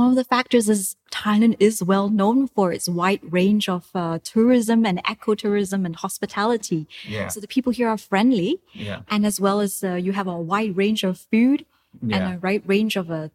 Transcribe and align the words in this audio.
one 0.00 0.10
of 0.12 0.16
the 0.20 0.24
factors 0.36 0.66
is 0.74 0.82
Thailand 1.20 1.54
is 1.66 1.76
well 1.92 2.08
known 2.20 2.38
for 2.56 2.66
its 2.76 2.86
wide 3.00 3.20
range 3.38 3.66
of 3.76 3.82
uh, 3.94 4.18
tourism 4.32 4.80
and 4.88 4.96
ecotourism 5.14 5.80
and 5.86 5.94
hospitality. 6.04 6.80
Yeah. 7.14 7.28
So 7.32 7.36
the 7.44 7.52
people 7.56 7.72
here 7.78 7.88
are 7.94 7.98
friendly, 8.10 8.50
Yeah. 8.86 9.00
and 9.12 9.20
as 9.30 9.36
well 9.44 9.58
as 9.66 9.72
uh, 9.84 9.94
you 10.06 10.12
have 10.20 10.28
a 10.36 10.38
wide 10.52 10.72
range 10.82 11.02
of 11.10 11.14
food 11.32 11.58
Yeah. 12.02 12.16
and 12.16 12.24
a 12.34 12.38
right 12.48 12.62
range 12.74 12.94
of 13.02 13.06
uh, 13.10 13.28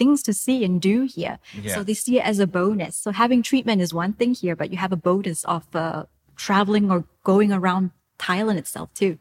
things 0.00 0.22
to 0.28 0.32
see 0.42 0.58
and 0.66 0.74
do 0.90 0.96
here. 1.16 1.36
Yeah. 1.64 1.74
So 1.74 1.78
they 1.88 1.94
see 2.04 2.14
it 2.20 2.24
as 2.32 2.38
a 2.38 2.46
bonus. 2.46 2.94
So 3.04 3.10
having 3.22 3.40
treatment 3.42 3.82
is 3.86 3.92
one 4.04 4.12
thing 4.18 4.32
here, 4.42 4.54
but 4.60 4.68
you 4.72 4.78
have 4.84 4.92
a 4.98 5.02
bonus 5.08 5.40
of 5.56 5.64
uh, 5.74 6.04
traveling 6.36 6.86
or 6.92 7.04
going 7.24 7.50
around 7.58 7.90
Thailand 8.26 8.58
itself 8.64 8.88
too. 9.00 9.18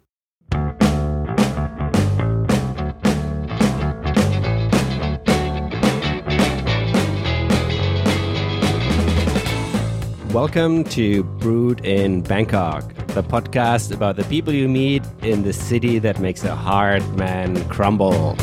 Welcome 10.38 10.84
to 10.94 11.24
Brewed 11.24 11.84
in 11.84 12.22
Bangkok, 12.22 12.94
the 13.08 13.24
podcast 13.24 13.92
about 13.92 14.18
the 14.18 14.24
people 14.26 14.54
you 14.54 14.70
meet 14.70 15.02
in 15.24 15.42
the 15.42 15.52
city 15.52 15.98
that 15.98 16.20
makes 16.20 16.44
a 16.44 16.56
hard 16.56 17.02
man 17.18 17.68
crumble. 17.70 18.38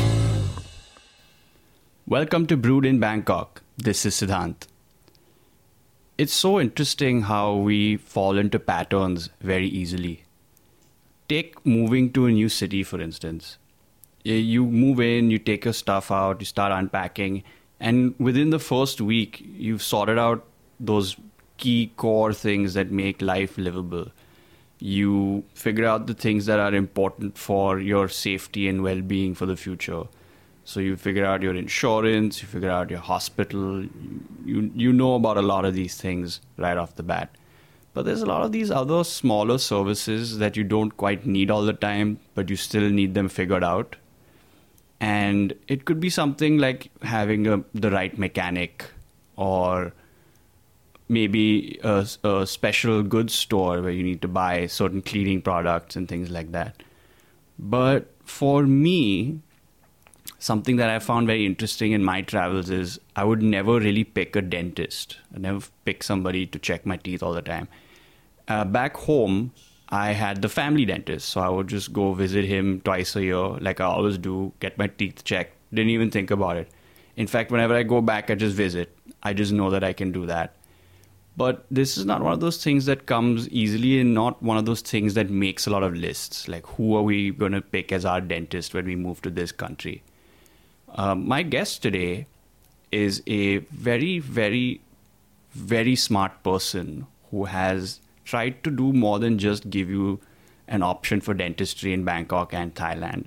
Welcome 2.09 2.48
to 2.48 2.57
Brewed 2.57 2.84
in 2.84 2.98
Bangkok. 2.98 3.62
This 3.77 4.05
is 4.05 4.17
Siddhant. 4.17 4.67
It's 6.19 6.33
so 6.33 6.59
interesting 6.59 7.23
how 7.23 7.55
we 7.55 7.97
fall 7.97 8.39
into 8.39 8.59
patterns 8.59 9.31
very 9.41 9.69
easily. 9.69 10.25
Take 11.29 11.65
moving 11.65 12.12
to 12.15 12.27
a 12.27 12.33
new 12.33 12.48
city, 12.48 12.83
for 12.83 13.01
instance. 13.01 13.56
You 14.25 14.67
move 14.67 14.98
in, 14.98 15.31
you 15.31 15.39
take 15.39 15.65
your 15.65 15.75
stuff 15.75 16.11
out, 16.11 16.41
you 16.41 16.47
start 16.47 16.73
unpacking, 16.73 17.45
and 17.79 18.17
within 18.19 18.51
the 18.51 18.59
first 18.59 19.01
week, 19.01 19.47
you've 19.47 19.81
sorted 19.81 20.19
out 20.19 20.45
those 20.81 21.15
key 21.56 21.92
core 21.96 22.33
things 22.33 22.74
that 22.74 22.91
make 22.91 23.22
life 23.22 23.56
livable. 23.56 24.10
You 24.78 25.44
figure 25.55 25.86
out 25.86 26.06
the 26.06 26.14
things 26.14 26.46
that 26.46 26.58
are 26.58 26.74
important 26.74 27.38
for 27.38 27.78
your 27.78 28.08
safety 28.08 28.69
and 28.69 28.83
well 28.83 29.00
being 29.00 29.34
for 29.34 29.46
the 29.46 29.56
future. 29.56 30.05
So 30.64 30.80
you 30.80 30.96
figure 30.96 31.24
out 31.24 31.42
your 31.42 31.55
insurance, 31.55 32.41
you 32.42 32.48
figure 32.48 32.70
out 32.70 32.91
your 32.91 33.00
hospital, 33.00 33.84
you 34.44 34.70
you 34.74 34.92
know 34.92 35.14
about 35.14 35.36
a 35.36 35.42
lot 35.42 35.64
of 35.64 35.74
these 35.74 35.96
things 35.96 36.41
right 36.56 36.77
off 36.77 36.96
the 36.96 37.02
bat. 37.02 37.36
But 37.92 38.06
there's 38.06 38.22
a 38.22 38.27
lot 38.27 38.42
of 38.42 38.50
these 38.50 38.70
other 38.70 39.05
smaller 39.05 39.58
services 39.58 40.39
that 40.39 40.56
you 40.56 40.64
don't 40.64 40.96
quite 40.96 41.27
need 41.27 41.50
all 41.50 41.64
the 41.64 41.72
time, 41.72 42.18
but 42.34 42.50
you 42.50 42.56
still 42.56 42.89
need 42.91 43.14
them 43.14 43.28
figured 43.28 43.62
out. 43.62 43.96
And 45.00 45.55
it 45.68 45.84
could 45.84 46.00
be 46.00 46.11
something 46.11 46.58
like 46.58 46.91
having 47.02 47.46
a, 47.46 47.62
the 47.72 47.91
right 47.91 48.18
mechanic 48.18 48.86
or 49.36 49.92
maybe 51.08 51.78
a, 51.83 52.06
a 52.24 52.47
special 52.47 53.02
goods 53.02 53.34
store 53.34 53.83
where 53.83 53.91
you 53.91 54.02
need 54.02 54.22
to 54.22 54.28
buy 54.28 54.66
certain 54.66 55.02
cleaning 55.02 55.42
products 55.42 55.96
and 55.96 56.08
things 56.08 56.30
like 56.30 56.52
that. 56.52 56.83
But 57.58 58.11
for 58.24 58.62
me, 58.62 59.41
something 60.38 60.77
that 60.77 60.91
I 60.91 60.98
found 60.98 61.27
very 61.27 61.46
interesting 61.46 61.92
in 61.92 62.02
my 62.02 62.22
travels 62.22 62.70
is 62.70 62.98
I 63.16 63.24
would 63.24 63.42
never 63.42 63.78
really 63.78 64.05
pick 64.05 64.34
a 64.36 64.42
dentist. 64.42 65.19
I 65.34 65.38
never 65.38 65.66
pick 65.84 66.02
somebody 66.02 66.46
to 66.46 66.58
check 66.58 66.86
my 66.86 66.96
teeth 66.96 67.22
all 67.22 67.33
the 67.33 67.42
time. 67.42 67.68
Uh, 68.48 68.64
back 68.64 68.96
home, 68.96 69.52
I 69.89 70.12
had 70.12 70.42
the 70.42 70.48
family 70.48 70.84
dentist, 70.84 71.28
so 71.28 71.41
I 71.41 71.48
would 71.48 71.68
just 71.68 71.92
go 71.92 72.14
visit 72.14 72.44
him 72.44 72.80
twice 72.80 73.14
a 73.16 73.22
year, 73.22 73.36
like 73.36 73.80
I 73.80 73.84
always 73.84 74.18
do, 74.18 74.52
get 74.61 74.77
my 74.77 74.86
teeth 74.86 75.24
checked. 75.24 75.56
Didn't 75.72 75.91
even 75.91 76.11
think 76.11 76.30
about 76.30 76.56
it. 76.56 76.68
In 77.16 77.27
fact, 77.27 77.50
whenever 77.50 77.74
I 77.74 77.83
go 77.83 78.00
back, 78.00 78.30
I 78.30 78.34
just 78.34 78.56
visit. 78.56 78.96
I 79.22 79.34
just 79.34 79.52
know 79.52 79.70
that 79.70 79.84
I 79.84 79.92
can 79.92 80.11
do 80.11 80.27
that. 80.27 80.55
But 81.36 81.66
this 81.70 81.96
is 81.96 82.06
not 82.06 82.22
one 82.22 82.32
of 82.32 82.40
those 82.40 82.62
things 82.62 82.86
that 82.86 83.06
comes 83.06 83.48
easily 83.48 84.00
and 84.00 84.14
not 84.14 84.40
one 84.40 84.56
of 84.56 84.66
those 84.66 84.82
things 84.82 85.14
that 85.14 85.30
makes 85.30 85.66
a 85.66 85.70
lot 85.70 85.82
of 85.82 85.94
lists. 85.94 86.46
Like, 86.46 86.64
who 86.67 86.95
are 86.96 87.02
we 87.02 87.30
going 87.30 87.52
to 87.52 87.61
pick 87.61 87.90
as 87.90 88.05
our 88.05 88.20
dentist 88.20 88.72
when 88.72 88.84
we 88.84 88.95
move 88.95 89.20
to 89.22 89.30
this 89.30 89.50
country? 89.50 90.02
Um, 90.90 91.27
my 91.27 91.42
guest 91.42 91.83
today 91.83 92.27
is 92.92 93.20
a 93.27 93.58
very, 93.58 94.20
very, 94.20 94.80
very 95.50 95.96
smart 95.96 96.44
person 96.44 97.08
who 97.30 97.46
has 97.46 98.00
tried 98.24 98.62
to 98.62 98.70
do 98.70 98.92
more 98.92 99.18
than 99.18 99.39
just 99.39 99.68
give 99.68 99.90
you 99.90 100.20
an 100.68 100.83
option 100.83 101.20
for 101.20 101.34
dentistry 101.34 101.92
in 101.92 102.05
Bangkok 102.05 102.55
and 102.55 102.74
Thailand. 102.74 103.27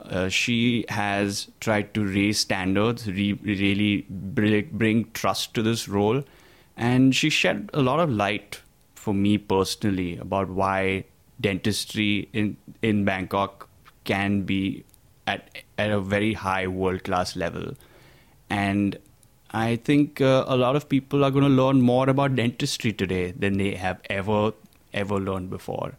Uh, 0.00 0.28
she 0.28 0.84
has 0.90 1.48
tried 1.60 1.92
to 1.94 2.06
raise 2.06 2.38
standards, 2.38 3.08
re- 3.08 3.32
really 3.42 4.06
br- 4.08 4.60
bring 4.70 5.10
trust 5.12 5.54
to 5.54 5.62
this 5.62 5.88
role, 5.88 6.22
and 6.78 7.14
she 7.14 7.28
shed 7.28 7.70
a 7.74 7.82
lot 7.82 8.00
of 8.00 8.10
light 8.10 8.60
for 8.94 9.12
me 9.12 9.36
personally 9.36 10.16
about 10.16 10.48
why 10.48 11.04
dentistry 11.40 12.28
in 12.32 12.56
in 12.82 13.04
Bangkok 13.04 13.68
can 14.04 14.42
be 14.42 14.84
at 15.26 15.62
at 15.76 15.90
a 15.90 16.00
very 16.00 16.32
high 16.32 16.66
world 16.66 17.04
class 17.04 17.36
level, 17.36 17.70
and 18.48 18.98
I 19.50 19.76
think 19.76 20.20
uh, 20.20 20.44
a 20.46 20.56
lot 20.56 20.76
of 20.76 20.88
people 20.88 21.24
are 21.24 21.30
going 21.30 21.44
to 21.44 21.62
learn 21.62 21.80
more 21.80 22.08
about 22.08 22.36
dentistry 22.36 22.92
today 22.92 23.32
than 23.32 23.58
they 23.58 23.74
have 23.74 24.00
ever 24.08 24.52
ever 24.92 25.18
learned 25.30 25.50
before. 25.50 25.94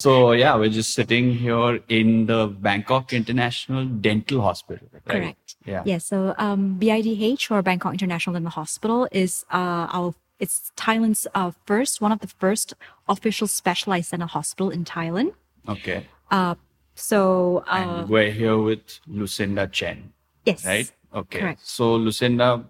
So 0.00 0.30
yeah, 0.30 0.54
we're 0.56 0.68
just 0.70 0.94
sitting 0.94 1.34
here 1.34 1.80
in 1.88 2.26
the 2.26 2.46
Bangkok 2.46 3.12
International 3.12 3.84
Dental 3.84 4.40
Hospital. 4.42 4.86
Right? 4.92 5.04
Correct. 5.04 5.56
Yeah. 5.66 5.82
Yeah. 5.84 5.98
So 5.98 6.34
um, 6.38 6.78
BIDH 6.78 7.50
or 7.50 7.62
Bangkok 7.62 7.94
International 7.94 8.34
Dental 8.34 8.52
Hospital 8.52 9.08
is 9.10 9.44
uh, 9.52 9.90
our 9.90 10.14
it's 10.38 10.70
Thailand's 10.76 11.26
uh, 11.34 11.50
first 11.66 12.00
one 12.00 12.12
of 12.12 12.20
the 12.20 12.28
first 12.28 12.74
official 13.08 13.48
specialized 13.48 14.12
dental 14.12 14.28
hospital 14.28 14.70
in 14.70 14.84
Thailand. 14.84 15.34
Okay. 15.68 16.06
Uh, 16.30 16.54
so 16.94 17.64
uh, 17.66 18.02
and 18.02 18.08
we're 18.08 18.30
here 18.30 18.56
with 18.56 19.00
Lucinda 19.08 19.66
Chen, 19.66 20.12
yes, 20.44 20.64
right? 20.64 20.90
Okay. 21.12 21.40
Correct. 21.40 21.66
So 21.66 21.96
Lucinda, 21.96 22.64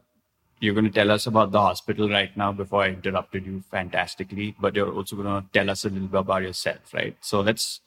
you're 0.60 0.74
going 0.74 0.84
to 0.84 0.90
tell 0.90 1.10
us 1.10 1.26
about 1.26 1.52
the 1.52 1.60
hospital 1.60 2.08
right 2.08 2.34
now 2.36 2.52
before 2.52 2.82
I 2.82 2.88
interrupted 2.88 3.46
you 3.46 3.62
fantastically, 3.70 4.54
but 4.60 4.74
you're 4.74 4.92
also 4.92 5.16
going 5.16 5.42
to 5.42 5.48
tell 5.52 5.70
us 5.70 5.84
a 5.84 5.88
little 5.88 6.08
bit 6.08 6.20
about 6.20 6.42
yourself, 6.42 6.92
right? 6.92 7.16
So 7.20 7.40
let's 7.40 7.80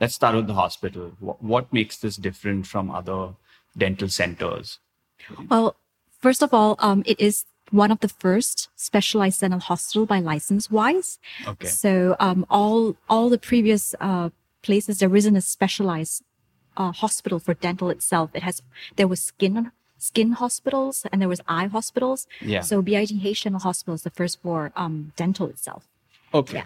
let's 0.00 0.14
start 0.14 0.36
with 0.36 0.46
the 0.46 0.54
hospital. 0.54 1.12
What, 1.20 1.42
what 1.42 1.72
makes 1.72 1.96
this 1.98 2.16
different 2.16 2.66
from 2.66 2.90
other 2.90 3.34
dental 3.76 4.08
centers? 4.08 4.78
Well, 5.48 5.76
first 6.20 6.42
of 6.42 6.52
all, 6.52 6.76
um, 6.78 7.02
it 7.06 7.20
is 7.20 7.44
one 7.70 7.90
of 7.90 8.00
the 8.00 8.08
first 8.08 8.68
specialized 8.76 9.40
dental 9.40 9.60
hospital 9.60 10.06
by 10.06 10.18
license 10.18 10.70
wise. 10.70 11.18
Okay. 11.46 11.66
So 11.66 12.16
um, 12.18 12.44
all 12.50 12.96
all 13.08 13.28
the 13.30 13.38
previous 13.38 13.94
uh, 14.00 14.30
places 14.62 14.98
there 14.98 15.14
isn't 15.14 15.36
a 15.36 15.40
specialized 15.40 16.22
uh, 16.76 16.92
hospital 16.92 17.38
for 17.38 17.54
dental 17.54 17.90
itself. 17.90 18.30
It 18.34 18.42
has 18.42 18.62
there 18.96 19.08
was 19.08 19.20
skin 19.20 19.70
skin 20.00 20.32
hospitals 20.32 21.06
and 21.12 21.20
there 21.20 21.28
was 21.28 21.40
eye 21.46 21.66
hospitals. 21.66 22.26
Yeah. 22.40 22.62
So 22.62 22.82
BIDH 22.82 23.44
Dental 23.44 23.60
Hospital 23.60 23.94
is 23.94 24.02
the 24.02 24.10
first 24.10 24.42
for 24.42 24.72
um, 24.76 25.12
dental 25.16 25.46
itself. 25.48 25.86
Okay. 26.34 26.58
Yeah. 26.58 26.64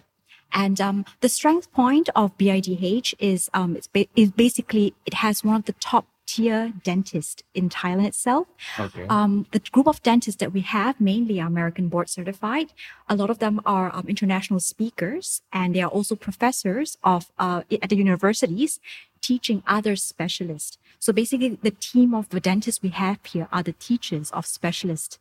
And 0.53 0.81
um, 0.81 1.05
the 1.21 1.28
strength 1.28 1.72
point 1.72 2.09
of 2.15 2.39
BIDH 2.39 3.15
is 3.19 3.50
um, 3.53 3.77
it's 3.77 3.89
ba- 3.89 4.06
is 4.15 4.31
basically 4.31 4.95
it 5.05 5.15
has 5.15 5.43
one 5.43 5.56
of 5.56 5.65
the 5.65 5.72
top 5.75 6.06
tier 6.26 6.72
dentist 6.84 7.42
in 7.54 7.68
Thailand 7.68 8.06
itself. 8.06 8.46
Okay. 8.78 9.06
Um, 9.08 9.46
the 9.52 9.60
group 9.72 9.86
of 9.86 10.02
dentists 10.02 10.38
that 10.40 10.52
we 10.52 10.60
have 10.62 11.00
mainly 11.00 11.40
are 11.40 11.46
American 11.46 11.88
board 11.88 12.08
certified. 12.08 12.72
A 13.08 13.14
lot 13.16 13.30
of 13.30 13.38
them 13.38 13.60
are 13.66 13.94
um, 13.94 14.06
international 14.08 14.60
speakers, 14.60 15.42
and 15.52 15.74
they 15.74 15.82
are 15.82 15.90
also 15.90 16.16
professors 16.16 16.96
of 17.04 17.30
uh, 17.38 17.62
at 17.82 17.90
the 17.90 17.96
universities 17.96 18.80
teaching 19.20 19.62
other 19.66 19.96
specialists. 19.96 20.76
So 20.98 21.12
basically, 21.12 21.58
the 21.62 21.70
team 21.70 22.14
of 22.14 22.28
the 22.28 22.41
dentists 22.41 22.82
we 22.82 22.91
have 22.91 23.18
here 23.24 23.48
are 23.52 23.62
the 23.62 23.72
teachers 23.72 24.30
of 24.32 24.46
specialists. 24.46 25.18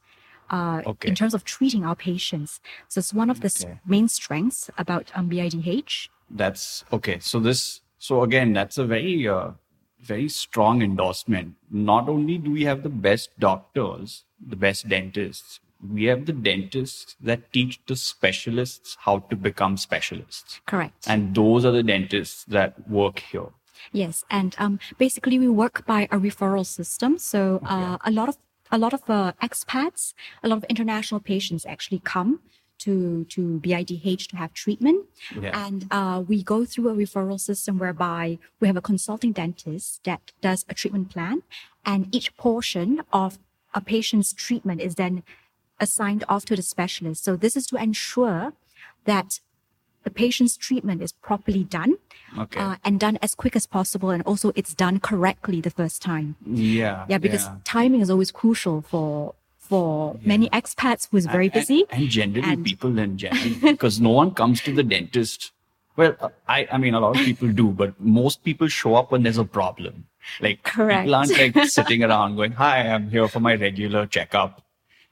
Uh, 0.50 0.82
Okay. 0.86 1.08
In 1.08 1.16
terms 1.16 1.34
of 1.34 1.44
treating 1.46 1.86
our 1.86 1.96
patients, 1.96 2.60
so 2.90 3.00
it's 3.00 3.14
one 3.14 3.30
of 3.30 3.40
the 3.40 3.46
s- 3.48 3.64
Okay. 3.64 3.80
main 3.88 4.08
strengths 4.10 4.70
about 4.78 5.06
um, 5.16 5.30
BIDH. 5.30 6.10
That's 6.30 6.84
okay. 6.92 7.20
So 7.20 7.40
this, 7.40 7.82
so 7.98 8.24
again, 8.24 8.52
that's 8.54 8.78
a 8.78 8.86
very, 8.86 9.26
uh, 9.28 9.52
very 10.04 10.30
strong 10.30 10.82
endorsement. 10.82 11.56
Not 11.72 12.10
only 12.10 12.38
do 12.38 12.52
we 12.52 12.64
have 12.66 12.84
the 12.84 12.90
best 12.90 13.30
doctors, 13.40 14.26
the 14.46 14.56
best 14.56 14.90
dentists, 14.90 15.60
we 15.92 16.06
have 16.06 16.26
the 16.26 16.34
dentists 16.34 17.16
that 17.22 17.52
teach 17.52 17.80
the 17.88 17.96
specialists 17.96 18.98
how 19.02 19.20
to 19.20 19.36
become 19.36 19.78
specialists. 19.78 20.62
Correct. 20.66 21.06
And 21.08 21.36
those 21.36 21.66
are 21.66 21.72
the 21.72 21.84
dentists 21.84 22.46
that 22.46 22.90
work 22.90 23.20
here. 23.20 23.50
Yes, 23.92 24.24
and 24.30 24.56
um, 24.60 24.80
basically 24.98 25.40
we 25.40 25.50
work 25.50 25.86
by 25.86 26.04
a 26.04 26.18
referral 26.18 26.66
system. 26.66 27.18
So 27.18 27.60
uh, 27.66 27.98
a 28.06 28.12
lot 28.12 28.30
of 28.30 28.38
a 28.72 28.78
lot 28.78 28.94
of 28.94 29.08
uh, 29.08 29.34
expats, 29.42 30.14
a 30.42 30.48
lot 30.48 30.58
of 30.58 30.64
international 30.66 31.20
patients 31.20 31.66
actually 31.66 32.00
come 32.00 32.40
to 32.80 33.26
to 33.26 33.60
BIDH 33.64 34.28
to 34.30 34.36
have 34.38 34.54
treatment, 34.54 35.06
Yeah. 35.40 35.66
and 35.66 35.88
uh, 35.92 36.24
we 36.28 36.44
go 36.44 36.66
through 36.66 36.90
a 36.90 36.96
referral 36.96 37.40
system 37.40 37.80
whereby 37.80 38.40
we 38.60 38.68
have 38.68 38.78
a 38.78 38.82
consulting 38.82 39.32
dentist 39.32 40.04
that 40.04 40.32
does 40.42 40.66
a 40.70 40.74
treatment 40.74 41.10
plan, 41.10 41.44
and 41.86 42.14
each 42.14 42.36
portion 42.38 43.02
of 43.12 43.40
a 43.74 43.82
patient's 43.82 44.34
treatment 44.34 44.82
is 44.82 44.96
then 44.96 45.24
assigned 45.80 46.24
off 46.30 46.46
to 46.46 46.56
the 46.56 46.62
specialist. 46.62 47.24
So 47.24 47.36
this 47.36 47.56
is 47.56 47.66
to 47.68 47.76
ensure 47.82 48.54
that 49.06 49.40
the 50.04 50.12
patient's 50.12 50.58
treatment 50.58 51.02
is 51.02 51.12
properly 51.14 51.64
done 51.64 51.96
Okay. 52.38 52.60
uh, 52.60 52.76
and 52.84 53.00
done 53.00 53.18
as 53.22 53.34
quick 53.36 53.56
as 53.56 53.66
possible, 53.66 54.10
and 54.10 54.22
also 54.24 54.52
it's 54.56 54.74
done 54.74 55.00
correctly 55.00 55.62
the 55.62 55.70
first 55.70 56.02
time. 56.02 56.36
yeah. 56.46 57.06
Yeah, 57.08 57.18
because 57.20 57.46
yeah. 57.46 57.56
timing 57.64 58.02
is 58.02 58.10
always 58.10 58.32
crucial 58.32 58.82
for 58.82 59.34
for 59.74 60.20
many 60.24 60.48
expats 60.52 61.08
who's 61.10 61.26
very 61.26 61.46
And- 61.46 61.54
busy. 61.54 61.86
And, 61.90 62.08
generally, 62.08 62.48
And- 62.54 62.64
people 62.64 63.00
in 63.00 63.18
general, 63.18 63.56
because 63.62 64.00
no 64.00 64.12
one 64.12 64.30
comes 64.40 64.62
to 64.62 64.72
the 64.72 64.84
dentist. 64.84 65.52
Well, 65.96 66.16
I, 66.48 66.68
I 66.72 66.78
mean, 66.78 66.94
a 66.94 67.00
lot 67.00 67.18
of 67.20 67.26
people 67.26 67.50
do, 67.52 67.70
but 67.70 68.00
most 68.00 68.44
people 68.44 68.68
show 68.68 68.94
up 68.96 69.12
when 69.12 69.24
there's 69.24 69.40
a 69.40 69.46
problem. 69.46 70.06
Like, 70.42 70.62
Correct. 70.64 71.02
people 71.06 71.16
aren't 71.16 71.38
like 71.56 71.66
sitting 71.70 72.04
around 72.04 72.36
going, 72.36 72.52
Hi, 72.54 72.78
I'm 72.94 73.10
here 73.10 73.28
for 73.28 73.40
my 73.40 73.56
regular 73.56 74.06
checkup. 74.06 74.62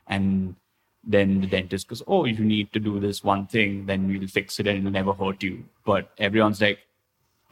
And 0.07 0.55
then 1.03 1.41
the 1.41 1.47
dentist 1.47 1.87
goes, 1.87 2.03
Oh, 2.07 2.25
you 2.25 2.43
need 2.45 2.71
to 2.73 2.79
do 2.79 2.99
this 2.99 3.23
one 3.23 3.47
thing, 3.47 3.85
then 3.87 4.07
we'll 4.07 4.27
fix 4.27 4.59
it 4.59 4.67
and 4.67 4.77
it'll 4.79 4.91
never 4.91 5.13
hurt 5.13 5.41
you. 5.41 5.63
But 5.85 6.11
everyone's 6.19 6.61
like, 6.61 6.79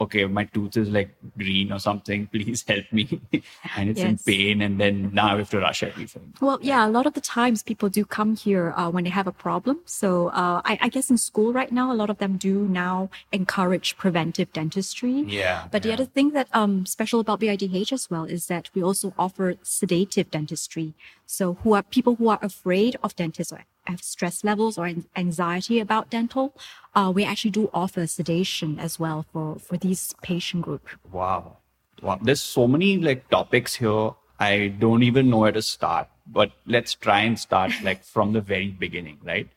Okay, 0.02 0.26
my 0.26 0.46
tooth 0.46 0.78
is 0.78 0.90
like 0.90 1.16
green 1.38 1.72
or 1.72 1.80
something. 1.80 2.28
Please 2.28 2.64
help 2.68 2.86
me. 2.92 3.22
and 3.76 3.90
it's 3.90 4.02
in 4.02 4.18
pain. 4.18 4.62
And 4.62 4.80
then 4.80 5.12
now 5.14 5.36
we 5.36 5.40
have 5.40 5.50
to 5.50 5.60
rush 5.60 5.84
everything. 5.84 6.34
Well, 6.40 6.60
yeah, 6.62 6.88
a 6.88 6.90
lot 6.90 7.06
of 7.06 7.14
the 7.14 7.22
times 7.22 7.64
people 7.64 7.90
do 7.90 8.06
come 8.06 8.36
here 8.36 8.74
uh, 8.78 8.90
when 8.90 9.04
they 9.04 9.10
have 9.10 9.28
a 9.28 9.32
problem. 9.32 9.80
So 9.86 10.30
uh, 10.30 10.62
I, 10.64 10.78
I 10.82 10.90
guess 10.90 11.10
in 11.10 11.18
school 11.18 11.52
right 11.54 11.72
now, 11.72 11.92
a 11.92 11.96
lot 11.96 12.10
of 12.10 12.18
them 12.18 12.38
do 12.38 12.68
now 12.68 13.10
encourage 13.32 13.98
preventive 13.98 14.52
dentistry. 14.54 15.26
Yeah, 15.28 15.68
But 15.72 15.84
the 15.84 15.94
other 15.94 16.06
thing 16.06 16.32
that 16.32 16.48
um 16.54 16.86
special 16.86 17.20
about 17.20 17.40
BIDH 17.40 17.92
as 17.92 18.10
well 18.10 18.26
is 18.26 18.48
that 18.48 18.70
we 18.74 18.82
also 18.84 19.14
offer 19.18 19.56
sedative 19.62 20.32
dentistry. 20.32 20.94
So 21.32 21.54
who 21.62 21.74
are 21.74 21.84
people 21.84 22.16
who 22.16 22.28
are 22.30 22.40
afraid 22.42 22.98
of 23.04 23.16
dentists 23.16 23.54
or 23.54 23.64
have 23.86 24.02
stress 24.02 24.44
levels 24.44 24.80
or 24.80 24.90
anxiety 25.16 25.80
about 25.80 26.10
dental, 26.10 26.56
uh, 26.96 27.12
we 27.14 27.24
actually 27.24 27.52
do 27.52 27.70
offer 27.72 28.08
sedation 28.08 28.80
as 28.80 28.98
well 29.00 29.28
for 29.32 29.60
for 29.60 29.78
these 29.78 30.16
patient 30.24 30.64
group. 30.64 30.88
Wow. 31.12 31.58
Wow. 32.02 32.18
There's 32.20 32.42
so 32.42 32.68
many 32.68 32.98
like 32.98 33.30
topics 33.30 33.76
here. 33.76 34.10
I 34.40 34.70
don't 34.80 35.04
even 35.04 35.30
know 35.30 35.38
where 35.46 35.52
to 35.52 35.62
start, 35.62 36.08
but 36.26 36.52
let's 36.66 36.96
try 36.96 37.20
and 37.20 37.38
start 37.38 37.74
like 37.84 38.04
from 38.04 38.34
the 38.34 38.42
very 38.42 38.72
beginning, 38.72 39.20
right? 39.24 39.48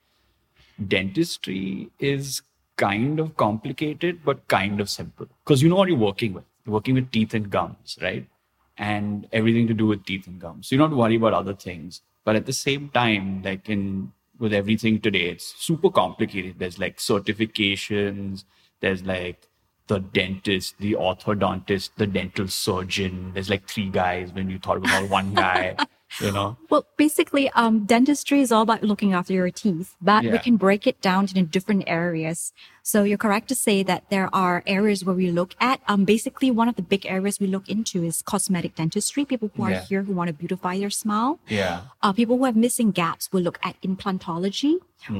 Dentistry 0.94 1.90
is 1.98 2.42
kind 2.76 3.18
of 3.18 3.34
complicated, 3.38 4.20
but 4.26 4.46
kind 4.46 4.78
of 4.78 4.90
simple 4.90 5.26
because 5.42 5.62
you 5.62 5.70
know 5.70 5.76
what 5.76 5.88
you're 5.88 6.06
working 6.10 6.34
with. 6.34 6.44
You're 6.66 6.74
working 6.74 6.96
with 6.96 7.10
teeth 7.10 7.32
and 7.32 7.48
gums, 7.48 7.98
right? 8.02 8.26
And 8.78 9.28
everything 9.32 9.66
to 9.68 9.74
do 9.74 9.86
with 9.86 10.04
teeth 10.04 10.26
and 10.26 10.40
gums. 10.40 10.68
So 10.68 10.74
you 10.74 10.78
don't 10.78 10.96
worry 10.96 11.16
about 11.16 11.34
other 11.34 11.54
things. 11.54 12.00
But 12.24 12.36
at 12.36 12.46
the 12.46 12.52
same 12.52 12.88
time, 12.88 13.42
like 13.42 13.68
in 13.68 14.12
with 14.38 14.52
everything 14.52 15.00
today, 15.00 15.28
it's 15.28 15.54
super 15.62 15.90
complicated. 15.90 16.58
There's 16.58 16.78
like 16.78 16.96
certifications, 16.96 18.44
there's 18.80 19.04
like 19.04 19.46
the 19.86 20.00
dentist, 20.00 20.78
the 20.78 20.94
orthodontist, 20.94 21.90
the 21.96 22.06
dental 22.06 22.48
surgeon. 22.48 23.32
There's 23.34 23.50
like 23.50 23.68
three 23.68 23.88
guys 23.88 24.32
when 24.32 24.50
you 24.50 24.58
thought 24.58 24.78
about 24.78 25.08
one 25.10 25.34
guy, 25.34 25.76
you 26.20 26.32
know? 26.32 26.56
Well, 26.70 26.84
basically, 26.96 27.48
um, 27.50 27.84
dentistry 27.84 28.40
is 28.40 28.52
all 28.52 28.62
about 28.62 28.82
looking 28.82 29.12
after 29.12 29.32
your 29.32 29.50
teeth, 29.50 29.94
but 30.00 30.24
we 30.24 30.38
can 30.38 30.56
break 30.56 30.86
it 30.86 31.00
down 31.00 31.24
into 31.24 31.42
different 31.42 31.84
areas. 31.86 32.52
So 32.82 33.04
you're 33.04 33.18
correct 33.18 33.48
to 33.48 33.54
say 33.54 33.82
that 33.84 34.10
there 34.10 34.28
are 34.34 34.62
areas 34.66 35.04
where 35.04 35.14
we 35.14 35.30
look 35.30 35.54
at. 35.60 35.80
Um, 35.88 36.04
basically, 36.04 36.50
one 36.50 36.68
of 36.68 36.76
the 36.76 36.82
big 36.82 37.06
areas 37.06 37.38
we 37.38 37.46
look 37.46 37.68
into 37.68 38.02
is 38.02 38.22
cosmetic 38.22 38.74
dentistry. 38.74 39.24
People 39.24 39.50
who 39.54 39.62
are 39.64 39.70
Yeah. 39.70 39.84
here 39.84 40.02
who 40.02 40.12
want 40.12 40.28
to 40.28 40.34
beautify 40.34 40.78
their 40.78 40.90
smile. 40.90 41.38
Yeah. 41.48 41.82
Uh, 42.02 42.12
people 42.12 42.38
who 42.38 42.44
have 42.44 42.56
missing 42.56 42.90
gaps 42.90 43.30
will 43.32 43.42
look 43.42 43.58
at 43.62 43.80
implantology 43.82 44.78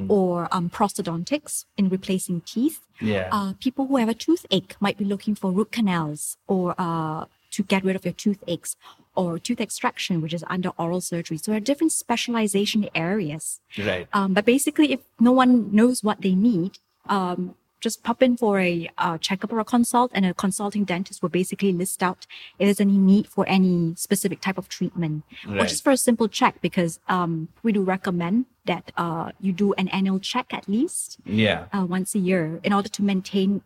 or 0.09 0.49
um, 0.53 0.71
prosthodontics 0.71 1.65
in 1.77 1.89
replacing 1.89 2.41
teeth. 2.43 2.81
Yeah. 3.01 3.29
Uh, 3.33 3.55
people 3.61 3.87
who 3.87 3.97
have 3.97 4.09
a 4.09 4.15
toothache 4.15 4.77
might 4.81 4.97
be 4.99 5.05
looking 5.05 5.35
for 5.35 5.51
root 5.51 5.73
canals 5.73 6.37
or 6.47 6.75
uh, 6.79 7.25
to 7.51 7.63
get 7.63 7.85
rid 7.85 7.97
of 7.97 8.05
your 8.05 8.15
toothaches 8.15 8.77
or 9.15 9.39
tooth 9.39 9.61
extraction, 9.61 10.21
which 10.21 10.33
is 10.33 10.45
under 10.49 10.71
oral 10.79 11.01
surgery. 11.01 11.37
So 11.37 11.53
there 11.53 11.59
are 11.59 11.61
different 11.61 11.93
specialization 11.93 12.89
areas. 12.95 13.61
right. 13.79 14.07
Um, 14.13 14.35
but 14.35 14.45
basically, 14.45 14.93
if 14.93 15.01
no 15.21 15.33
one 15.33 15.75
knows 15.75 16.03
what 16.03 16.23
they 16.23 16.35
need, 16.35 16.79
um, 17.09 17.55
just 17.83 18.03
pop 18.05 18.23
in 18.23 18.37
for 18.37 18.61
a 18.61 18.89
uh, 18.97 19.19
checkup 19.19 19.53
or 19.53 19.59
a 19.59 19.65
consult, 19.65 20.11
and 20.15 20.25
a 20.25 20.33
consulting 20.33 20.85
dentist 20.85 21.21
will 21.21 21.29
basically 21.29 21.73
list 21.73 22.03
out 22.03 22.27
if 22.59 22.67
there's 22.67 22.81
any 22.81 22.97
need 22.97 23.27
for 23.27 23.45
any 23.49 23.95
specific 23.97 24.41
type 24.41 24.57
of 24.57 24.69
treatment, 24.69 25.25
or 25.49 25.67
just 25.67 25.83
for 25.83 25.91
a 25.91 25.97
simple 25.97 26.29
check, 26.29 26.61
because 26.63 27.01
um, 27.09 27.49
we 27.63 27.73
do 27.73 27.83
recommend 27.83 28.47
that 28.67 28.93
uh, 28.97 29.33
you 29.41 29.53
do 29.53 29.75
an 29.75 29.89
annual 29.89 30.21
check 30.21 30.55
at 30.55 30.69
least 30.69 31.19
yeah. 31.27 31.65
uh, 31.73 31.85
once 31.85 32.15
a 32.15 32.21
year 32.21 32.61
in 32.63 32.73
order 32.73 32.89
to 32.89 33.03
maintain 33.03 33.63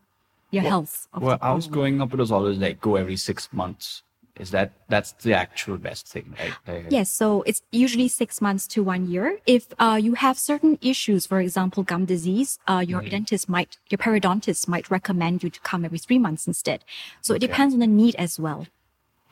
your 0.50 0.62
health. 0.62 1.06
Of 1.12 1.22
Well, 1.22 1.38
I 1.42 1.52
was 1.52 1.66
growing 1.66 2.00
up, 2.00 2.12
it 2.14 2.18
was 2.18 2.32
always 2.32 2.58
like 2.58 2.80
go 2.80 2.96
every 2.96 3.16
six 3.16 3.52
months. 3.52 4.02
Is 4.38 4.50
that 4.50 4.72
that's 4.88 5.12
the 5.12 5.32
actual 5.32 5.78
best 5.78 6.06
thing, 6.08 6.34
right? 6.38 6.86
Yes, 6.90 7.10
so 7.10 7.42
it's 7.42 7.62
usually 7.72 8.08
six 8.08 8.40
months 8.40 8.66
to 8.68 8.82
one 8.82 9.08
year. 9.08 9.38
If 9.46 9.68
uh, 9.78 9.98
you 10.00 10.14
have 10.14 10.38
certain 10.38 10.78
issues, 10.82 11.26
for 11.26 11.40
example, 11.40 11.82
gum 11.82 12.04
disease, 12.04 12.58
uh, 12.66 12.84
your 12.86 13.00
Mm-hmm. 13.00 13.10
dentist 13.10 13.48
might, 13.48 13.78
your 13.88 13.98
periodontist 13.98 14.68
might 14.68 14.90
recommend 14.90 15.42
you 15.42 15.50
to 15.50 15.60
come 15.60 15.84
every 15.84 15.98
three 15.98 16.18
months 16.18 16.46
instead. 16.46 16.84
So 17.22 17.34
it 17.34 17.40
depends 17.40 17.74
on 17.74 17.80
the 17.80 17.86
need 17.86 18.14
as 18.16 18.38
well. 18.38 18.66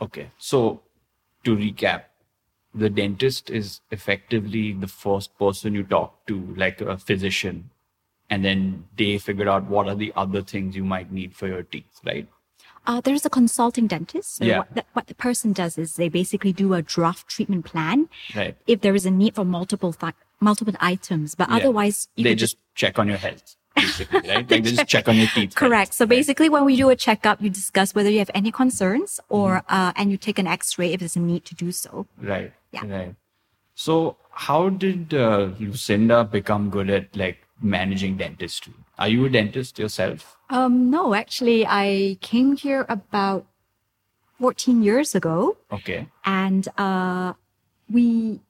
Okay. 0.00 0.30
So 0.38 0.82
to 1.44 1.56
recap, 1.56 2.04
the 2.74 2.90
dentist 2.90 3.50
is 3.50 3.80
effectively 3.90 4.72
the 4.72 4.88
first 4.88 5.38
person 5.38 5.74
you 5.74 5.84
talk 5.84 6.26
to, 6.26 6.54
like 6.56 6.80
a 6.80 6.96
physician, 6.98 7.70
and 8.30 8.44
then 8.44 8.86
they 8.96 9.18
figure 9.18 9.48
out 9.48 9.68
what 9.68 9.86
are 9.88 9.94
the 9.94 10.12
other 10.16 10.42
things 10.42 10.74
you 10.74 10.84
might 10.84 11.12
need 11.12 11.36
for 11.36 11.46
your 11.46 11.62
teeth, 11.62 12.00
right? 12.04 12.26
Uh, 12.86 13.00
there's 13.00 13.24
a 13.24 13.30
consulting 13.30 13.86
dentist. 13.86 14.36
So 14.36 14.44
Yeah. 14.44 14.58
what, 14.58 14.74
the, 14.74 14.84
what 14.92 15.06
the 15.06 15.14
person 15.14 15.52
does 15.52 15.78
is 15.78 15.94
they 15.96 16.08
basically 16.08 16.52
do 16.52 16.74
a 16.74 16.82
draft 16.82 17.28
treatment 17.28 17.64
plan 17.64 18.08
Right. 18.36 18.56
if 18.66 18.80
there 18.82 18.94
is 18.94 19.06
a 19.06 19.10
need 19.10 19.34
for 19.34 19.44
multiple 19.44 19.92
th- 19.92 20.12
multiple 20.40 20.74
items. 20.80 21.34
But 21.34 21.48
Yeah. 21.48 21.56
otherwise, 21.56 22.08
you 22.16 22.24
they 22.24 22.34
just 22.34 22.56
check 22.74 22.98
on 22.98 23.08
your 23.08 23.16
health, 23.16 23.56
basically, 23.74 24.18
right? 24.28 24.36
Like 24.36 24.48
they 24.48 24.60
just 24.60 24.86
check 24.86 25.08
on 25.08 25.16
your 25.16 25.28
teeth. 25.28 25.54
Correct. 25.54 25.94
So 25.94 26.04
right? 26.04 26.10
basically, 26.10 26.48
when 26.50 26.64
we 26.66 26.76
do 26.76 26.90
a 26.90 26.96
checkup, 26.96 27.40
you 27.40 27.48
discuss 27.48 27.94
whether 27.94 28.10
you 28.10 28.18
have 28.18 28.30
any 28.34 28.50
concerns 28.52 29.18
or, 29.28 29.62
Mm-hmm. 29.62 29.74
uh, 29.74 29.92
and 29.96 30.10
you 30.10 30.16
take 30.18 30.38
an 30.38 30.46
x-ray 30.46 30.92
if 30.92 31.00
there's 31.00 31.16
a 31.16 31.20
need 31.20 31.44
to 31.46 31.54
do 31.54 31.72
so. 31.72 32.06
Right. 32.20 32.52
Yeah. 32.72 32.84
Right. 32.86 33.14
So, 33.74 34.16
how 34.30 34.68
did 34.68 35.14
uh, 35.14 35.50
Lucinda 35.58 36.24
become 36.24 36.68
good 36.70 36.90
at 36.90 37.16
like 37.16 37.38
managing 37.60 38.16
dentistry? 38.16 38.74
Are 38.98 39.08
you 39.08 39.24
a 39.24 39.28
dentist 39.28 39.78
yourself? 39.78 40.36
Um, 40.50 40.90
no, 40.90 41.14
actually, 41.14 41.66
I 41.66 42.18
came 42.20 42.56
here 42.56 42.84
about 42.88 43.46
14 44.40 44.82
years 44.82 45.14
ago 45.14 45.56
Okay. 45.72 46.08
and, 46.24 46.68
uh, 46.76 47.32
we, 47.90 48.40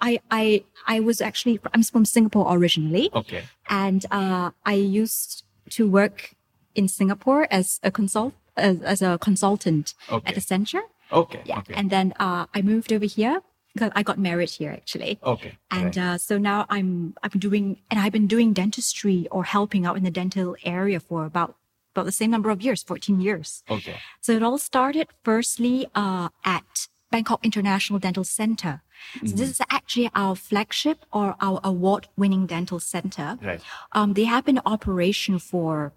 I, 0.00 0.20
I, 0.30 0.64
I 0.86 1.00
was 1.00 1.20
actually, 1.20 1.60
I'm 1.74 1.82
from 1.82 2.04
Singapore 2.04 2.46
originally 2.56 3.10
Okay. 3.14 3.44
and, 3.68 4.04
uh, 4.10 4.50
I 4.64 4.74
used 4.74 5.44
to 5.70 5.88
work 5.88 6.34
in 6.74 6.88
Singapore 6.88 7.46
as 7.50 7.80
a 7.82 7.90
consult, 7.90 8.34
as, 8.56 8.80
as 8.82 9.02
a 9.02 9.18
consultant 9.18 9.94
Okay. 10.10 10.28
at 10.28 10.34
the 10.34 10.40
center. 10.40 10.82
Okay. 11.10 11.42
Yeah. 11.44 11.58
Okay. 11.58 11.74
And 11.74 11.90
then, 11.90 12.14
uh, 12.18 12.46
I 12.54 12.62
moved 12.62 12.92
over 12.92 13.04
here 13.06 13.42
because 13.74 13.90
I 13.94 14.02
got 14.02 14.18
married 14.18 14.50
here 14.50 14.70
actually. 14.70 15.18
okay. 15.22 15.58
And 15.70 15.96
right. 15.96 15.98
uh, 15.98 16.18
so 16.18 16.38
now 16.38 16.66
I'm 16.68 17.14
I've 17.22 17.32
been 17.32 17.40
doing 17.40 17.80
and 17.90 18.00
I've 18.00 18.12
been 18.12 18.26
doing 18.26 18.52
dentistry 18.52 19.28
or 19.30 19.44
helping 19.44 19.86
out 19.86 19.96
in 19.96 20.04
the 20.04 20.10
dental 20.10 20.56
area 20.64 21.00
for 21.00 21.24
about 21.24 21.56
about 21.94 22.06
the 22.06 22.12
same 22.12 22.30
number 22.30 22.48
of 22.50 22.62
years, 22.62 22.82
14 22.82 23.20
years. 23.20 23.62
okay. 23.68 23.96
So 24.20 24.32
it 24.32 24.42
all 24.42 24.58
started 24.58 25.08
firstly 25.22 25.86
uh, 25.94 26.30
at 26.44 26.88
Bangkok 27.10 27.44
International 27.44 27.98
Dental 27.98 28.24
Center. 28.24 28.82
So 29.26 29.36
this 29.36 29.50
is 29.50 29.60
actually 29.68 30.10
our 30.14 30.34
flagship 30.34 31.04
or 31.12 31.36
our 31.40 31.60
award-winning 31.62 32.46
dental 32.46 32.80
center. 32.80 33.38
Right. 33.42 33.60
Um, 33.92 34.14
they 34.14 34.24
have 34.24 34.46
been 34.46 34.56
in 34.56 34.62
operation 34.64 35.38
for 35.38 35.92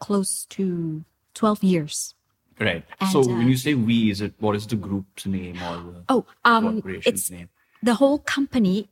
close 0.00 0.46
to 0.46 1.04
12 1.34 1.62
years. 1.62 2.15
Right. 2.58 2.84
And, 3.00 3.10
so 3.10 3.20
uh, 3.20 3.26
when 3.28 3.48
you 3.48 3.56
say 3.56 3.74
we, 3.74 4.10
is 4.10 4.20
it 4.20 4.34
what 4.38 4.56
is 4.56 4.66
the 4.66 4.76
group's 4.76 5.26
name 5.26 5.56
or 5.62 5.76
the 5.76 6.02
Oh, 6.08 6.26
um, 6.44 6.80
corporation's 6.80 7.06
it's 7.22 7.30
name? 7.30 7.48
the 7.82 7.94
whole 7.94 8.18
company 8.18 8.88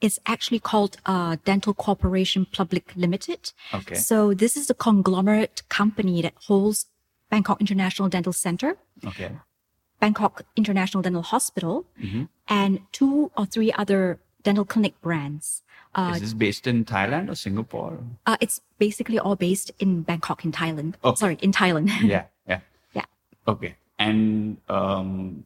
is 0.00 0.20
actually 0.26 0.60
called 0.60 0.96
uh, 1.06 1.36
Dental 1.44 1.74
Corporation 1.74 2.46
Public 2.52 2.92
Limited. 2.94 3.52
Okay. 3.74 3.96
So 3.96 4.32
this 4.34 4.56
is 4.56 4.68
the 4.68 4.74
conglomerate 4.74 5.62
company 5.68 6.22
that 6.22 6.34
holds 6.46 6.86
Bangkok 7.30 7.60
International 7.60 8.08
Dental 8.08 8.32
Center, 8.32 8.76
Okay. 9.04 9.32
Bangkok 10.00 10.42
International 10.56 11.02
Dental 11.02 11.22
Hospital, 11.22 11.86
Mm-hmm. 12.00 12.24
and 12.48 12.80
two 12.92 13.32
or 13.36 13.46
three 13.46 13.72
other 13.72 14.20
dental 14.44 14.64
clinic 14.64 15.00
brands. 15.02 15.62
Uh, 15.94 16.12
is 16.14 16.20
this 16.20 16.34
based 16.34 16.66
in 16.68 16.84
Thailand 16.84 17.28
or 17.28 17.34
Singapore? 17.34 17.98
uh, 18.26 18.36
it's 18.40 18.60
basically 18.78 19.18
all 19.18 19.34
based 19.34 19.72
in 19.80 20.02
Bangkok, 20.02 20.44
in 20.44 20.52
Thailand. 20.52 20.94
Okay. 21.02 21.16
Sorry, 21.18 21.38
in 21.42 21.50
Thailand. 21.50 21.88
yeah. 22.02 22.26
Yeah. 22.46 22.60
Yeah. 23.48 23.52
Okay. 23.52 23.76
And 23.98 24.58
um, 24.68 25.44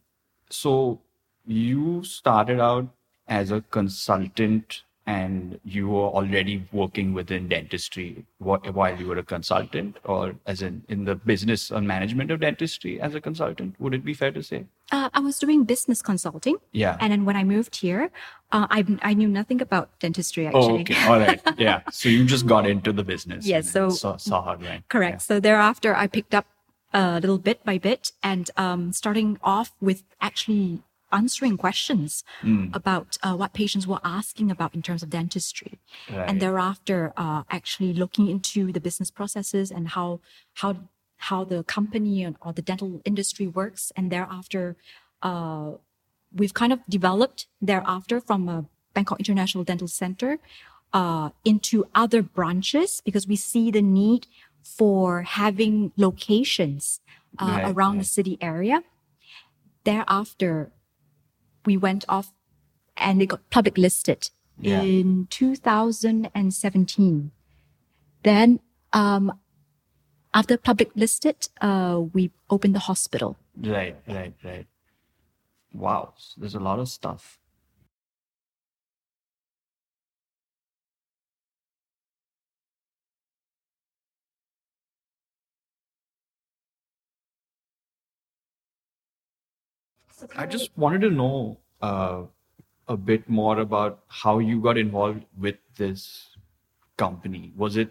so 0.50 1.00
you 1.46 2.04
started 2.04 2.60
out 2.60 2.88
as 3.28 3.50
a 3.50 3.62
consultant 3.70 4.82
and 5.06 5.58
you 5.64 5.88
were 5.88 6.06
already 6.06 6.64
working 6.70 7.12
within 7.12 7.48
dentistry 7.48 8.24
while 8.38 8.96
you 8.96 9.06
were 9.08 9.18
a 9.18 9.22
consultant 9.22 9.96
or 10.04 10.34
as 10.46 10.62
in 10.62 10.84
in 10.88 11.04
the 11.04 11.16
business 11.16 11.72
and 11.72 11.88
management 11.88 12.30
of 12.30 12.38
dentistry 12.38 13.00
as 13.00 13.12
a 13.16 13.20
consultant 13.20 13.74
would 13.80 13.94
it 13.94 14.04
be 14.04 14.14
fair 14.14 14.30
to 14.30 14.42
say? 14.42 14.64
Uh, 14.92 15.08
i 15.12 15.18
was 15.18 15.40
doing 15.40 15.64
business 15.64 16.02
consulting. 16.02 16.56
Yeah. 16.70 16.96
And 17.00 17.10
then 17.10 17.24
when 17.24 17.34
i 17.34 17.42
moved 17.42 17.74
here 17.76 18.12
uh, 18.52 18.68
I, 18.70 18.84
I 19.02 19.14
knew 19.14 19.26
nothing 19.26 19.60
about 19.60 19.98
dentistry 19.98 20.46
oh, 20.46 20.48
actually. 20.48 20.72
oh, 20.72 20.80
okay. 20.80 21.08
All 21.08 21.18
right. 21.18 21.40
Yeah. 21.58 21.80
So 21.90 22.08
you 22.08 22.24
just 22.24 22.46
got 22.46 22.66
into 22.66 22.92
the 22.92 23.02
business 23.02 23.44
yes. 23.44 23.72
so 23.72 23.88
saw, 23.88 24.16
saw 24.18 24.44
how 24.44 24.52
it 24.52 24.88
correct. 24.88 25.14
Yeah. 25.14 25.18
so 25.18 25.40
thereafter 25.40 25.96
i 25.96 26.06
picked 26.06 26.32
up 26.32 26.46
a 26.92 27.20
little 27.20 27.38
bit 27.38 27.64
by 27.64 27.78
bit 27.78 28.12
and 28.22 28.50
um, 28.56 28.92
starting 28.92 29.38
off 29.42 29.72
with 29.80 30.02
actually 30.20 30.82
answering 31.12 31.56
questions 31.56 32.24
mm. 32.42 32.74
about 32.74 33.18
uh, 33.22 33.34
what 33.34 33.52
patients 33.52 33.86
were 33.86 34.00
asking 34.02 34.50
about 34.50 34.74
in 34.74 34.82
terms 34.82 35.02
of 35.02 35.10
dentistry, 35.10 35.78
right. 36.10 36.28
and 36.28 36.40
thereafter 36.40 37.12
uh, 37.16 37.42
actually 37.50 37.92
looking 37.92 38.28
into 38.28 38.72
the 38.72 38.80
business 38.80 39.10
processes 39.10 39.70
and 39.70 39.88
how 39.88 40.20
how 40.54 40.76
how 41.28 41.44
the 41.44 41.62
company 41.64 42.26
or 42.40 42.52
the 42.52 42.62
dental 42.62 43.00
industry 43.04 43.46
works, 43.46 43.92
and 43.96 44.10
thereafter. 44.10 44.76
Uh, 45.22 45.72
we've 46.34 46.54
kind 46.54 46.72
of 46.72 46.80
developed 46.88 47.46
thereafter 47.60 48.18
from 48.18 48.48
a 48.48 48.64
Bangkok 48.94 49.18
International 49.18 49.64
Dental 49.64 49.86
Center 49.86 50.38
uh, 50.92 51.30
into 51.44 51.86
other 51.94 52.22
branches 52.22 53.02
because 53.04 53.26
we 53.26 53.36
see 53.36 53.70
the 53.70 53.82
need 53.82 54.26
for 54.82 55.22
having 55.22 55.92
locations 55.96 57.00
uh, 57.38 57.46
right, 57.46 57.70
around 57.70 57.92
right. 57.92 58.00
the 58.00 58.04
city 58.04 58.36
area. 58.40 58.82
Thereafter, 59.84 60.72
we 61.64 61.76
went 61.76 62.04
off 62.08 62.32
and 62.96 63.22
it 63.22 63.26
got 63.26 63.48
public 63.48 63.78
listed 63.78 64.30
yeah. 64.60 64.82
in 64.82 65.28
2017. 65.30 67.30
Then, 68.24 68.58
um, 68.92 69.38
after 70.34 70.56
public 70.56 70.90
listed, 70.96 71.48
uh, 71.60 72.00
we 72.12 72.32
opened 72.50 72.74
the 72.74 72.86
hospital. 72.90 73.36
Right, 73.56 73.94
right, 74.08 74.34
right. 74.42 74.66
Wow, 75.72 76.14
there's 76.36 76.56
a 76.56 76.60
lot 76.60 76.80
of 76.80 76.88
stuff. 76.88 77.38
I 90.36 90.46
just 90.46 90.70
wanted 90.76 91.00
to 91.02 91.10
know 91.10 91.58
uh, 91.80 92.22
a 92.88 92.96
bit 92.96 93.28
more 93.28 93.58
about 93.60 94.00
how 94.08 94.38
you 94.38 94.60
got 94.60 94.78
involved 94.78 95.24
with 95.38 95.56
this 95.76 96.28
company. 96.96 97.52
Was 97.56 97.76
it 97.76 97.90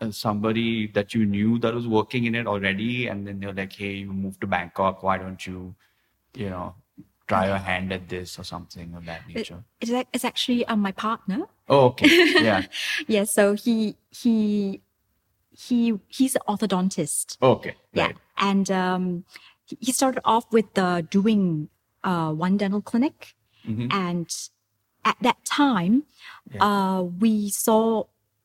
uh, 0.00 0.10
somebody 0.10 0.86
that 0.88 1.14
you 1.14 1.24
knew 1.26 1.58
that 1.60 1.74
was 1.74 1.86
working 1.86 2.24
in 2.24 2.34
it 2.34 2.46
already, 2.46 3.06
and 3.08 3.26
then 3.26 3.40
they're 3.40 3.52
like, 3.52 3.72
"Hey, 3.72 3.94
you 4.04 4.12
moved 4.12 4.40
to 4.42 4.46
Bangkok. 4.46 5.02
Why 5.02 5.18
don't 5.18 5.46
you, 5.46 5.74
you 6.34 6.50
know, 6.50 6.74
try 7.26 7.46
your 7.46 7.58
hand 7.58 7.92
at 7.92 8.08
this 8.08 8.38
or 8.38 8.44
something 8.44 8.94
of 8.94 9.04
that 9.06 9.26
nature?" 9.28 9.64
It, 9.80 9.90
it's, 9.90 10.08
it's 10.12 10.24
actually 10.24 10.64
um, 10.66 10.80
my 10.80 10.92
partner. 10.92 11.42
Oh, 11.68 11.86
okay. 11.86 12.08
Yeah. 12.42 12.62
yeah. 13.08 13.24
So 13.24 13.54
he 13.54 13.96
he 14.10 14.80
he 15.50 15.98
he's 16.08 16.34
an 16.34 16.42
orthodontist. 16.48 17.36
Okay. 17.42 17.74
Yeah, 17.92 18.06
Right. 18.06 18.16
and 18.38 18.70
um, 18.70 19.24
he- 19.80 19.92
started 19.92 20.20
off 20.24 20.44
with 20.52 20.76
uh, 20.78 21.02
doing 21.02 21.68
uh, 22.04 22.32
one 22.32 22.56
dental 22.56 22.82
clinic, 22.82 23.34
Mhm. 23.66 23.92
and 23.92 24.26
at 25.04 25.16
that 25.22 25.38
time, 25.44 26.02
Yeah. 26.52 26.64
uh, 26.66 27.02
we 27.02 27.48
saw 27.50 28.04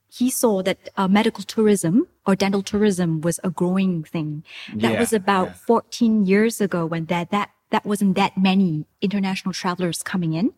he 0.09 0.29
saw 0.31 0.63
that 0.63 0.89
uh, 0.97 1.07
medical 1.07 1.43
tourism 1.43 2.07
or 2.25 2.35
dental 2.35 2.63
tourism 2.63 3.21
was 3.21 3.39
a 3.43 3.49
growing 3.51 4.03
thing. 4.03 4.43
That 4.73 4.93
Yeah, 4.93 4.99
was 4.99 5.11
about 5.13 5.47
yeah. 5.49 5.53
14 5.67 6.25
years 6.25 6.61
ago 6.61 6.85
when 6.85 7.05
that 7.07 7.29
that 7.31 7.49
that 7.69 7.83
wasn't 7.85 8.15
that 8.15 8.37
many 8.37 8.85
international 9.01 9.53
travelers 9.53 10.01
coming 10.01 10.33
in. 10.33 10.53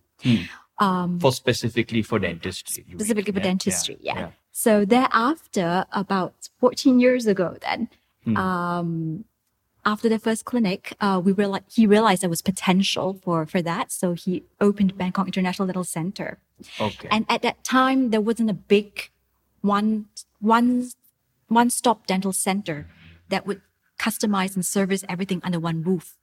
Um, 0.78 1.20
For 1.20 1.32
specifically 1.34 2.02
for 2.04 2.20
dentistry. 2.20 2.86
mean. 2.88 2.98
specifically 3.00 3.34
for 3.34 3.40
Yeah, 3.40 3.44
dentistry. 3.52 3.98
Yeah. 4.00 4.32
So 4.52 4.86
thereafter, 4.86 5.86
about 5.92 6.48
14 6.60 7.00
years 7.00 7.26
ago, 7.28 7.58
then, 7.62 7.90
Hmm. 8.24 8.38
um, 8.38 9.26
after 9.86 10.10
the 10.10 10.20
first 10.20 10.46
clinic, 10.46 10.96
uh, 11.00 11.22
we 11.24 11.32
realized 11.32 11.66
he 11.74 11.86
realized 11.88 12.22
there 12.22 12.30
was 12.30 12.42
potential 12.42 13.20
for 13.24 13.46
for 13.46 13.62
that. 13.62 13.92
So 13.92 14.14
he 14.14 14.44
opened 14.60 14.98
Bangkok 14.98 15.28
International 15.28 15.66
Dental 15.68 15.84
Center. 15.84 16.38
Okay. 16.80 17.08
And 17.10 17.26
at 17.30 17.42
that 17.42 17.64
time, 17.64 18.10
there 18.10 18.22
wasn't 18.22 18.50
a 18.50 18.54
big 18.54 19.10
one 19.62 20.06
one 20.40 20.90
one 21.48 21.70
stop 21.70 22.08
dental 22.08 22.34
center 22.34 22.88
that 23.30 23.46
would 23.48 23.62
customize 24.00 24.56
and 24.56 24.66
service 24.66 25.04
everything 25.10 25.42
under 25.44 25.60
one 25.60 25.84
roof. 25.84 26.18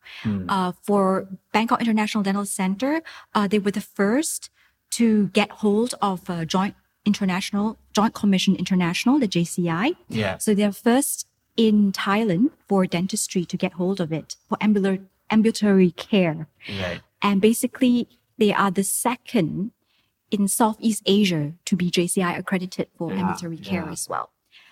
Uh, 0.49 0.73
for 0.83 1.29
Bangkok 1.53 1.81
International 1.81 2.23
Dental 2.23 2.47
Center, 2.47 3.03
uh, 3.35 3.47
they 3.47 3.59
were 3.59 3.71
the 3.71 3.83
first 3.83 4.51
to 4.93 5.29
get 5.29 5.51
hold 5.51 5.95
of 6.01 6.29
uh, 6.31 6.45
Joint 6.45 6.75
International 7.05 7.79
Joint 7.93 8.15
Commission 8.15 8.57
International, 8.57 9.19
the 9.19 9.29
JCI. 9.29 9.97
yeah. 10.09 10.39
So 10.39 10.55
they're 10.55 10.73
first 10.73 11.27
in 11.57 11.93
Thailand 11.93 12.51
for 12.69 12.87
dentistry 12.87 13.45
to 13.45 13.57
get 13.57 13.75
hold 13.75 14.01
of 14.01 14.13
it 14.13 14.37
for 14.49 14.59
ambula- 14.59 15.05
ambulatory 15.31 15.91
care. 15.93 16.49
Right. 16.69 17.01
And 17.23 17.41
basically, 17.41 18.09
they 18.39 18.53
are 18.53 18.71
the 18.71 18.85
second 18.85 19.73
in 20.31 20.49
Southeast 20.49 21.03
Asia 21.07 21.53
to 21.65 21.77
be 21.77 21.91
JCI 21.91 22.39
accredited 22.39 22.89
for 22.97 23.11
Yeah, 23.13 23.21
ambulatory 23.21 23.57
care 23.59 23.85
yeah. 23.87 23.93
as 23.93 24.09
well. 24.09 24.31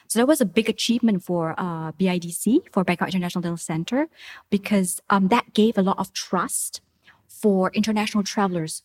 So 0.09 0.19
that 0.19 0.26
was 0.26 0.41
a 0.41 0.47
big 0.47 0.69
achievement 0.69 1.25
for 1.25 1.55
uh, 1.57 1.93
BIDC, 1.93 2.73
for 2.73 2.85
Bangkok 2.85 3.09
International 3.09 3.43
Dental 3.43 3.57
Center, 3.57 4.09
because 4.50 5.00
um, 5.11 5.29
that 5.29 5.55
gave 5.55 5.79
a 5.79 5.83
lot 5.83 5.99
of 5.99 6.12
trust 6.12 6.81
for 7.26 7.71
international 7.73 8.23
travelers 8.23 8.83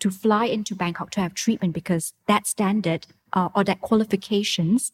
to 0.00 0.10
fly 0.10 0.46
into 0.46 0.74
Bangkok 0.74 1.10
to 1.12 1.20
have 1.20 1.34
treatment 1.34 1.72
because 1.74 2.14
that 2.26 2.46
standard 2.46 3.06
uh, 3.32 3.48
or 3.54 3.62
that 3.64 3.80
qualifications 3.80 4.92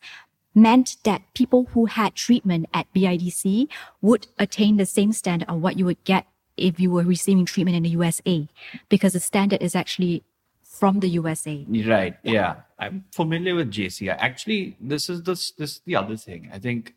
meant 0.57 0.97
that 1.05 1.23
people 1.35 1.67
who 1.73 1.85
had 1.85 2.15
treatment 2.15 2.67
at 2.73 2.93
BIDC 2.95 3.69
would 4.01 4.27
attain 4.39 4.79
the 4.79 4.87
same 4.87 5.13
standard 5.13 5.49
of 5.49 5.61
what 5.61 5.79
you 5.79 5.85
would 5.85 6.03
get 6.05 6.27
if 6.57 6.81
you 6.81 6.91
were 6.91 7.03
receiving 7.03 7.45
treatment 7.45 7.77
in 7.77 7.83
the 7.83 7.91
USA 7.91 8.49
because 8.89 9.13
the 9.13 9.21
standard 9.21 9.63
is 9.63 9.77
actually 9.77 10.25
from 10.63 11.01
the 11.01 11.09
USA. 11.09 11.65
Right. 11.69 12.17
Yeah. 12.23 12.57
I'm 12.79 13.05
familiar 13.13 13.55
with 13.55 13.71
JCI. 13.71 14.17
Actually, 14.19 14.77
this 14.81 15.09
is 15.09 15.23
this 15.23 15.53
this 15.53 15.77
is 15.77 15.81
the 15.85 15.97
other 15.97 16.17
thing. 16.17 16.51
I 16.53 16.59
think 16.59 16.95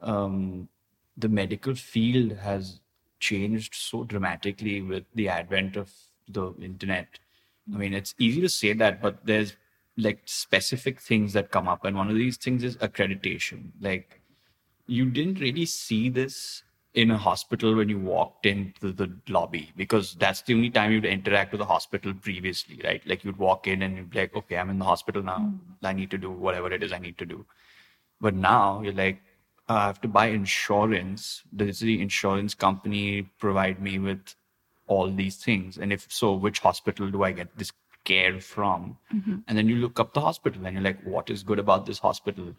um, 0.00 0.68
the 1.16 1.28
medical 1.28 1.74
field 1.74 2.32
has 2.38 2.80
changed 3.18 3.74
so 3.74 4.04
dramatically 4.04 4.82
with 4.82 5.04
the 5.14 5.28
advent 5.28 5.76
of 5.76 5.92
the 6.28 6.52
internet. 6.60 7.18
I 7.72 7.78
mean, 7.78 7.94
it's 7.94 8.14
easy 8.18 8.40
to 8.40 8.48
say 8.48 8.72
that, 8.74 9.00
but 9.00 9.24
there's 9.24 9.54
like 9.96 10.20
specific 10.24 11.00
things 11.00 11.32
that 11.34 11.50
come 11.50 11.68
up, 11.68 11.84
and 11.84 11.96
one 11.96 12.08
of 12.08 12.16
these 12.16 12.36
things 12.36 12.64
is 12.64 12.76
accreditation. 12.78 13.70
Like, 13.80 14.20
you 14.86 15.10
didn't 15.10 15.40
really 15.40 15.66
see 15.66 16.08
this 16.08 16.62
in 16.94 17.10
a 17.10 17.16
hospital 17.16 17.74
when 17.74 17.88
you 17.88 17.98
walked 17.98 18.44
into 18.44 18.92
the 18.92 19.10
lobby 19.28 19.72
because 19.76 20.14
that's 20.14 20.42
the 20.42 20.54
only 20.54 20.68
time 20.68 20.92
you'd 20.92 21.06
interact 21.06 21.52
with 21.52 21.58
the 21.58 21.64
hospital 21.64 22.12
previously, 22.12 22.80
right? 22.84 23.02
Like 23.06 23.24
you'd 23.24 23.38
walk 23.38 23.66
in 23.66 23.80
and 23.82 23.96
you'd 23.96 24.10
be 24.10 24.18
like, 24.18 24.36
okay, 24.36 24.58
I'm 24.58 24.68
in 24.68 24.78
the 24.78 24.84
hospital 24.84 25.22
now. 25.22 25.54
I 25.82 25.94
need 25.94 26.10
to 26.10 26.18
do 26.18 26.30
whatever 26.30 26.70
it 26.70 26.82
is 26.82 26.92
I 26.92 26.98
need 26.98 27.16
to 27.18 27.24
do. 27.24 27.46
But 28.20 28.34
now 28.34 28.82
you're 28.82 28.92
like, 28.92 29.22
uh, 29.70 29.74
I 29.74 29.86
have 29.86 30.00
to 30.02 30.08
buy 30.08 30.26
insurance. 30.26 31.42
Does 31.56 31.80
the 31.80 32.02
insurance 32.02 32.54
company 32.54 33.22
provide 33.38 33.80
me 33.80 33.98
with 33.98 34.34
all 34.86 35.10
these 35.10 35.36
things? 35.36 35.78
And 35.78 35.92
if 35.92 36.06
so, 36.12 36.34
which 36.34 36.58
hospital 36.58 37.10
do 37.10 37.22
I 37.22 37.32
get 37.32 37.56
this 37.56 37.72
care 38.04 38.40
from? 38.40 38.96
And 39.48 39.58
then 39.58 39.68
you 39.68 39.76
look 39.76 40.00
up 40.00 40.14
the 40.14 40.20
hospital 40.20 40.64
and 40.66 40.74
you're 40.74 40.84
like, 40.84 41.02
what 41.04 41.30
is 41.30 41.42
good 41.42 41.58
about 41.58 41.86
this 41.86 41.98
hospital? 41.98 42.54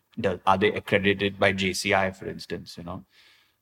Are 0.45 0.57
they 0.57 0.71
accredited 0.71 1.39
by 1.39 1.53
JCI, 1.53 2.15
for 2.15 2.27
instance? 2.27 2.77
You 2.77 2.83
know, 2.83 3.05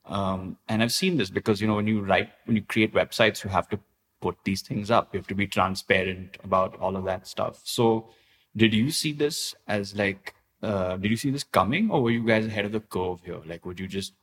um, 0.06 0.58
and 0.68 0.82
I've 0.82 0.92
seen 0.92 1.18
this 1.18 1.30
because 1.30 1.62
you 1.62 1.68
know 1.68 1.76
when 1.76 1.88
you 1.88 2.02
write, 2.02 2.30
when 2.46 2.56
you 2.56 2.64
create 2.64 2.94
websites, 2.94 3.44
you 3.44 3.50
have 3.50 3.70
to 3.70 3.80
put 4.20 4.38
these 4.44 4.62
things 4.62 4.92
up. 4.92 5.14
You 5.14 5.20
have 5.20 5.28
to 5.28 5.36
be 5.36 5.48
transparent 5.48 6.38
about 6.44 6.78
all 6.80 6.96
of 6.96 7.06
that 7.06 7.28
stuff. 7.28 7.62
So, 7.64 8.10
did 8.56 8.74
you 8.74 8.92
see 8.92 9.14
this 9.14 9.56
as 9.68 9.96
like? 9.96 10.36
Uh, 10.62 10.96
did 10.98 11.10
you 11.10 11.18
see 11.18 11.32
this 11.32 11.44
coming, 11.44 11.90
or 11.90 12.04
were 12.04 12.12
you 12.12 12.26
guys 12.26 12.46
ahead 12.46 12.66
of 12.66 12.72
the 12.72 12.80
curve 12.80 13.22
here? 13.24 13.42
Like, 13.46 13.66
would 13.66 13.80
you 13.80 13.88
just 13.88 14.14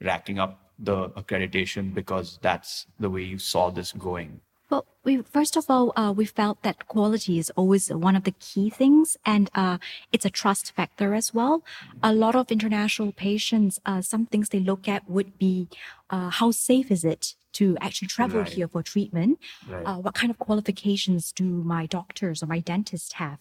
racking 0.00 0.38
up 0.38 0.72
the 0.78 1.10
accreditation 1.10 1.92
because 1.92 2.38
that's 2.40 2.86
the 2.98 3.10
way 3.10 3.22
you 3.22 3.38
saw 3.38 3.70
this 3.70 3.92
going? 3.92 4.40
Well, 4.70 4.84
we 5.02 5.22
first 5.22 5.56
of 5.56 5.64
all, 5.70 5.92
uh, 5.96 6.12
we 6.14 6.26
felt 6.26 6.62
that 6.62 6.88
quality 6.88 7.38
is 7.38 7.50
always 7.56 7.88
one 7.88 8.14
of 8.16 8.24
the 8.24 8.32
key 8.32 8.68
things, 8.68 9.16
and 9.24 9.50
uh, 9.54 9.78
it's 10.12 10.26
a 10.26 10.30
trust 10.30 10.72
factor 10.72 11.14
as 11.14 11.32
well. 11.32 11.64
A 12.02 12.12
lot 12.12 12.34
of 12.36 12.50
international 12.52 13.12
patients, 13.12 13.80
uh, 13.86 14.02
some 14.02 14.26
things 14.26 14.50
they 14.50 14.60
look 14.60 14.86
at 14.86 15.08
would 15.08 15.38
be 15.38 15.68
uh, 16.10 16.28
how 16.30 16.50
safe 16.50 16.90
is 16.90 17.02
it 17.04 17.34
to 17.54 17.78
actually 17.80 18.08
travel 18.08 18.40
Right. 18.40 18.52
here 18.52 18.68
for 18.68 18.82
treatment. 18.82 19.38
Right. 19.66 19.86
Uh, 19.86 19.96
what 19.96 20.14
kind 20.14 20.30
of 20.30 20.38
qualifications 20.38 21.32
do 21.32 21.44
my 21.44 21.86
doctors 21.86 22.42
or 22.42 22.46
my 22.46 22.60
dentist 22.60 23.14
have? 23.14 23.38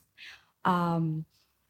Um, 0.64 1.26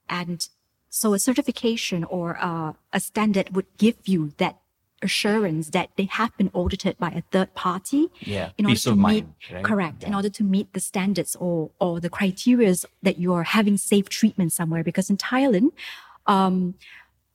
and 0.07 0.47
so 0.89 1.13
a 1.13 1.19
certification 1.19 2.03
or 2.03 2.37
uh, 2.39 2.73
a 2.93 2.99
standard 2.99 3.55
would 3.55 3.65
give 3.77 3.95
you 4.05 4.33
that 4.37 4.57
assurance 5.01 5.69
that 5.69 5.89
they 5.95 6.05
have 6.05 6.35
been 6.37 6.49
audited 6.53 6.97
by 6.97 7.09
a 7.09 7.21
third 7.31 7.53
party 7.53 8.07
Yeah, 8.21 8.49
in 8.57 8.65
order 8.65 8.79
to 8.79 8.95
meet 8.95 8.97
mind, 8.97 9.33
right? 9.53 9.63
correct 9.63 10.03
in 10.03 10.13
order 10.15 10.29
to 10.29 10.43
meet 10.43 10.73
the 10.73 10.79
standards 10.79 11.35
or 11.39 11.69
or 11.79 11.99
the 11.99 12.09
criteria 12.09 12.73
that 13.03 13.17
you 13.19 13.31
are 13.33 13.43
having 13.43 13.77
safe 13.77 14.09
treatment 14.09 14.51
somewhere 14.53 14.83
because 14.83 15.07
in 15.09 15.17
thailand 15.17 15.69
um, 16.25 16.73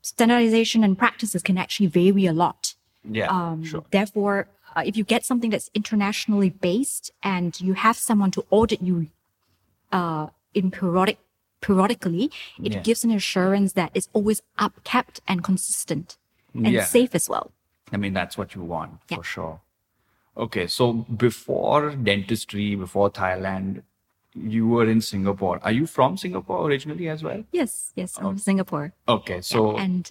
standardization 0.02 0.82
and 0.84 0.98
practices 0.98 1.42
can 1.42 1.56
actually 1.56 1.86
vary 1.86 2.26
a 2.26 2.32
lot 2.32 2.74
yeah, 3.18 3.28
um, 3.28 3.62
sure. 3.64 3.84
therefore 3.90 4.48
uh, 4.74 4.82
if 4.84 4.96
you 4.96 5.04
get 5.04 5.24
something 5.24 5.50
that's 5.50 5.70
internationally 5.74 6.50
based 6.50 7.10
and 7.22 7.60
you 7.60 7.74
have 7.74 7.96
someone 7.96 8.30
to 8.30 8.44
audit 8.50 8.80
you 8.82 9.06
uh, 9.92 10.26
in 10.54 10.70
periodic 10.70 11.18
periodically 11.60 12.24
it 12.62 12.72
Yeah. 12.72 12.80
gives 12.80 13.04
an 13.04 13.12
assurance 13.12 13.74
that 13.74 13.90
it's 13.94 14.08
always 14.12 14.42
up 14.58 14.82
kept 14.82 15.20
and 15.28 15.44
consistent 15.44 16.16
and 16.54 16.66
Yeah. 16.66 16.84
safe 16.84 17.14
as 17.14 17.28
well 17.28 17.52
I 17.92 17.98
mean, 17.98 18.14
that's 18.14 18.38
what 18.38 18.54
you 18.54 18.62
want 18.62 19.00
Yeah. 19.10 19.16
for 19.18 19.24
sure. 19.24 19.60
Okay, 20.34 20.66
so 20.66 20.92
before 21.26 21.90
dentistry, 21.90 22.74
before 22.74 23.10
Thailand, 23.10 23.82
you 24.34 24.66
were 24.66 24.88
in 24.88 25.00
Singapore. 25.02 25.60
Are 25.62 25.72
you 25.72 25.86
from 25.86 26.16
Singapore 26.16 26.66
originally 26.66 27.08
as 27.08 27.22
well? 27.22 27.44
yes 27.52 27.92
yes 27.96 28.16
i'm 28.16 28.24
from 28.24 28.38
singapore 28.38 28.92
Okay, 29.06 29.34
Yeah, 29.34 29.40
so 29.52 29.76
and 29.76 30.10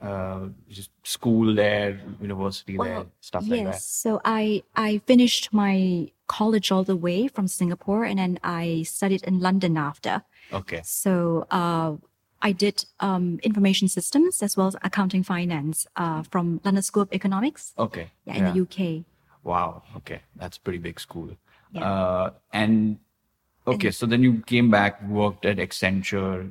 uh, 0.00 0.48
just 0.70 0.90
school 1.04 1.54
there, 1.54 2.00
university 2.20 2.76
there, 2.78 3.04
stuff 3.20 3.42
yes. 3.42 3.50
like 3.50 3.64
that. 3.64 3.74
Yes, 3.74 3.84
So 3.84 4.20
I 4.24 4.62
I 4.88 4.98
finished 5.06 5.52
my 5.52 6.08
college 6.28 6.70
all 6.72 6.84
the 6.84 6.96
way 6.96 7.28
from 7.28 7.46
Singapore, 7.48 8.04
and 8.04 8.18
then 8.18 8.38
I 8.44 8.84
studied 8.84 9.22
in 9.24 9.40
London 9.40 9.76
after. 9.76 10.22
Okay, 10.52 10.80
So 10.84 11.46
uh, 11.50 11.96
I 12.40 12.52
did 12.52 12.84
um, 13.00 13.40
information 13.42 13.88
systems 13.88 14.42
as 14.42 14.56
well 14.56 14.68
as 14.68 14.76
accounting 14.82 15.22
finance 15.22 15.86
uh, 15.96 16.22
from 16.22 16.60
London 16.64 16.82
School 16.82 17.02
of 17.02 17.12
Economics. 17.12 17.74
okay. 17.78 18.10
Yeah, 18.24 18.34
in 18.36 18.44
the 18.44 18.62
UK. 18.62 19.04
Wow. 19.44 19.82
Okay, 19.96 20.20
that's 20.36 20.56
a 20.56 20.60
pretty 20.60 20.78
big 20.78 21.00
school. 21.00 21.30
Yeah. 21.72 21.90
Uh, 21.90 22.30
and 22.52 22.98
okay, 23.66 23.90
so 23.90 24.06
then 24.06 24.22
you 24.22 24.42
came 24.46 24.70
back, 24.70 25.02
worked 25.08 25.44
at 25.46 25.56
Accenture. 25.56 26.50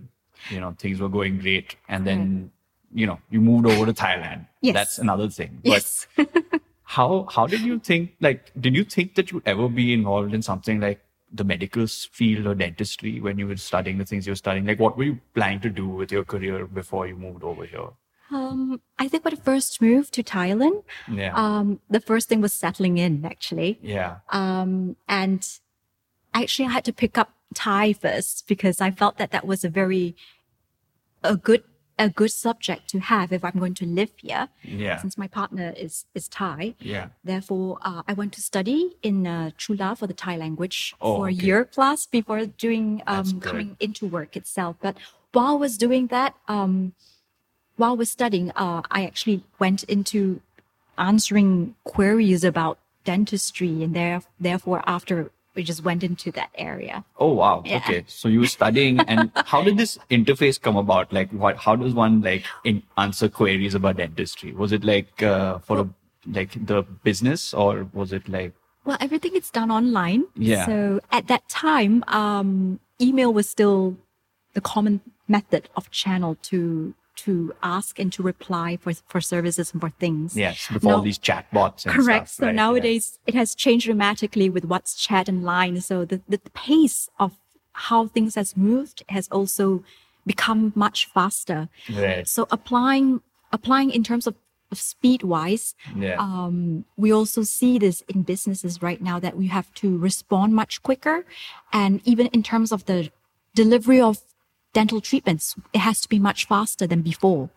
You 0.50 0.60
know, 0.60 0.76
things 0.78 1.00
were 1.00 1.10
going 1.10 1.40
great, 1.40 1.76
and 1.88 2.06
then 2.06 2.52
you 2.94 3.06
know 3.08 3.20
you 3.30 3.42
moved 3.42 3.66
over 3.68 3.86
to 3.86 3.94
Thailand. 3.94 4.48
Yes. 4.62 4.74
That's 4.74 4.98
another 5.00 5.30
thing. 5.30 5.60
But 5.64 5.70
Yes. 5.70 6.08
how 6.84 7.28
how 7.30 7.48
did 7.48 7.62
you 7.62 7.80
think? 7.80 8.16
Like, 8.22 8.52
did 8.60 8.76
you 8.76 8.84
think 8.84 9.16
that 9.16 9.32
you'd 9.32 9.48
ever 9.48 9.68
be 9.70 9.94
involved 9.94 10.34
in 10.34 10.42
something 10.42 10.80
like 10.80 11.00
the 11.32 11.44
medical 11.44 11.86
field 11.88 12.48
or 12.48 12.56
dentistry 12.56 13.20
when 13.20 13.38
you 13.38 13.48
were 13.48 13.58
studying 13.58 13.98
the 13.98 14.06
things 14.06 14.26
you 14.26 14.32
were 14.32 14.36
studying? 14.38 14.66
Like, 14.66 14.80
what 14.80 14.98
were 14.98 15.04
you 15.04 15.20
planning 15.34 15.60
to 15.62 15.70
do 15.70 15.88
with 15.88 16.12
your 16.12 16.24
career 16.24 16.66
before 16.66 17.08
you 17.08 17.16
moved 17.16 17.44
over 17.44 17.66
here? 17.66 17.90
um, 18.30 18.82
I 19.00 19.08
think 19.08 19.24
when 19.24 19.34
I 19.34 19.38
first 19.38 19.82
moved 19.82 20.14
to 20.16 20.24
Thailand, 20.24 20.84
Yeah. 21.10 21.34
um, 21.34 21.80
the 21.90 22.02
first 22.02 22.28
thing 22.28 22.42
was 22.42 22.54
settling 22.54 22.98
in 22.98 23.24
actually. 23.26 23.80
yeah. 23.82 24.18
um, 24.30 24.98
and 25.08 25.48
actually 26.34 26.68
I 26.68 26.72
had 26.72 26.84
to 26.86 26.94
pick 26.94 27.18
up 27.18 27.32
Thai 27.56 27.94
first 27.94 28.46
because 28.48 28.82
I 28.82 28.92
felt 28.92 29.18
that 29.18 29.32
that 29.32 29.48
was 29.48 29.64
a 29.64 29.70
very 29.70 30.16
a 31.24 31.38
good 31.38 31.64
a 32.00 32.10
good 32.10 32.32
subject 32.32 32.88
to 32.90 33.00
have 33.00 33.32
if 33.34 33.44
I'm 33.44 33.58
going 33.60 33.74
to 33.76 33.86
live 33.86 34.12
here. 34.18 34.50
Yeah. 34.64 34.98
Since 34.98 35.18
my 35.18 35.28
partner 35.28 35.74
is 35.76 36.06
is 36.14 36.28
Thai, 36.28 36.76
Yeah. 36.80 37.08
therefore 37.24 37.80
uh, 37.82 38.02
I 38.08 38.14
went 38.14 38.34
to 38.34 38.42
study 38.42 38.96
in 39.02 39.26
uh, 39.26 39.52
Chula 39.58 39.96
for 39.96 40.08
the 40.08 40.14
Thai 40.14 40.36
language 40.38 40.94
Oh, 41.02 41.16
for 41.18 41.28
a 41.28 41.32
okay. 41.32 41.46
year 41.46 41.66
plus 41.66 42.06
before 42.06 42.46
doing 42.46 43.02
um, 43.08 43.40
coming 43.42 43.78
into 43.80 44.08
work 44.08 44.36
itself. 44.36 44.76
But 44.82 44.96
while 45.34 45.54
I 45.56 45.60
was 45.66 45.78
doing 45.78 46.08
that, 46.08 46.36
um, 46.48 46.94
while 47.78 47.92
I 47.92 47.96
was 48.04 48.12
studying, 48.12 48.52
uh, 48.56 48.82
I 48.92 49.06
actually 49.06 49.44
went 49.60 49.84
into 49.84 50.42
answering 50.98 51.76
queries 51.84 52.44
about 52.44 52.80
dentistry, 53.04 53.84
and 53.84 53.96
there, 53.96 54.22
therefore, 54.40 54.84
after 54.88 55.32
we 55.58 55.64
just 55.64 55.84
went 55.84 56.04
into 56.04 56.32
that 56.32 56.52
area. 56.56 57.04
Oh 57.18 57.34
wow. 57.34 57.64
Yeah. 57.66 57.78
Okay. 57.78 58.06
So 58.08 58.30
you 58.30 58.40
were 58.42 58.48
studying 58.48 59.00
and 59.02 59.32
how 59.46 59.62
did 59.64 59.76
this 59.76 59.98
interface 60.10 60.62
come 60.62 60.78
about? 60.78 61.12
Like 61.12 61.32
what 61.32 61.58
how 61.58 61.76
does 61.76 61.94
one 61.94 62.22
like 62.22 62.46
in, 62.64 62.84
answer 62.98 63.28
queries 63.28 63.74
about 63.74 63.98
dentistry? 63.98 64.54
Was 64.54 64.72
it 64.72 64.86
like 64.86 65.22
uh, 65.22 65.58
for 65.60 65.80
a, 65.80 65.90
like 66.32 66.52
the 66.66 66.84
business 67.04 67.54
or 67.54 67.90
was 67.92 68.14
it 68.14 68.30
like 68.30 68.54
Well, 68.86 68.98
everything 69.02 69.36
is 69.36 69.50
done 69.50 69.72
online. 69.72 70.26
Yeah. 70.36 70.66
So 70.68 71.02
at 71.12 71.28
that 71.28 71.50
time, 71.50 72.04
um, 72.08 72.80
email 73.02 73.34
was 73.34 73.50
still 73.50 73.98
the 74.54 74.62
common 74.62 75.02
method 75.28 75.70
of 75.76 75.90
channel 75.92 76.38
to 76.44 76.94
to 77.18 77.54
ask 77.64 78.00
and 78.00 78.12
to 78.14 78.22
reply 78.24 78.78
for 78.78 78.94
for 79.08 79.20
services 79.22 79.72
and 79.74 79.82
for 79.82 79.90
things. 80.04 80.36
yes, 80.36 80.68
before 80.72 80.94
all 80.96 81.02
these 81.02 81.20
chatbots 81.20 81.86
and 81.86 81.94
Correct. 81.94 82.30
stuff, 82.30 82.44
so 82.44 82.46
right? 82.48 82.56
nowadays 82.56 83.20
it 83.26 83.36
has 83.36 83.56
changed 83.56 83.86
dramatically 83.86 84.50
with 84.50 84.66
what's 84.66 84.96
chat 84.96 85.28
and 85.28 85.44
line. 85.44 85.82
So 85.82 86.06
the, 86.06 86.22
the 86.30 86.40
pace 86.54 87.10
of 87.20 87.32
how 87.74 88.08
things 88.08 88.36
has 88.36 88.56
moved 88.56 89.04
has 89.10 89.28
also 89.30 89.84
become 90.26 90.74
much 90.76 91.06
faster. 91.06 91.70
Right. 91.94 92.28
So 92.28 92.48
applying 92.52 93.22
applying 93.52 93.92
in 93.92 94.04
terms 94.04 94.28
of, 94.28 94.36
of 94.72 94.78
speed 94.78 95.24
wise, 95.24 95.74
Yeah. 95.96 96.18
um, 96.20 96.86
we 96.98 97.12
also 97.14 97.44
see 97.44 97.78
this 97.80 98.02
in 98.10 98.24
businesses 98.24 98.82
right 98.82 99.02
now 99.02 99.18
that 99.20 99.38
we 99.38 99.48
have 99.48 99.74
to 99.76 99.98
respond 99.98 100.54
much 100.54 100.84
quicker. 100.84 101.26
And 101.72 102.02
even 102.04 102.28
in 102.28 102.44
terms 102.44 102.72
of 102.72 102.86
the 102.86 103.10
delivery 103.56 104.02
of 104.02 104.20
dental 104.74 105.02
treatments, 105.02 105.56
it 105.74 105.80
has 105.80 106.02
to 106.02 106.10
be 106.10 106.20
much 106.20 106.46
faster 106.46 106.86
than 106.86 107.02
before. 107.02 107.50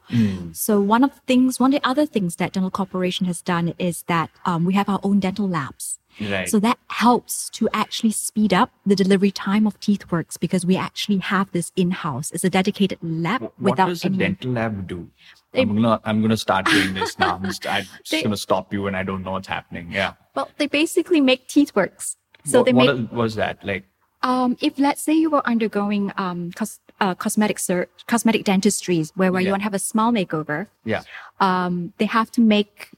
So 0.53 0.81
one 0.81 1.05
of 1.05 1.15
the 1.15 1.21
things, 1.27 1.61
one 1.61 1.75
of 1.75 1.81
the 1.83 1.89
other 1.89 2.07
things 2.07 2.37
that 2.37 2.53
Dental 2.53 2.71
Corporation 2.71 3.27
has 3.27 3.43
done 3.43 3.75
is 3.79 4.03
that 4.09 4.31
um, 4.47 4.65
we 4.65 4.75
have 4.75 4.89
our 4.89 5.01
own 5.03 5.21
dental 5.21 5.49
labs. 5.49 5.99
Right. 6.21 6.49
So 6.49 6.59
that 6.61 6.79
helps 6.89 7.49
to 7.51 7.69
actually 7.73 8.11
speed 8.11 8.53
up 8.53 8.71
the 8.85 8.97
delivery 8.97 9.31
time 9.31 9.67
of 9.67 9.79
TeethWorks 9.81 10.39
because 10.41 10.67
we 10.67 10.77
actually 10.77 11.19
have 11.19 11.51
this 11.53 11.73
in-house. 11.77 12.31
It's 12.33 12.43
a 12.45 12.51
dedicated 12.51 12.99
lab 13.01 13.43
what 13.43 13.59
without 13.61 13.87
does 13.89 14.03
a 14.05 14.09
any. 14.09 14.19
dental 14.19 14.51
lab 14.53 14.87
do? 14.87 15.09
They- 15.53 15.63
I'm 15.63 15.75
gonna 15.75 16.01
I'm 16.05 16.21
gonna 16.21 16.37
start 16.37 16.67
doing 16.67 16.95
this 16.95 17.19
now. 17.19 17.37
I'm 17.37 17.45
just, 17.45 17.67
I'm 17.67 17.85
just 17.85 18.11
They- 18.11 18.23
gonna 18.23 18.37
stop 18.37 18.73
you 18.73 18.83
when 18.83 18.95
I 18.95 19.03
don't 19.03 19.23
know 19.23 19.33
what's 19.33 19.49
happening. 19.49 19.91
Yeah. 19.93 20.15
well, 20.35 20.51
they 20.59 20.67
basically 20.67 21.21
make 21.21 21.47
TeethWorks. 21.49 22.17
So 22.45 22.59
what, 22.59 22.67
they 22.67 22.73
what 22.73 23.13
was 23.13 23.37
that 23.37 23.65
like? 23.65 23.85
Um, 24.23 24.57
if 24.61 24.79
let's 24.79 25.01
say 25.01 25.15
you 25.15 25.31
were 25.31 25.47
undergoing 25.47 26.13
um, 26.19 26.51
cos- 26.53 26.81
uh, 27.01 27.15
cosmetic 27.15 27.59
sur- 27.59 27.89
cosmetic 28.07 28.45
dentistries 28.45 29.13
where, 29.17 29.33
where 29.33 29.41
you 29.41 29.47
Yeah. 29.47 29.53
want 29.53 29.63
to 29.63 29.65
have 29.65 29.75
a 29.75 29.79
smile 29.79 30.13
makeover, 30.13 30.67
Yeah. 30.85 31.03
um, 31.41 31.93
they 31.99 32.07
have 32.07 32.31
to 32.33 32.41
make 32.41 32.91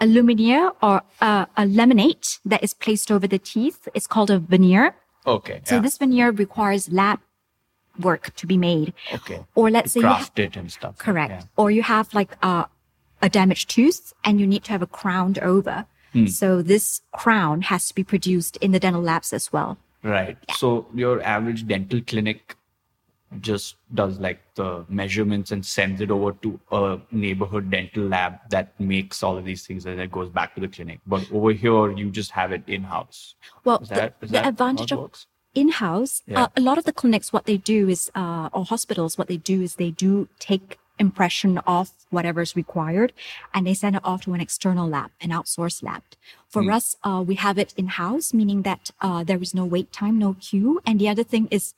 a 0.00 0.06
lumineer 0.06 0.74
or 0.82 1.02
uh, 1.20 1.46
a 1.56 1.62
laminate 1.62 2.38
that 2.44 2.62
is 2.64 2.74
placed 2.74 3.10
over 3.12 3.26
the 3.28 3.38
teeth. 3.38 3.88
It's 3.94 4.06
called 4.06 4.30
a 4.30 4.38
veneer. 4.38 4.94
Okay. 5.26 5.60
So 5.64 5.76
yeah. 5.76 5.80
this 5.82 5.96
veneer 5.98 6.30
requires 6.32 6.90
lab 6.90 7.20
work 8.00 8.34
to 8.36 8.46
be 8.46 8.56
made. 8.58 8.92
okay. 9.12 9.44
Or 9.54 9.70
let's 9.70 9.92
say 9.92 10.00
you 10.00 10.06
ha- 10.06 10.28
and 10.36 10.70
stuff. 10.72 10.98
correct. 10.98 11.30
Yeah. 11.32 11.42
Or 11.56 11.70
you 11.70 11.82
have 11.82 12.12
like 12.12 12.36
a, 12.42 12.66
a 13.22 13.28
damaged 13.28 13.70
tooth 13.70 14.12
and 14.24 14.40
you 14.40 14.46
need 14.46 14.64
to 14.64 14.72
have 14.72 14.82
a 14.82 14.86
crown 14.86 15.36
over. 15.40 15.86
Hmm. 16.12 16.26
So 16.26 16.60
this 16.60 17.02
crown 17.12 17.62
has 17.62 17.86
to 17.88 17.94
be 17.94 18.02
produced 18.04 18.56
in 18.58 18.72
the 18.72 18.80
dental 18.80 19.00
labs 19.02 19.32
as 19.32 19.52
well. 19.52 19.78
Right. 20.02 20.36
So 20.56 20.86
your 20.92 21.22
average 21.22 21.66
dental 21.68 22.00
clinic 22.00 22.56
just 23.40 23.76
does 23.94 24.18
like 24.18 24.40
the 24.54 24.84
measurements 24.88 25.50
and 25.50 25.64
sends 25.64 26.00
it 26.00 26.10
over 26.10 26.32
to 26.42 26.60
a 26.72 26.98
neighborhood 27.10 27.70
dental 27.70 28.04
lab 28.04 28.38
that 28.50 28.78
makes 28.80 29.22
all 29.22 29.36
of 29.36 29.44
these 29.44 29.66
things 29.66 29.86
and 29.86 29.98
then 29.98 30.04
it 30.04 30.12
goes 30.12 30.28
back 30.30 30.54
to 30.54 30.60
the 30.60 30.68
clinic. 30.68 31.00
But 31.06 31.30
over 31.32 31.52
here, 31.52 31.90
you 31.92 32.10
just 32.10 32.30
have 32.32 32.52
it 32.52 32.62
in 32.66 32.82
house. 32.84 33.34
Well, 33.64 33.78
Is 33.78 33.88
that, 33.90 34.20
the, 34.20 34.26
is 34.26 34.32
the 34.32 34.46
advantage 34.46 34.90
how 34.90 34.96
it 34.96 35.04
of 35.04 35.26
in-house 35.54 36.22
Yeah. 36.26 36.44
uh, 36.44 36.48
a 36.56 36.60
lot 36.60 36.78
of 36.78 36.84
the 36.84 36.92
clinics 36.92 37.32
what 37.32 37.46
they 37.46 37.56
do 37.56 37.88
is 37.88 38.10
uh, 38.14 38.48
or 38.52 38.64
hospitals 38.64 39.16
what 39.16 39.28
they 39.28 39.36
do 39.36 39.62
is 39.62 39.76
they 39.76 39.90
do 39.90 40.28
take 40.38 40.78
impression 40.98 41.58
of 41.58 41.90
is 42.12 42.54
required 42.54 43.12
and 43.52 43.66
they 43.66 43.74
send 43.74 43.96
it 43.96 44.02
off 44.04 44.22
to 44.22 44.32
an 44.34 44.40
external 44.40 44.88
lab 44.88 45.10
an 45.20 45.30
outsourced 45.30 45.82
lab 45.82 46.02
for 46.48 46.62
Hmm. 46.62 46.70
us 46.70 46.96
uh, 47.02 47.22
we 47.26 47.34
have 47.34 47.58
it 47.58 47.74
in-house 47.76 48.32
meaning 48.32 48.62
that 48.62 48.90
uh, 49.00 49.24
there 49.24 49.42
is 49.42 49.54
no 49.54 49.64
wait 49.64 49.92
time 49.92 50.18
no 50.18 50.34
queue 50.34 50.80
and 50.86 51.00
the 51.00 51.08
other 51.08 51.24
thing 51.24 51.48
is 51.50 51.74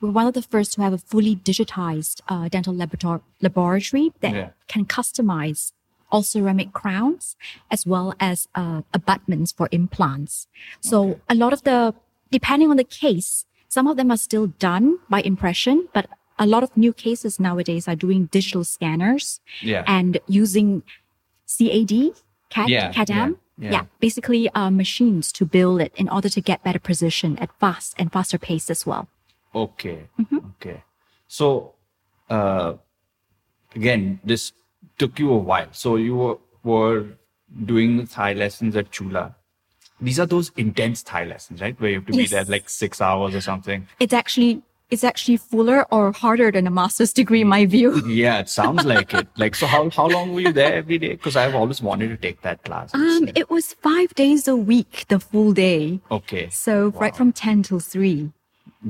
we're 0.00 0.10
one 0.10 0.26
of 0.26 0.34
the 0.34 0.42
first 0.42 0.72
to 0.74 0.82
have 0.82 0.92
a 0.92 0.98
fully 0.98 1.36
digitized 1.36 2.20
uh, 2.28 2.48
dental 2.48 2.74
laborator- 2.74 3.22
laboratory 3.40 4.12
that 4.20 4.34
Yeah. 4.34 4.50
can 4.68 4.84
customize 4.86 5.72
all 6.10 6.22
ceramic 6.22 6.72
crowns 6.72 7.36
as 7.70 7.84
well 7.86 8.14
as 8.18 8.48
uh, 8.54 8.82
abutments 8.94 9.52
for 9.52 9.68
implants. 9.72 10.46
So 10.80 11.20
a 11.28 11.34
lot 11.34 11.52
of 11.52 11.64
the, 11.64 11.94
depending 12.30 12.70
on 12.70 12.76
the 12.76 12.84
case, 12.84 13.44
some 13.68 13.86
of 13.86 13.96
them 13.98 14.10
are 14.10 14.16
still 14.16 14.46
done 14.58 14.98
by 15.10 15.20
impression, 15.20 15.88
but 15.92 16.06
a 16.38 16.46
lot 16.46 16.62
of 16.62 16.74
new 16.76 16.92
cases 16.92 17.38
nowadays 17.38 17.86
are 17.88 17.96
doing 17.96 18.26
digital 18.26 18.64
scanners 18.64 19.40
Yeah. 19.60 19.84
and 19.86 20.18
using 20.26 20.82
CAD, 21.46 22.12
CAD, 22.50 22.68
Yeah, 22.70 22.92
CAD/CAM, 22.92 23.36
Yeah. 23.58 23.84
basically 24.00 24.48
uh, 24.54 24.70
machines 24.70 25.32
to 25.32 25.44
build 25.44 25.80
it 25.80 25.92
in 25.96 26.08
order 26.08 26.28
to 26.28 26.40
get 26.40 26.62
better 26.62 26.78
precision 26.78 27.36
at 27.38 27.50
fast 27.58 27.94
and 27.98 28.12
faster 28.12 28.38
pace 28.38 28.70
as 28.70 28.86
well. 28.86 29.08
Okay. 29.54 30.08
Okay. 30.60 30.82
So, 31.26 31.74
uh, 32.30 32.74
again, 33.74 34.20
this 34.24 34.52
took 34.98 35.18
you 35.18 35.32
a 35.32 35.36
while. 35.38 35.68
So 35.72 35.96
you 35.96 36.16
were, 36.16 36.38
were 36.64 37.06
doing 37.64 38.06
Thai 38.06 38.34
lessons 38.34 38.76
at 38.76 38.90
Chula. 38.90 39.34
These 40.00 40.20
are 40.20 40.26
those 40.26 40.52
intense 40.56 41.02
Thai 41.02 41.24
lessons, 41.24 41.60
right? 41.60 41.78
Where 41.80 41.90
you 41.90 41.96
have 41.96 42.06
to 42.06 42.12
be 42.12 42.26
there 42.26 42.44
like 42.44 42.68
six 42.68 43.00
hours 43.00 43.34
or 43.34 43.40
something. 43.40 43.88
It's 43.98 44.12
actually 44.12 44.62
it's 44.90 45.04
actually 45.04 45.36
fuller 45.36 45.84
or 45.92 46.12
harder 46.12 46.50
than 46.50 46.66
a 46.66 46.70
master's 46.70 47.12
degree 47.12 47.42
in 47.42 47.48
my 47.48 47.66
view. 47.66 48.02
Yeah, 48.08 48.38
it 48.38 48.48
sounds 48.48 48.84
like 48.86 49.12
it. 49.12 49.28
Like, 49.36 49.54
so 49.54 49.66
how, 49.66 49.90
how 49.90 50.06
long 50.08 50.32
were 50.32 50.40
you 50.40 50.52
there 50.52 50.74
every 50.74 50.96
day? 50.98 51.10
Because 51.10 51.36
I've 51.36 51.54
always 51.54 51.82
wanted 51.82 52.08
to 52.08 52.16
take 52.16 52.40
that 52.40 52.64
class. 52.64 52.94
Um, 52.94 53.28
it 53.34 53.50
was 53.50 53.74
five 53.74 54.14
days 54.14 54.48
a 54.48 54.56
week, 54.56 55.04
the 55.08 55.20
full 55.20 55.52
day. 55.52 56.00
okay. 56.10 56.48
So 56.48 56.88
right 56.90 57.14
from 57.14 57.32
ten 57.32 57.62
till 57.62 57.80
three. 57.80 58.32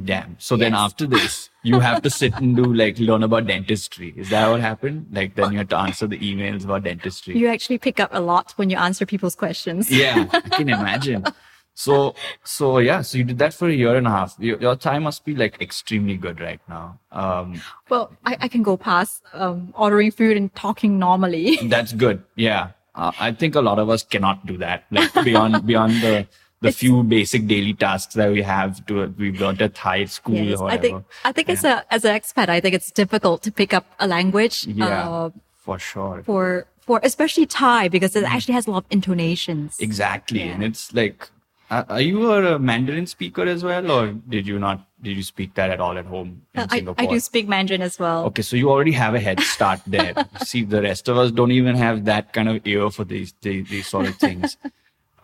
Damn. 0.05 0.37
So 0.38 0.57
then 0.57 0.74
after 0.74 1.07
this, 1.07 1.48
you 1.62 1.81
have 1.81 2.03
to 2.03 2.11
sit 2.11 2.35
and 2.35 2.55
do 2.55 2.74
like 2.74 2.98
learn 2.98 3.22
about 3.22 3.46
dentistry. 3.46 4.12
Is 4.16 4.29
that 4.31 4.48
what 4.51 4.61
happened? 4.61 5.07
Like 5.11 5.35
then 5.35 5.53
you 5.53 5.59
have 5.59 5.68
to 5.68 5.79
answer 5.79 6.07
the 6.07 6.18
emails 6.18 6.64
about 6.64 6.85
dentistry. 6.85 7.37
You 7.38 7.48
actually 7.48 7.79
pick 7.79 7.98
up 7.98 8.11
a 8.12 8.20
lot 8.20 8.53
when 8.57 8.68
you 8.68 8.77
answer 8.77 9.07
people's 9.07 9.35
questions. 9.35 9.90
Yeah, 9.90 10.27
I 10.31 10.40
can 10.40 10.68
imagine. 10.68 11.24
So 11.72 12.14
so 12.44 12.79
yeah, 12.79 13.01
so 13.03 13.16
you 13.16 13.24
did 13.24 13.38
that 13.38 13.55
for 13.55 13.68
a 13.68 13.72
year 13.72 13.96
and 13.96 14.07
a 14.07 14.11
half. 14.11 14.35
Your, 14.38 14.59
your 14.61 14.77
time 14.77 15.05
must 15.05 15.24
be 15.24 15.35
like 15.35 15.62
extremely 15.62 16.16
good 16.16 16.40
right 16.40 16.61
now. 16.68 16.98
Um, 17.12 17.62
Well, 17.88 18.12
I, 18.27 18.37
I 18.40 18.48
can 18.48 18.62
go 18.62 18.77
past 18.77 19.22
um, 19.33 19.72
ordering 19.74 20.11
food 20.11 20.37
and 20.37 20.55
talking 20.55 20.98
normally. 20.98 21.57
that's 21.64 21.92
good. 21.92 22.24
Yeah, 22.35 22.72
uh, 22.94 23.12
I 23.18 23.33
think 23.33 23.55
a 23.55 23.61
lot 23.62 23.79
of 23.79 23.88
us 23.88 24.03
cannot 24.03 24.44
do 24.44 24.59
that. 24.59 24.85
Like 24.90 25.14
beyond 25.24 25.66
beyond 25.66 25.92
the 26.03 26.27
the 26.61 26.68
It's- 26.68 26.79
few 26.81 27.03
basic 27.05 27.47
daily 27.47 27.73
tasks 27.75 28.14
that 28.14 28.31
we 28.33 28.42
have 28.42 28.85
to 28.87 29.14
we've 29.18 29.40
learned 29.40 29.62
at 29.62 29.75
Thai 29.75 30.05
school 30.07 30.35
Yes, 30.35 30.61
or 30.61 30.71
I 30.71 30.77
think 30.77 31.05
I 31.25 31.33
think 31.33 31.49
as 31.49 31.64
a 31.64 31.85
as 31.94 32.05
an 32.05 32.14
expat, 32.18 32.49
I 32.49 32.61
think 32.61 32.75
it's 32.75 32.90
difficult 32.90 33.42
to 33.44 33.53
pick 33.53 33.73
up 33.73 33.87
a 34.01 34.07
language. 34.09 34.66
yeah, 34.66 35.09
Uh, 35.09 35.31
for 35.57 35.79
sure. 35.79 36.23
for 36.25 36.66
for 36.81 37.01
especially 37.05 37.47
Thai 37.47 37.88
because 37.88 38.16
it 38.16 38.25
actually 38.25 38.55
has 38.55 38.66
a 38.66 38.71
lot 38.71 38.79
of 38.85 38.90
intonations. 38.90 39.77
Exactly. 39.79 40.40
Yeah. 40.40 40.55
And 40.55 40.64
it's 40.64 40.92
like, 40.94 41.29
are 41.71 42.01
you 42.01 42.33
a 42.33 42.59
Mandarin 42.59 43.07
speaker 43.07 43.42
as 43.42 43.62
well, 43.62 43.90
or 43.90 44.12
did 44.35 44.47
you 44.47 44.59
not? 44.59 44.85
Did 45.01 45.16
you 45.16 45.23
speak 45.23 45.55
that 45.55 45.71
at 45.71 45.79
all 45.81 45.97
at 45.97 46.07
home 46.07 46.42
in 46.55 46.61
Uh, 46.62 46.66
I, 46.71 46.77
Singapore? 46.79 47.05
I 47.05 47.07
do 47.07 47.21
speak 47.21 47.47
Mandarin 47.47 47.83
as 47.83 47.99
well. 48.01 48.25
Okay, 48.29 48.42
so 48.42 48.57
you 48.57 48.68
already 48.71 48.90
have 48.92 49.14
a 49.14 49.21
head 49.21 49.38
start 49.40 49.81
there. 49.87 50.12
See, 50.44 50.64
the 50.64 50.81
rest 50.83 51.09
of 51.09 51.16
us 51.18 51.31
don't 51.31 51.53
even 51.53 51.77
have 51.77 52.05
that 52.07 52.33
kind 52.33 52.49
of 52.49 52.66
ear 52.66 52.90
for 52.90 53.05
these 53.05 53.33
these, 53.42 53.68
these 53.68 53.87
sort 53.87 54.07
of 54.09 54.16
things. 54.16 54.57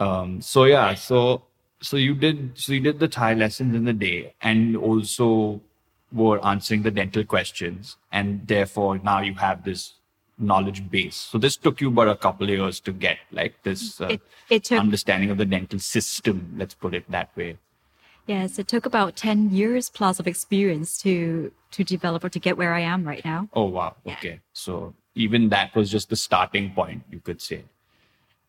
Um, 0.00 0.40
so 0.40 0.64
yeah, 0.64 0.94
so 0.94 1.42
so 1.80 1.96
you 1.96 2.14
did 2.14 2.52
so 2.59 2.72
you 2.72 2.80
did 2.80 2.98
the 2.98 3.09
Thai 3.09 3.35
lessons 3.35 3.74
in 3.74 3.85
the 3.85 3.92
day, 3.92 4.35
and 4.42 4.76
also 4.76 5.61
were 6.12 6.44
answering 6.44 6.83
the 6.83 6.90
dental 6.90 7.24
questions, 7.24 7.96
and 8.12 8.46
therefore 8.46 8.98
now 8.98 9.20
you 9.20 9.35
have 9.35 9.64
this 9.64 9.94
knowledge 10.38 10.88
base. 10.90 11.16
So 11.16 11.38
this 11.38 11.57
took 11.57 11.80
you 11.80 11.88
about 11.88 12.09
a 12.09 12.16
couple 12.16 12.44
of 12.44 12.50
years 12.50 12.80
to 12.80 12.92
get 12.92 13.18
like 13.30 13.54
this 13.62 14.00
uh, 14.00 14.07
It- 14.07 14.22
it 14.50 14.64
took- 14.64 14.80
understanding 14.80 15.30
of 15.30 15.38
the 15.38 15.44
dental 15.44 15.78
system. 15.78 16.54
Let's 16.57 16.74
put 16.74 16.94
it 16.94 17.09
that 17.11 17.30
way. 17.37 17.59
Yes, 18.26 18.59
it 18.59 18.66
took 18.68 18.87
about 18.87 19.16
ten 19.16 19.50
years 19.50 19.90
plus 19.90 20.18
of 20.18 20.26
experience 20.26 20.96
to 21.02 21.52
to 21.72 21.85
develop 21.85 22.24
or 22.24 22.28
to 22.30 22.38
get 22.38 22.57
where 22.57 22.72
I 22.74 22.80
am 22.80 23.04
right 23.07 23.24
now. 23.24 23.48
Oh 23.52 23.64
wow. 23.64 23.96
Yeah. 24.04 24.14
Okay. 24.14 24.40
So 24.52 24.94
even 25.14 25.48
that 25.50 25.74
was 25.76 25.90
just 25.90 26.09
the 26.09 26.16
starting 26.16 26.72
point, 26.72 27.02
you 27.11 27.20
could 27.20 27.40
say. 27.42 27.64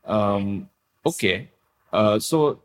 Um, 0.06 0.70
okay. 1.06 1.50
Uh, 1.94 2.20
so 2.20 2.60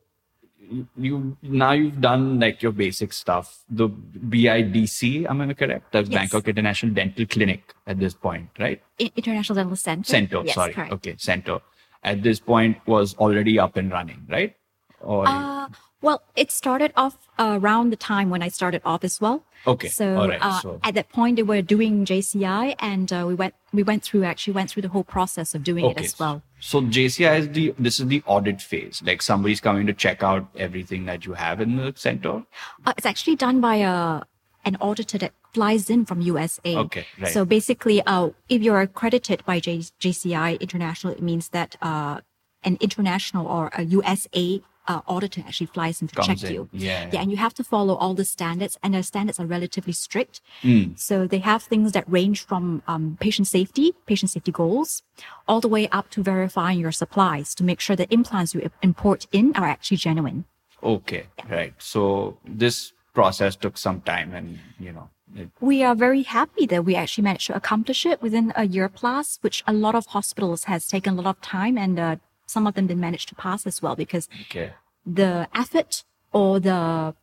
you, 0.97 1.37
now 1.43 1.73
you've 1.73 2.01
done 2.01 2.39
like 2.41 2.63
your 2.63 2.73
basic 2.73 3.13
stuff. 3.13 3.65
The 3.71 3.89
BIDC, 3.89 5.29
am 5.29 5.41
I 5.41 5.53
correct? 5.55 5.93
That's 5.93 6.09
Yes. 6.09 6.19
Bangkok 6.19 6.49
International 6.49 6.95
Dental 6.95 7.27
Clinic 7.27 7.75
at 7.87 7.99
this 7.99 8.15
point, 8.15 8.49
right? 8.59 8.81
International 8.99 9.57
Dental 9.57 9.77
Center. 9.77 10.05
Center. 10.09 10.43
Yes, 10.45 10.55
sorry. 10.55 10.73
correct. 10.73 10.93
Okay, 10.93 11.15
center. 11.19 11.59
At 12.03 12.23
this 12.23 12.41
point 12.41 12.79
was 12.87 13.15
already 13.17 13.59
up 13.59 13.77
and 13.77 13.91
running, 13.91 14.27
right? 14.29 14.55
Or 15.01 15.25
Uh, 15.27 15.69
well, 16.03 16.23
it 16.37 16.51
started 16.51 16.93
off 16.97 17.17
around 17.39 17.91
the 17.91 17.97
time 17.97 18.31
when 18.31 18.43
I 18.43 18.49
started 18.49 18.83
off 18.85 19.05
as 19.05 19.21
well. 19.21 19.45
Okay, 19.67 19.89
So, 19.89 20.27
right, 20.29 20.39
uh, 20.41 20.61
so- 20.61 20.81
at 20.83 20.95
that 20.95 21.11
point, 21.11 21.37
they 21.37 21.43
were 21.43 21.61
doing 21.61 22.07
JCI, 22.07 22.75
and 22.79 23.13
uh, 23.13 23.25
we 23.27 23.35
went 23.35 23.55
we 23.73 23.83
went 23.83 24.03
through 24.03 24.25
actually 24.25 24.55
went 24.55 24.71
through 24.71 24.83
the 24.83 24.89
whole 24.89 25.05
process 25.05 25.55
of 25.55 25.63
doing 25.63 25.85
it 25.85 25.99
as 26.01 26.19
well. 26.19 26.43
So 26.61 26.81
JCI 26.81 27.39
is 27.41 27.49
the 27.51 27.75
this 27.79 28.01
is 28.01 28.07
the 28.07 28.23
audit 28.27 28.61
phase. 28.63 29.03
Like 29.05 29.21
somebody's 29.23 29.61
coming 29.61 29.87
to 29.87 29.93
check 29.93 30.23
out 30.23 30.49
everything 30.57 31.05
that 31.07 31.27
you 31.27 31.35
have 31.35 31.61
in 31.61 31.77
the 31.77 31.93
center. 31.97 32.43
Uh, 32.87 32.95
it's 32.97 33.07
actually 33.07 33.37
done 33.37 33.61
by 33.61 33.77
a 33.77 34.23
an 34.65 34.77
auditor 34.81 35.19
that 35.19 35.33
flies 35.53 35.91
in 35.91 36.05
from 36.07 36.21
USA. 36.23 36.77
Okay, 36.77 37.07
right. 37.21 37.33
So 37.33 37.45
basically, 37.45 38.03
uh, 38.03 38.31
if 38.49 38.63
you're 38.63 38.81
accredited 38.81 39.45
by 39.45 39.61
J- 39.61 39.79
JCI 40.01 40.59
International, 40.61 41.13
it 41.13 41.23
means 41.23 41.49
that 41.51 41.77
uh, 41.83 42.21
an 42.65 42.77
international 42.81 43.47
or 43.47 43.71
a 43.75 43.83
USA 43.85 44.61
uh, 44.87 45.01
auditor 45.07 45.43
actually 45.47 45.67
flies 45.67 46.01
in 46.03 46.09
to 46.09 46.15
Comes 46.15 46.27
check 46.27 46.51
in. 46.51 46.55
you. 46.55 46.69
Yeah, 46.73 46.89
yeah. 46.89 47.11
yeah, 47.13 47.21
and 47.23 47.31
you 47.31 47.37
have 47.37 47.55
to 47.55 47.65
follow 47.65 47.95
all 47.95 48.15
the 48.15 48.25
standards, 48.25 48.79
and 48.83 48.95
the 48.95 49.03
standards 49.03 49.39
are 49.39 49.47
relatively 49.47 49.93
strict. 49.93 50.41
Hmm. 50.63 50.95
So 50.97 51.27
they 51.27 51.39
have 51.39 51.63
things 51.63 51.93
that 51.93 52.05
range 52.11 52.45
from 52.45 52.83
um, 52.87 53.17
patient 53.21 53.47
safety, 53.49 53.95
patient 54.07 54.31
safety 54.31 54.53
goals, 54.53 55.03
all 55.47 55.61
the 55.61 55.69
way 55.69 55.89
up 55.89 56.11
to 56.11 56.23
verifying 56.23 56.79
your 56.81 56.93
supplies 56.93 57.55
to 57.57 57.65
make 57.65 57.81
sure 57.81 57.97
the 57.97 58.13
implants 58.13 58.55
you 58.55 58.71
import 58.83 59.27
in 59.33 59.55
are 59.57 59.67
actually 59.67 59.99
genuine. 59.99 60.45
Okay, 60.83 61.27
right. 61.49 61.75
So 61.79 62.39
this 62.45 62.93
process 63.13 63.57
took 63.57 63.77
some 63.77 64.01
time, 64.01 64.33
and 64.35 64.59
you 64.79 64.93
know, 64.93 65.11
it, 65.37 65.51
we 65.61 65.83
are 65.83 65.95
very 65.95 66.23
happy 66.23 66.67
that 66.67 66.85
we 66.85 66.97
actually 66.97 67.25
managed 67.25 67.47
to 67.49 67.55
accomplish 67.57 68.07
it 68.07 68.23
within 68.23 68.53
a 68.57 68.67
year 68.67 68.89
plus, 68.89 69.39
which 69.43 69.63
a 69.67 69.73
lot 69.73 69.95
of 69.95 70.07
hospitals 70.07 70.65
has 70.65 70.87
taken 70.87 71.19
a 71.19 71.23
lot 71.23 71.37
of 71.37 71.41
time 71.41 71.79
and 71.79 71.99
uh, 71.99 72.17
some 72.51 72.67
of 72.67 72.75
them 72.75 72.87
didn't 72.87 73.01
manage 73.09 73.27
to 73.27 73.35
pass 73.35 73.67
as 73.67 73.81
well 73.83 73.97
because 74.05 74.29
okay, 74.43 74.73
the 75.07 75.49
effort 75.55 76.05
or 76.33 76.61
the 76.61 77.15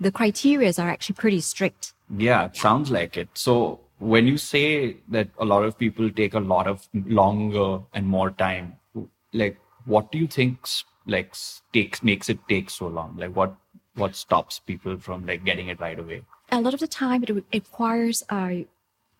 the 0.00 0.12
criterias 0.18 0.82
are 0.82 0.88
actually 0.88 1.14
pretty 1.24 1.40
strict. 1.40 1.92
yeah, 2.28 2.46
it 2.46 2.56
sounds 2.56 2.90
like 2.90 3.16
it. 3.16 3.28
So 3.34 3.80
when 3.98 4.26
you 4.26 4.38
say 4.38 4.96
that 5.08 5.28
a 5.38 5.44
lot 5.44 5.64
of 5.64 5.78
people 5.78 6.10
take 6.10 6.34
a 6.34 6.40
lot 6.54 6.66
of 6.66 6.88
longer 7.18 7.68
and 7.94 8.06
more 8.06 8.30
time, 8.30 8.76
like 9.32 9.58
what 9.84 10.10
do 10.12 10.18
you 10.18 10.26
think 10.26 10.68
like 11.06 11.34
takes 11.72 12.02
makes 12.02 12.28
it 12.28 12.38
take 12.48 12.70
so 12.70 12.88
long? 12.88 13.16
Like 13.16 13.34
what 13.40 13.54
what 13.94 14.16
stops 14.16 14.58
people 14.58 14.98
from 14.98 15.26
like 15.26 15.44
getting 15.44 15.68
it 15.68 15.80
right 15.80 15.98
away? 15.98 16.22
A 16.52 16.60
lot 16.60 16.74
of 16.74 16.80
the 16.80 16.86
time, 16.86 17.24
it 17.24 17.30
requires 17.52 18.22
uh, 18.28 18.50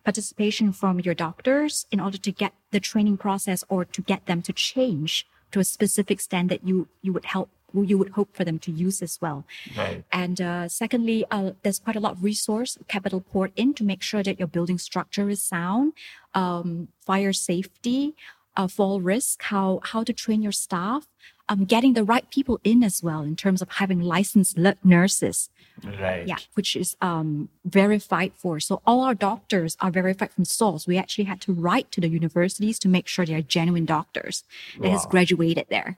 participation 0.05 0.71
from 0.71 0.99
your 0.99 1.13
doctors 1.13 1.85
in 1.91 1.99
order 1.99 2.17
to 2.17 2.31
get 2.31 2.53
the 2.71 2.79
training 2.79 3.17
process 3.17 3.63
or 3.67 3.83
to 3.83 4.01
get 4.01 4.25
them 4.27 4.41
to 4.43 4.53
change 4.53 5.27
to 5.51 5.59
a 5.59 5.63
specific 5.63 6.21
standard 6.21 6.59
you 6.63 6.87
you 7.01 7.11
would 7.11 7.25
help 7.25 7.49
you 7.73 7.97
would 7.97 8.11
hope 8.11 8.33
for 8.33 8.45
them 8.45 8.57
to 8.59 8.71
use 8.71 9.01
as 9.01 9.19
well. 9.21 9.45
Right. 9.75 10.05
And 10.11 10.39
uh, 10.39 10.69
secondly, 10.69 11.25
uh, 11.29 11.51
there's 11.63 11.79
quite 11.79 11.97
a 11.97 11.99
lot 11.99 12.13
of 12.13 12.23
resource 12.23 12.77
capital 12.87 13.19
poured 13.19 13.51
in 13.57 13.73
to 13.73 13.83
make 13.83 14.01
sure 14.01 14.23
that 14.23 14.39
your 14.39 14.47
building 14.47 14.77
structure 14.77 15.29
is 15.29 15.43
sound, 15.43 15.91
um, 16.33 16.87
fire 17.05 17.33
safety, 17.33 18.15
uh, 18.55 18.67
fall 18.67 19.01
risk, 19.01 19.43
how 19.43 19.81
how 19.83 20.03
to 20.03 20.13
train 20.13 20.41
your 20.41 20.51
staff, 20.51 21.07
um, 21.47 21.65
getting 21.65 21.93
the 21.93 22.03
right 22.03 22.29
people 22.31 22.59
in 22.63 22.83
as 22.83 23.03
well 23.03 23.21
in 23.21 23.35
terms 23.35 23.61
of 23.61 23.69
having 23.73 23.99
licensed 24.01 24.57
le- 24.57 24.75
nurses, 24.83 25.49
Right. 25.83 26.25
yeah, 26.27 26.37
which 26.55 26.75
is 26.75 26.95
um, 27.01 27.49
verified 27.65 28.31
for. 28.35 28.59
So 28.59 28.81
all 28.85 29.01
our 29.01 29.13
doctors 29.13 29.77
are 29.81 29.91
verified 29.91 30.31
from 30.31 30.45
source. 30.45 30.87
We 30.87 30.97
actually 30.97 31.25
had 31.25 31.41
to 31.41 31.53
write 31.53 31.91
to 31.91 32.01
the 32.01 32.07
universities 32.09 32.79
to 32.79 32.87
make 32.87 33.07
sure 33.07 33.25
they 33.25 33.35
are 33.35 33.41
genuine 33.41 33.85
doctors 33.85 34.43
that 34.79 34.89
has 34.89 35.05
graduated 35.05 35.67
there. 35.69 35.97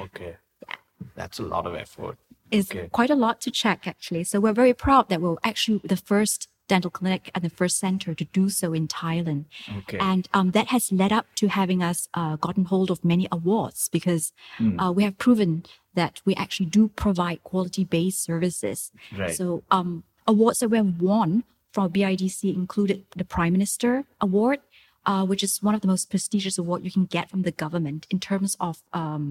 Okay. 0.00 0.36
That's 1.14 1.38
a 1.38 1.42
lot 1.42 1.66
of 1.66 1.74
effort. 1.74 2.18
is 2.50 2.70
Okay. 2.70 2.88
quite 2.92 3.08
a 3.10 3.14
lot 3.14 3.40
to 3.40 3.50
check 3.50 3.86
actually. 3.86 4.24
So 4.24 4.38
we're 4.38 4.52
very 4.52 4.74
proud 4.74 5.08
that 5.08 5.20
we're 5.22 5.36
actually 5.42 5.80
the 5.84 5.96
first 5.96 6.48
dental 6.72 6.92
clinic 6.98 7.22
and 7.34 7.42
the 7.46 7.54
first 7.60 7.76
center 7.84 8.10
to 8.20 8.24
do 8.38 8.44
so 8.60 8.66
in 8.78 8.84
Thailand. 9.02 9.42
Okay. 9.80 9.98
And 10.10 10.22
um, 10.36 10.48
that 10.56 10.68
has 10.74 10.84
led 11.00 11.12
up 11.18 11.26
to 11.40 11.44
having 11.60 11.80
us 11.90 11.98
uh, 12.20 12.34
gotten 12.46 12.64
hold 12.72 12.88
of 12.94 12.98
many 13.12 13.26
awards 13.38 13.80
because 13.96 14.24
Hmm. 14.58 14.78
uh, 14.80 14.90
we 14.96 15.02
have 15.08 15.16
proven 15.26 15.50
that 16.00 16.14
we 16.26 16.32
actually 16.44 16.70
do 16.78 16.82
provide 17.04 17.38
quality-based 17.50 18.20
services. 18.30 18.78
Right. 19.20 19.34
So 19.38 19.44
um, 19.76 19.90
awards 20.32 20.58
that 20.60 20.70
we 20.72 20.78
have 20.82 20.92
won 21.12 21.30
from 21.74 21.84
BIDC 21.96 22.40
included 22.62 22.98
the 23.20 23.26
Prime 23.34 23.52
Minister 23.58 23.92
Award, 24.26 24.58
uh, 25.10 25.24
which 25.30 25.42
is 25.46 25.52
one 25.68 25.74
of 25.76 25.80
the 25.84 25.90
most 25.94 26.04
prestigious 26.12 26.56
award 26.62 26.78
you 26.86 26.92
can 26.98 27.06
get 27.16 27.26
from 27.32 27.42
the 27.48 27.54
government 27.64 28.00
in 28.12 28.18
terms 28.30 28.52
of 28.68 28.74
um, 29.02 29.24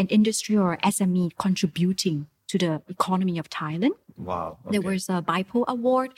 an 0.00 0.06
industry 0.18 0.54
or 0.64 0.70
SME 0.96 1.24
contributing 1.46 2.18
to 2.50 2.56
the 2.64 2.72
economy 2.96 3.36
of 3.42 3.46
Thailand. 3.60 3.94
wow. 4.30 4.48
There 4.74 4.84
was 4.92 5.04
a 5.08 5.18
BIPO 5.30 5.58
award, 5.74 6.10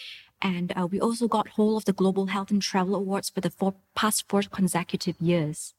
and 0.43 0.73
uh, 0.77 0.87
we 0.87 1.01
also 1.01 1.29
got 1.29 1.49
hold 1.49 1.79
of 1.79 1.85
the 1.85 1.93
Global 1.93 2.27
Health 2.27 2.51
and 2.51 2.61
Travel 2.63 2.95
Awards 2.95 3.31
for 3.31 3.41
the 3.41 3.51
four, 3.51 3.75
past 3.95 4.25
four 4.29 4.43
consecutive 4.43 5.17
years. 5.21 5.75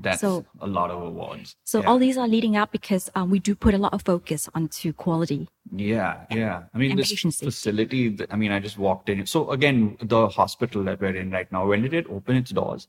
That's 0.00 0.22
So- 0.22 0.46
a 0.60 0.66
lot 0.66 0.90
of 0.90 1.02
awards. 1.02 1.56
So 1.64 1.80
yeah. 1.80 1.88
all 1.88 1.98
these 1.98 2.16
are 2.16 2.26
leading 2.26 2.56
up 2.56 2.72
because 2.72 3.10
um, 3.14 3.30
we 3.30 3.38
do 3.38 3.54
put 3.54 3.74
a 3.74 3.78
lot 3.78 3.92
of 3.92 4.00
focus 4.02 4.48
onto 4.54 4.94
quality. 4.94 5.48
Yeah, 5.74 6.24
yeah. 6.30 6.62
I 6.72 6.78
mean, 6.78 6.92
And 6.92 6.98
this 6.98 7.12
facility. 7.38 8.16
I 8.30 8.36
mean, 8.36 8.50
I 8.50 8.60
just 8.60 8.78
walked 8.78 9.08
in. 9.10 9.26
So 9.26 9.50
again, 9.50 9.98
the 10.00 10.28
hospital 10.28 10.82
that 10.84 11.00
we're 11.00 11.14
in 11.14 11.30
right 11.30 11.50
now. 11.52 11.66
When 11.66 11.82
did 11.82 11.92
it 11.92 12.06
open 12.08 12.36
its 12.36 12.50
doors? 12.50 12.88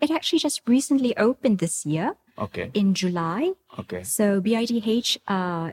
It 0.00 0.10
actually 0.10 0.40
just 0.40 0.62
recently 0.66 1.16
opened 1.16 1.58
this 1.58 1.86
year 1.86 2.16
Okay. 2.36 2.70
in 2.74 2.94
July. 2.94 3.52
Okay. 3.78 4.02
So 4.02 4.40
BIDH 4.40 5.18
uh, 5.28 5.70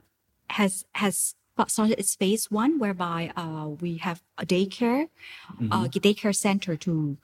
has 0.52 0.86
has 0.93 1.34
started 1.69 2.00
its 2.00 2.15
phase 2.15 2.50
one, 2.50 2.80
whereby 2.80 3.32
uh, 3.36 3.67
we 3.67 3.97
have 3.97 4.24
a 4.38 4.45
daycare, 4.45 5.10
uh, 5.69 5.86
daycare 5.88 6.36
center 6.36 6.76
to 6.78 7.17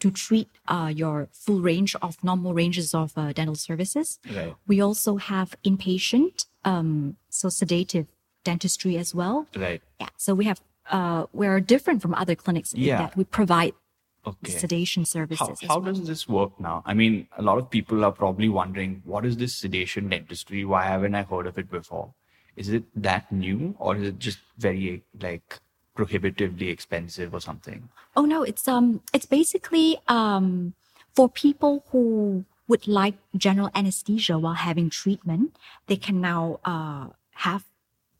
to 0.00 0.10
treat 0.10 0.48
uh, 0.68 0.92
your 0.94 1.28
full 1.32 1.60
range 1.60 1.96
of 2.02 2.22
normal 2.22 2.52
ranges 2.52 2.94
of 2.94 3.12
uh, 3.16 3.32
dental 3.32 3.54
services. 3.54 4.18
Right. 4.34 4.54
We 4.66 4.80
also 4.80 5.16
have 5.16 5.54
inpatient, 5.64 6.46
um, 6.64 7.16
so 7.30 7.48
sedative 7.48 8.06
dentistry 8.44 8.96
as 8.98 9.14
well. 9.14 9.46
Right. 9.56 9.80
Yeah. 10.00 10.08
So 10.16 10.34
we 10.34 10.44
have 10.44 10.60
uh, 10.90 11.26
we're 11.32 11.60
different 11.60 12.02
from 12.02 12.14
other 12.14 12.34
clinics 12.34 12.72
in 12.74 12.80
Yeah. 12.80 12.98
that 12.98 13.16
we 13.16 13.24
provide 13.24 13.72
Okay. 14.26 14.52
sedation 14.52 15.04
services. 15.04 15.60
How, 15.60 15.68
how 15.68 15.78
well. 15.78 15.92
does 15.92 16.06
this 16.06 16.26
work 16.26 16.58
now? 16.58 16.82
I 16.86 16.94
mean, 16.94 17.28
a 17.36 17.42
lot 17.42 17.58
of 17.58 17.68
people 17.68 18.04
are 18.06 18.12
probably 18.12 18.48
wondering, 18.48 19.02
what 19.04 19.26
is 19.26 19.36
this 19.36 19.54
sedation 19.54 20.08
dentistry? 20.08 20.64
Why 20.64 20.84
haven't 20.84 21.14
I 21.14 21.24
heard 21.24 21.46
of 21.46 21.58
it 21.58 21.70
before? 21.70 22.14
Is 22.56 22.68
it 22.70 22.84
that 22.94 23.30
new, 23.32 23.74
or 23.78 23.96
is 23.96 24.08
it 24.08 24.18
just 24.18 24.38
very 24.58 25.04
like 25.20 25.60
prohibitively 25.94 26.68
expensive 26.68 27.34
or 27.34 27.40
something? 27.40 27.88
Oh 28.16 28.24
no, 28.24 28.42
it's 28.42 28.66
um 28.68 29.02
it's 29.12 29.26
basically 29.26 29.98
um 30.08 30.74
for 31.14 31.28
people 31.28 31.84
who 31.90 32.44
would 32.66 32.88
like 32.88 33.14
general 33.36 33.70
anesthesia 33.74 34.38
while 34.38 34.54
having 34.54 34.88
treatment, 34.90 35.56
they 35.86 35.96
can 35.96 36.20
now 36.20 36.60
uh 36.64 37.08
have 37.46 37.64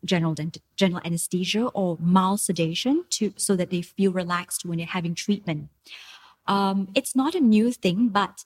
general 0.05 0.35
general 0.77 1.01
anesthesia 1.05 1.67
or 1.69 1.97
mild 2.01 2.41
sedation 2.41 3.05
to 3.11 3.33
so 3.37 3.57
that 3.57 3.71
they 3.71 3.83
feel 3.83 4.13
relaxed 4.13 4.65
when 4.65 4.79
they're 4.79 4.87
having 4.87 5.15
treatment. 5.15 5.69
Um, 6.47 6.89
it's 6.95 7.17
not 7.17 7.35
a 7.35 7.41
new 7.41 7.73
thing, 7.73 8.09
but 8.09 8.45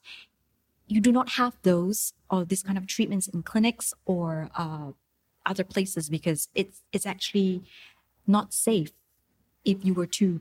you 0.86 1.00
do 1.00 1.12
not 1.12 1.30
have 1.30 1.56
those 1.62 2.12
or 2.30 2.44
this 2.44 2.62
kind 2.62 2.78
of 2.78 2.86
treatments 2.86 3.26
in 3.26 3.42
clinics 3.42 3.92
or 4.06 4.50
uh, 4.56 4.92
other 5.50 5.64
places 5.64 6.08
because 6.16 6.40
it's 6.54 6.82
it's 6.92 7.06
actually 7.14 7.62
not 8.26 8.52
safe 8.52 8.92
if 9.64 9.76
you 9.86 9.92
were 9.94 10.06
to 10.20 10.40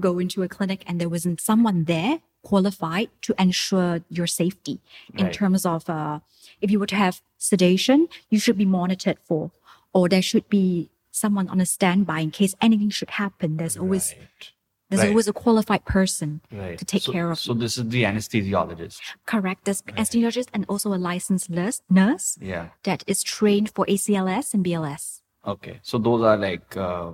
go 0.00 0.18
into 0.18 0.42
a 0.42 0.48
clinic 0.48 0.80
and 0.86 1.00
there 1.00 1.08
wasn't 1.08 1.40
someone 1.40 1.84
there 1.84 2.20
qualified 2.42 3.08
to 3.26 3.34
ensure 3.38 4.00
your 4.08 4.26
safety 4.26 4.76
in 5.16 5.24
Right. 5.26 5.34
terms 5.40 5.62
of 5.66 5.88
uh, 5.90 6.20
if 6.60 6.70
you 6.72 6.78
were 6.78 6.86
to 6.94 6.96
have 6.96 7.20
sedation 7.50 8.08
you 8.30 8.38
should 8.38 8.58
be 8.64 8.64
monitored 8.80 9.18
for 9.28 9.50
or 9.92 10.08
there 10.08 10.22
should 10.30 10.48
be 10.48 10.88
someone 11.10 11.48
on 11.48 11.60
a 11.60 11.66
standby 11.66 12.20
in 12.20 12.30
case 12.30 12.54
anything 12.60 12.90
should 12.90 13.10
happen 13.22 13.56
there's 13.56 13.76
always 13.76 14.06
Right. 14.18 14.52
There's 14.88 15.02
Right. 15.02 15.10
always 15.10 15.28
a 15.28 15.32
qualified 15.32 15.84
person 15.84 16.40
Right. 16.50 16.78
to 16.78 16.84
take 16.84 17.02
so, 17.02 17.12
care 17.12 17.30
of 17.30 17.38
So 17.38 17.52
you. 17.52 17.58
this 17.60 17.76
is 17.78 17.88
the 17.88 18.02
anesthesiologist. 18.04 18.98
correct 19.26 19.64
there's 19.64 19.82
anesthesiologist 19.82 20.48
and 20.54 20.64
also 20.68 20.92
a 20.94 21.00
licensed 21.10 21.50
nurse, 21.50 21.82
nurse 21.90 22.38
Yeah. 22.40 22.68
that 22.84 23.04
is 23.06 23.22
trained 23.22 23.70
for 23.74 23.84
acls 23.86 24.54
and 24.54 24.64
bls 24.64 25.20
Okay. 25.46 25.78
So 25.82 25.98
those 25.98 26.22
are 26.22 26.36
like 26.36 26.76
uh, 26.76 27.12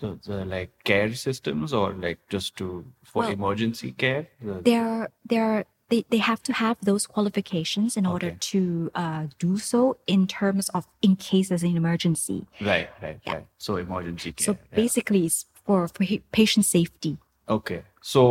the, 0.00 0.18
the 0.26 0.44
like 0.44 0.70
care 0.84 1.14
systems, 1.14 1.72
or 1.72 1.92
like 1.92 2.18
just 2.28 2.56
to 2.56 2.84
for 3.04 3.20
Well, 3.22 3.30
emergency 3.30 3.92
care. 3.92 4.28
The- 4.42 4.60
they're 4.64 5.08
they're 5.24 5.64
they, 5.88 6.04
they 6.08 6.18
have 6.18 6.40
to 6.44 6.52
have 6.52 6.76
those 6.82 7.06
qualifications 7.06 7.96
in 7.96 8.06
order 8.06 8.28
Okay. 8.28 8.36
to 8.52 8.90
uh, 8.94 9.26
do 9.40 9.58
so 9.58 9.96
in 10.06 10.26
terms 10.28 10.68
of 10.70 10.86
in 11.02 11.16
case 11.16 11.48
there's 11.48 11.64
an 11.64 11.76
emergency 11.76 12.46
right. 12.60 12.88
Right. 13.02 13.18
Right. 13.26 13.46
So 13.58 13.76
emergency 13.76 14.32
care. 14.32 14.44
so 14.44 14.52
yeah. 14.52 14.76
basically 14.76 15.26
it's 15.26 15.46
for, 15.70 15.88
for 15.88 16.04
patient 16.40 16.66
safety 16.76 17.16
Okay. 17.56 17.82
So 18.00 18.22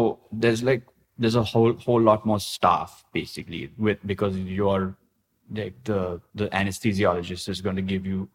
there's 0.44 0.62
like 0.64 0.84
there's 1.22 1.36
a 1.36 1.44
whole 1.52 1.74
whole 1.86 2.02
lot 2.10 2.26
more 2.32 2.40
staff 2.40 2.92
basically 3.20 3.62
with 3.86 3.98
because 4.12 4.38
you're 4.60 4.86
like 5.60 5.76
the 5.90 6.00
the 6.42 6.48
anesthesiologist 6.60 7.50
is 7.54 7.60
going 7.66 7.76
to 7.76 7.88
give 7.94 8.06
you 8.12 8.30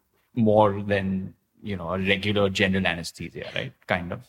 more 0.49 0.69
than 0.93 1.33
you 1.63 1.75
know 1.79 1.89
a 1.95 1.97
regular 2.13 2.45
general 2.61 2.85
anesthesia, 2.93 3.47
right? 3.59 3.73
Kind 3.95 4.13
of. 4.15 4.19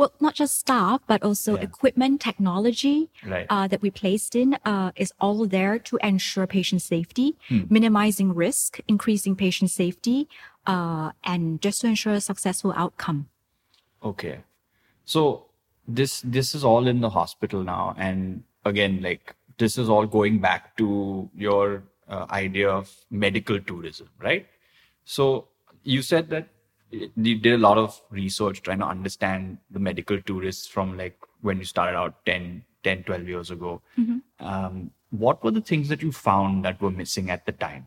well 0.00 0.12
not 0.26 0.34
just 0.40 0.54
staff 0.64 1.00
but 1.12 1.20
also 1.28 1.50
Yeah. 1.56 1.64
equipment 1.70 2.14
technology 2.28 2.98
Right. 3.32 3.46
uh, 3.54 3.66
that 3.72 3.80
we 3.84 3.90
placed 4.02 4.32
in 4.42 4.48
uh, 4.72 4.90
is 5.04 5.10
all 5.24 5.40
there 5.56 5.74
to 5.88 5.94
ensure 6.10 6.46
patient 6.58 6.82
safety 6.92 7.28
Hmm. 7.48 7.62
minimizing 7.78 8.30
risk 8.46 8.70
increasing 8.94 9.34
patient 9.44 9.70
safety 9.82 10.18
uh, 10.72 11.08
and 11.32 11.60
just 11.66 11.76
to 11.82 11.86
ensure 11.94 12.14
a 12.20 12.24
successful 12.30 12.72
outcome 12.84 13.20
Okay. 14.04 14.40
So 15.04 15.46
this 15.86 16.20
this 16.22 16.54
is 16.54 16.64
all 16.64 16.86
in 16.86 17.00
the 17.00 17.10
hospital 17.10 17.62
now, 17.62 17.94
and 17.98 18.42
again, 18.64 19.00
like 19.02 19.34
this 19.58 19.78
is 19.78 19.88
all 19.88 20.06
going 20.06 20.40
back 20.40 20.76
to 20.78 21.30
your 21.34 21.82
uh, 22.08 22.26
idea 22.30 22.68
of 22.68 22.94
medical 23.10 23.60
tourism, 23.60 24.08
right? 24.18 24.46
So 25.04 25.48
you 25.82 26.02
said 26.02 26.30
that 26.30 26.48
you 26.90 27.38
did 27.38 27.54
a 27.54 27.58
lot 27.58 27.78
of 27.78 28.00
research 28.10 28.62
trying 28.62 28.78
to 28.78 28.86
understand 28.86 29.58
the 29.70 29.78
medical 29.78 30.20
tourists 30.22 30.66
from 30.66 30.96
like 30.96 31.18
when 31.40 31.58
you 31.58 31.64
started 31.64 31.96
out 31.96 32.24
10, 32.24 32.64
10 32.82 33.02
12 33.04 33.28
years 33.28 33.50
ago. 33.50 33.82
Um, 34.40 34.90
what 35.10 35.42
were 35.44 35.50
the 35.50 35.60
things 35.60 35.88
that 35.88 36.02
you 36.02 36.12
found 36.12 36.64
that 36.64 36.80
were 36.80 36.90
missing 36.90 37.30
at 37.30 37.46
the 37.46 37.52
time? 37.52 37.86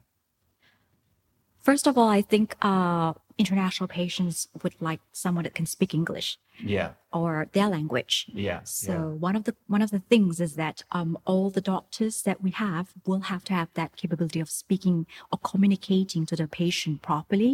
First 1.67 1.85
of 1.85 1.97
all, 1.97 2.07
I 2.19 2.21
think 2.21 2.55
uh, 2.61 3.11
international 3.37 3.87
patients 4.01 4.47
would 4.61 4.75
like 4.79 5.01
someone 5.11 5.43
that 5.43 5.53
can 5.59 5.65
speak 5.75 5.91
English 6.01 6.29
Yeah, 6.75 6.89
or 7.11 7.31
their 7.55 7.67
language. 7.77 8.15
yeah. 8.47 8.61
So 8.63 8.93
yeah. 8.93 9.25
one 9.27 9.35
of 9.39 9.43
the 9.47 9.53
one 9.75 9.81
of 9.85 9.91
the 9.95 9.99
things 10.11 10.39
is 10.47 10.51
that 10.63 10.77
um, 10.97 11.11
all 11.29 11.47
the 11.57 11.65
doctors 11.73 12.15
that 12.27 12.37
we 12.45 12.51
have 12.65 12.85
will 13.07 13.23
have 13.31 13.43
to 13.49 13.53
have 13.59 13.69
that 13.79 13.91
capability 14.01 14.39
of 14.45 14.49
speaking 14.63 14.97
or 15.31 15.37
communicating 15.51 16.23
to 16.29 16.35
the 16.41 16.47
patient 16.61 17.01
properly 17.09 17.53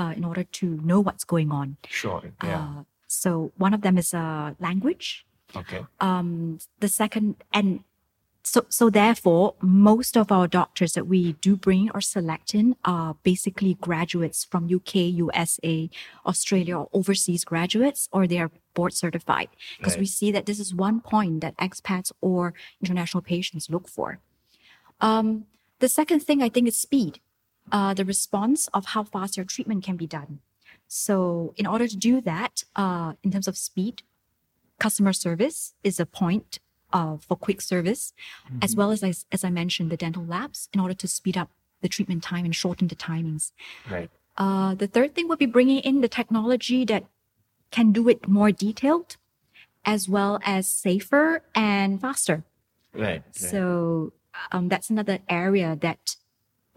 uh, 0.00 0.12
in 0.18 0.24
order 0.30 0.44
to 0.60 0.66
know 0.88 1.00
what's 1.06 1.24
going 1.34 1.50
on. 1.60 1.76
Sure. 2.00 2.22
Yeah. 2.42 2.58
Uh, 2.58 2.82
so 3.06 3.28
one 3.64 3.74
of 3.76 3.80
them 3.86 3.96
is 4.02 4.08
uh, 4.14 4.54
language. 4.68 5.06
okay. 5.62 5.82
Um, 6.08 6.58
the 6.84 6.88
second 7.02 7.26
and 7.58 7.68
so 8.42 8.64
so 8.68 8.90
therefore 8.90 9.54
most 9.60 10.16
of 10.16 10.32
our 10.32 10.48
doctors 10.48 10.92
that 10.94 11.06
we 11.06 11.34
do 11.34 11.56
bring 11.56 11.90
or 11.94 12.00
select 12.00 12.54
in 12.54 12.74
are 12.84 13.16
basically 13.22 13.74
graduates 13.74 14.44
from 14.44 14.68
uk 14.74 14.94
usa 14.94 15.90
australia 16.26 16.76
or 16.76 16.88
overseas 16.92 17.44
graduates 17.44 18.08
or 18.12 18.26
they 18.26 18.38
are 18.38 18.50
board 18.74 18.94
certified. 18.94 19.48
Because 19.76 19.98
we 19.98 20.06
see 20.06 20.32
that 20.32 20.46
this 20.46 20.58
is 20.58 20.74
one 20.74 21.00
point 21.00 21.42
that 21.42 21.56
expats 21.58 22.10
or 22.22 22.54
international 22.80 23.20
patients 23.20 23.68
look 23.68 23.86
for. 23.86 24.18
Um, 24.98 25.44
the 25.78 25.88
second 25.88 26.20
thing 26.20 26.42
i 26.42 26.48
think 26.48 26.68
is 26.68 26.76
speed 26.76 27.20
uh, 27.70 27.94
the 27.94 28.04
response 28.04 28.68
of 28.74 28.86
how 28.86 29.04
fast 29.04 29.36
your 29.36 29.46
treatment 29.46 29.84
can 29.84 29.96
be 29.96 30.06
done. 30.06 30.40
So 30.88 31.54
in 31.56 31.66
order 31.66 31.86
to 31.86 31.96
do 31.96 32.20
that 32.22 32.64
uh, 32.74 33.12
in 33.22 33.30
terms 33.30 33.46
of 33.46 33.56
speed 33.56 34.02
customer 34.78 35.12
service 35.12 35.74
is 35.84 36.00
a 36.00 36.06
point 36.06 36.58
uh, 36.92 37.16
for 37.16 37.36
quick 37.36 37.60
service, 37.60 38.12
as 38.60 38.76
well 38.76 38.90
as, 38.90 39.02
as 39.02 39.26
as 39.32 39.44
I 39.44 39.50
mentioned, 39.50 39.90
the 39.90 39.96
dental 39.96 40.24
labs 40.24 40.68
in 40.72 40.80
order 40.80 40.94
to 40.94 41.08
speed 41.08 41.36
up 41.36 41.50
the 41.80 41.88
treatment 41.88 42.22
time 42.22 42.44
and 42.44 42.54
shorten 42.54 42.88
the 42.88 42.94
timings. 42.94 43.52
Right. 43.90 44.10
Uh, 44.36 44.74
the 44.74 44.86
third 44.86 45.14
thing 45.14 45.28
would 45.28 45.38
be 45.38 45.46
bringing 45.46 45.80
in 45.80 46.00
the 46.00 46.08
technology 46.08 46.84
that 46.86 47.04
can 47.70 47.92
do 47.92 48.08
it 48.08 48.28
more 48.28 48.50
detailed, 48.50 49.16
as 49.84 50.08
well 50.08 50.38
as 50.44 50.68
safer 50.68 51.42
and 51.54 52.00
faster. 52.00 52.44
Right. 52.94 53.02
right. 53.02 53.22
So 53.34 54.12
um, 54.52 54.68
that's 54.68 54.90
another 54.90 55.18
area 55.28 55.76
that 55.80 56.16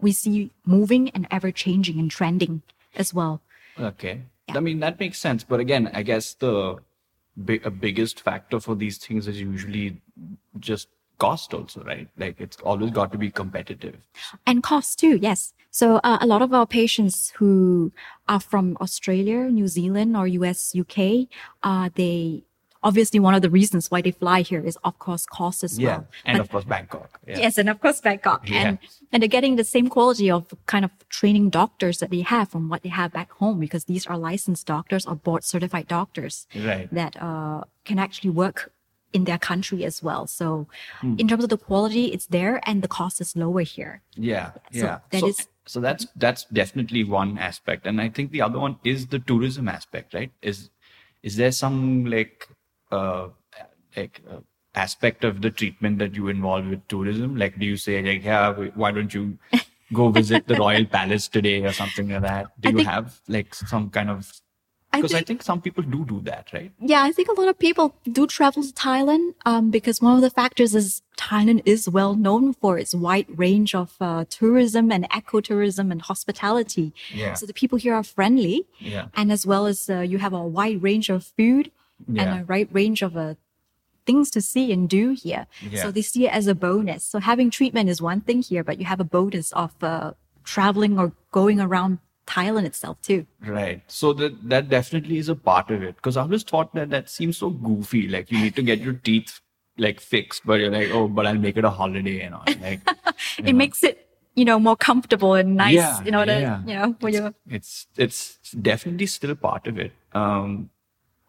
we 0.00 0.12
see 0.12 0.50
moving 0.64 1.08
and 1.10 1.26
ever 1.30 1.50
changing 1.50 1.98
and 1.98 2.10
trending 2.10 2.62
as 2.94 3.14
well. 3.14 3.40
Okay. 3.78 4.22
Yeah. 4.48 4.56
I 4.56 4.60
mean, 4.60 4.80
that 4.80 5.00
makes 5.00 5.18
sense. 5.18 5.44
But 5.44 5.60
again, 5.60 5.90
I 5.92 6.02
guess 6.02 6.34
the 6.34 6.76
big, 7.42 7.80
biggest 7.80 8.20
factor 8.20 8.60
for 8.60 8.74
these 8.74 8.98
things 8.98 9.26
is 9.28 9.40
usually 9.40 10.00
just 10.58 10.88
cost 11.18 11.54
also, 11.54 11.82
right? 11.84 12.08
Like 12.18 12.40
it's 12.40 12.56
always 12.58 12.90
got 12.90 13.12
to 13.12 13.18
be 13.18 13.30
competitive. 13.30 13.96
and 14.46 14.62
cost 14.62 14.98
too 14.98 15.16
yes 15.28 15.52
so 15.70 15.86
uh, 16.04 16.18
a 16.20 16.26
lot 16.26 16.42
of 16.42 16.52
our 16.58 16.66
patients 16.66 17.32
who 17.38 17.92
are 18.28 18.40
from 18.40 18.76
australia 18.80 19.38
new 19.58 19.68
zealand 19.68 20.16
or 20.16 20.26
us 20.48 20.60
uk 20.82 20.96
uh, 21.62 21.88
they 22.00 22.42
obviously 22.82 23.18
one 23.28 23.34
of 23.34 23.42
the 23.42 23.50
reasons 23.50 23.90
why 23.90 24.00
they 24.06 24.10
fly 24.22 24.38
here 24.50 24.62
is 24.70 24.76
of 24.84 24.94
course 24.98 25.24
cost 25.38 25.64
as 25.64 25.78
Yeah. 25.78 25.88
well 25.88 26.06
And 26.26 26.34
But- 26.38 26.44
of 26.44 26.50
course, 26.52 26.64
Bangkok. 26.74 27.10
Yeah. 27.26 27.38
yes 27.44 27.58
and 27.60 27.68
of 27.74 27.78
course 27.80 28.00
bangkok 28.00 28.40
Yeah. 28.48 28.62
and 28.66 28.78
and 29.10 29.18
they're 29.22 29.36
getting 29.38 29.56
the 29.56 29.64
same 29.74 29.88
quality 29.96 30.28
of 30.30 30.42
kind 30.66 30.84
of 30.84 30.92
training 31.18 31.46
doctors 31.60 31.96
that 32.00 32.10
they 32.14 32.22
have 32.34 32.46
from 32.52 32.68
what 32.70 32.80
they 32.84 32.92
have 33.00 33.10
back 33.18 33.30
home 33.40 33.58
because 33.66 33.84
these 33.92 34.04
are 34.10 34.18
licensed 34.30 34.66
doctors 34.74 35.04
or 35.08 35.14
board 35.26 35.42
certified 35.44 35.88
doctors 35.88 36.34
Right. 36.54 36.88
that 37.00 37.12
uh, 37.28 37.60
can 37.88 37.98
actually 38.06 38.30
work 38.44 38.58
in 39.12 39.24
their 39.24 39.38
country 39.38 39.84
as 39.84 40.02
well. 40.02 40.26
So 40.26 40.66
in 41.02 41.28
terms 41.28 41.44
of 41.44 41.50
the 41.50 41.56
quality, 41.58 42.06
it's 42.12 42.26
there 42.26 42.60
and 42.68 42.82
the 42.82 42.88
cost 42.88 43.20
is 43.20 43.36
lower 43.36 43.62
here. 43.62 44.02
Yeah, 44.14 44.50
So 44.72 44.78
yeah. 44.86 44.98
that 45.10 45.20
so, 45.20 45.26
is- 45.28 45.48
so 45.68 45.80
that's 45.80 46.06
that's 46.14 46.44
definitely 46.52 47.02
one 47.02 47.38
aspect, 47.38 47.86
and 47.86 48.00
I 48.00 48.08
think 48.08 48.30
the 48.30 48.40
other 48.42 48.58
one 48.60 48.76
is 48.84 49.06
the 49.08 49.18
tourism 49.18 49.66
aspect, 49.68 50.14
right? 50.14 50.30
Is 50.42 50.70
is 51.24 51.34
there 51.36 51.50
some 51.50 52.04
like 52.06 52.48
uh 52.92 53.28
like 53.96 54.20
uh, 54.30 54.38
aspect 54.76 55.24
of 55.24 55.40
the 55.42 55.50
treatment 55.50 55.98
that 55.98 56.14
you 56.14 56.28
involve 56.28 56.66
with 56.68 56.86
tourism? 56.86 57.34
Like, 57.36 57.58
do 57.58 57.66
you 57.66 57.76
say 57.76 58.00
like, 58.00 58.22
yeah, 58.24 58.52
why 58.76 58.92
don't 58.92 59.12
you 59.12 59.38
go 59.92 60.10
visit 60.10 60.46
the 60.46 60.54
royal 60.64 60.84
palace 60.84 61.26
today 61.26 61.64
or 61.64 61.72
something 61.72 62.10
like 62.10 62.22
that? 62.22 62.46
Do 62.60 62.68
I 62.68 62.70
you 62.72 62.76
think- 62.78 62.88
have 62.88 63.20
like 63.26 63.52
some 63.54 63.90
kind 63.90 64.08
of 64.10 64.30
because 65.02 65.14
I 65.14 65.18
think- 65.18 65.26
think 65.28 65.42
some 65.42 65.60
people 65.60 65.82
do 65.82 66.04
do 66.04 66.20
that, 66.30 66.44
right? 66.52 66.70
Yeah, 66.92 67.02
I 67.02 67.12
think 67.12 67.28
a 67.28 67.32
lot 67.40 67.48
of 67.48 67.58
people 67.58 67.86
do 68.18 68.26
travel 68.26 68.62
to 68.62 68.72
Thailand 68.72 69.34
um, 69.44 69.70
because 69.70 70.00
one 70.00 70.14
of 70.16 70.22
the 70.22 70.30
factors 70.30 70.74
is 70.74 71.02
Thailand 71.16 71.62
is 71.64 71.88
well 71.88 72.14
known 72.14 72.52
for 72.52 72.78
its 72.78 72.94
wide 72.94 73.26
range 73.44 73.74
of 73.74 73.88
uh, 74.00 74.24
tourism 74.28 74.92
and 74.92 75.08
ecotourism 75.10 75.90
and 75.92 76.00
hospitality. 76.02 76.92
Yeah. 77.14 77.34
So 77.34 77.46
the 77.46 77.54
people 77.54 77.78
here 77.78 77.94
are 77.94 78.02
friendly, 78.04 78.66
Yeah. 78.78 79.06
and 79.14 79.32
as 79.32 79.46
well 79.46 79.66
as 79.66 79.88
uh, 79.90 80.00
you 80.00 80.18
have 80.18 80.32
a 80.32 80.42
wide 80.58 80.82
range 80.82 81.08
of 81.08 81.24
food 81.38 81.70
Yeah. 82.08 82.22
and 82.22 82.30
a 82.40 82.44
right 82.44 82.68
range 82.72 83.00
of 83.02 83.16
uh, 83.16 83.34
things 84.06 84.30
to 84.30 84.40
see 84.40 84.72
and 84.72 84.88
do 84.88 85.04
here. 85.22 85.46
Yeah. 85.72 85.82
So 85.82 85.90
they 85.90 86.02
see 86.02 86.26
it 86.26 86.32
as 86.32 86.46
a 86.46 86.54
bonus. 86.54 87.04
So 87.04 87.18
having 87.18 87.50
treatment 87.50 87.88
is 87.90 88.00
one 88.00 88.20
thing 88.20 88.40
here, 88.42 88.62
but 88.62 88.78
you 88.78 88.84
have 88.92 89.00
a 89.00 89.04
bonus 89.16 89.50
of 89.52 89.72
uh, 89.82 90.12
traveling 90.44 90.98
or 90.98 91.12
going 91.32 91.58
around 91.60 91.98
Thailand 92.26 92.64
itself 92.64 93.00
too. 93.02 93.26
Right. 93.40 93.82
So 93.86 94.12
that 94.14 94.48
that 94.48 94.68
definitely 94.68 95.18
is 95.18 95.28
a 95.28 95.36
part 95.36 95.70
of 95.70 95.82
it. 95.82 95.96
Because 95.96 96.16
I 96.16 96.22
always 96.22 96.42
thought 96.42 96.74
that 96.74 96.90
that 96.90 97.08
seems 97.08 97.38
so 97.38 97.50
goofy. 97.50 98.08
Like 98.08 98.30
you 98.30 98.38
need 98.38 98.56
to 98.56 98.62
get 98.62 98.80
your 98.80 98.94
teeth 98.94 99.40
like 99.78 100.00
fixed, 100.00 100.46
but 100.46 100.60
you're 100.60 100.70
like, 100.70 100.90
oh, 100.90 101.08
but 101.08 101.26
I'll 101.26 101.34
make 101.34 101.56
it 101.56 101.64
a 101.64 101.70
holiday 101.70 102.20
and 102.20 102.34
all. 102.34 102.44
Like 102.60 102.80
it 103.38 103.54
makes 103.54 103.82
it 103.82 104.08
you 104.34 104.44
know 104.44 104.58
more 104.58 104.76
comfortable 104.76 105.34
and 105.34 105.56
nice 105.56 105.74
Yeah, 105.74 106.04
in 106.04 106.14
order 106.14 106.38
yeah. 106.38 106.60
you 106.66 106.74
know 106.74 106.96
for 107.00 107.08
your 107.08 107.34
it's 107.48 107.86
it's 107.96 108.38
definitely 108.70 109.06
still 109.06 109.34
part 109.34 109.66
of 109.66 109.78
it. 109.78 109.92
Um, 110.12 110.70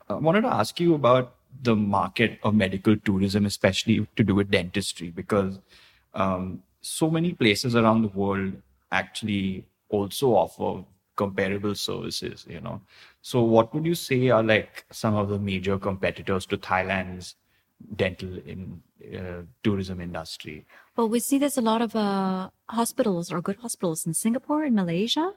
I 0.10 0.16
wanted 0.16 0.42
to 0.42 0.54
ask 0.54 0.80
you 0.80 0.94
about 0.94 1.36
the 1.62 1.76
market 1.76 2.40
of 2.44 2.54
medical 2.54 2.96
tourism, 2.98 3.46
especially 3.46 4.08
to 4.16 4.24
do 4.24 4.36
with 4.36 4.52
dentistry, 4.52 5.10
because 5.10 5.60
um, 6.14 6.64
so 6.82 7.10
many 7.10 7.34
places 7.34 7.76
around 7.76 8.04
the 8.04 8.10
world 8.10 8.54
actually 8.92 9.66
also 9.90 10.28
offer 10.36 10.84
comparable 11.16 11.76
services. 11.76 12.46
You 12.50 12.62
know, 12.62 12.82
so 13.22 13.42
what 13.42 13.74
would 13.74 13.86
you 13.86 13.96
say 13.96 14.30
are 14.30 14.44
like 14.44 14.86
some 14.92 15.16
of 15.16 15.30
the 15.30 15.40
major 15.40 15.78
competitors 15.78 16.46
to 16.48 16.58
Thailand's 16.58 17.36
dental 17.96 18.38
in 18.46 18.82
uh, 19.16 19.44
tourism 19.64 20.02
industry? 20.02 20.66
well 20.96 21.08
we 21.08 21.20
see 21.20 21.38
there's 21.38 21.58
a 21.60 21.62
lot 21.62 21.80
of 21.82 21.96
uh, 21.96 22.50
hospitals 22.70 23.32
or 23.32 23.40
good 23.40 23.58
hospitals 23.58 24.08
in 24.08 24.16
singapore 24.16 24.64
and 24.64 24.76
malaysia 24.76 25.34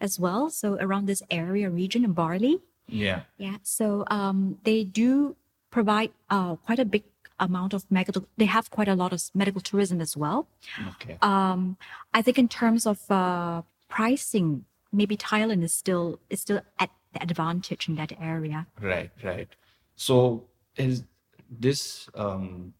as 0.00 0.18
well 0.18 0.48
so 0.48 0.78
around 0.80 1.04
this 1.04 1.22
area 1.30 1.68
region 1.68 2.02
in 2.04 2.12
bali 2.12 2.58
Yeah. 2.88 3.20
yeah 3.36 3.58
so 3.62 4.04
um, 4.08 4.56
they 4.64 4.82
do 4.82 5.36
provide 5.70 6.10
uh, 6.30 6.56
quite 6.56 6.78
a 6.78 6.86
big 6.86 7.04
amount 7.38 7.74
of 7.74 7.84
medical 7.90 8.26
they 8.38 8.46
have 8.46 8.70
quite 8.70 8.88
a 8.88 8.94
lot 8.94 9.12
of 9.12 9.20
medical 9.34 9.60
tourism 9.60 10.00
as 10.00 10.16
well 10.16 10.48
Okay. 10.92 11.18
um, 11.20 11.76
I 12.14 12.22
think 12.22 12.38
in 12.38 12.48
terms 12.48 12.86
of 12.86 12.98
uh, 13.10 13.60
pricing, 13.94 14.64
maybe 14.92 15.16
Thailand 15.16 15.62
is 15.62 15.72
still 15.72 16.18
is 16.28 16.40
still 16.40 16.60
at 16.78 16.90
the 17.12 17.22
advantage 17.22 17.88
in 17.88 17.94
that 17.94 18.12
area. 18.20 18.66
Right, 18.80 19.10
right. 19.22 19.48
So 19.94 20.44
is 20.76 21.04
this 21.48 22.08
um, 22.14 22.74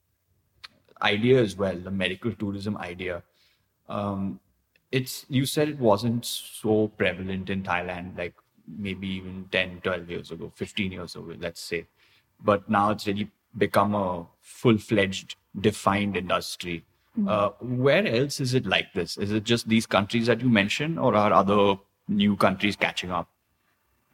idea 1.00 1.40
as 1.40 1.57
well, 1.57 1.77
the 1.77 1.90
medical 1.90 2.33
tourism 2.33 2.77
idea? 2.77 3.22
Um, 3.88 4.40
it's 4.90 5.24
you 5.29 5.46
said 5.46 5.68
it 5.68 5.79
wasn't 5.79 6.24
so 6.24 6.88
prevalent 6.88 7.48
in 7.48 7.62
Thailand, 7.62 8.18
like 8.18 8.35
maybe 8.66 9.07
even 9.09 9.46
10, 9.53 9.81
12 9.83 10.11
years 10.11 10.31
ago, 10.33 10.50
15 10.57 10.92
years 10.92 11.14
ago, 11.14 11.35
let's 11.38 11.61
say. 11.61 11.87
But 12.42 12.68
now 12.68 12.90
it's 12.90 13.07
really 13.07 13.31
become 13.57 13.94
a 13.94 14.27
full-fledged, 14.40 15.37
defined 15.61 16.16
industry. 16.16 16.85
Uh, 17.29 17.50
where 17.61 18.07
else 18.07 18.40
is 18.40 18.55
it 18.55 18.66
like 18.66 18.92
this? 18.92 19.16
Is 19.16 19.31
it 19.31 19.44
just 19.44 19.68
these 19.68 19.87
countries 19.87 20.27
that 20.27 20.40
you 20.40 20.48
mentioned, 20.48 20.98
or 20.98 21.14
are 21.14 21.33
other 21.33 21.77
new 22.09 22.35
countries 22.37 22.74
catching 22.77 23.11
up? 23.12 23.29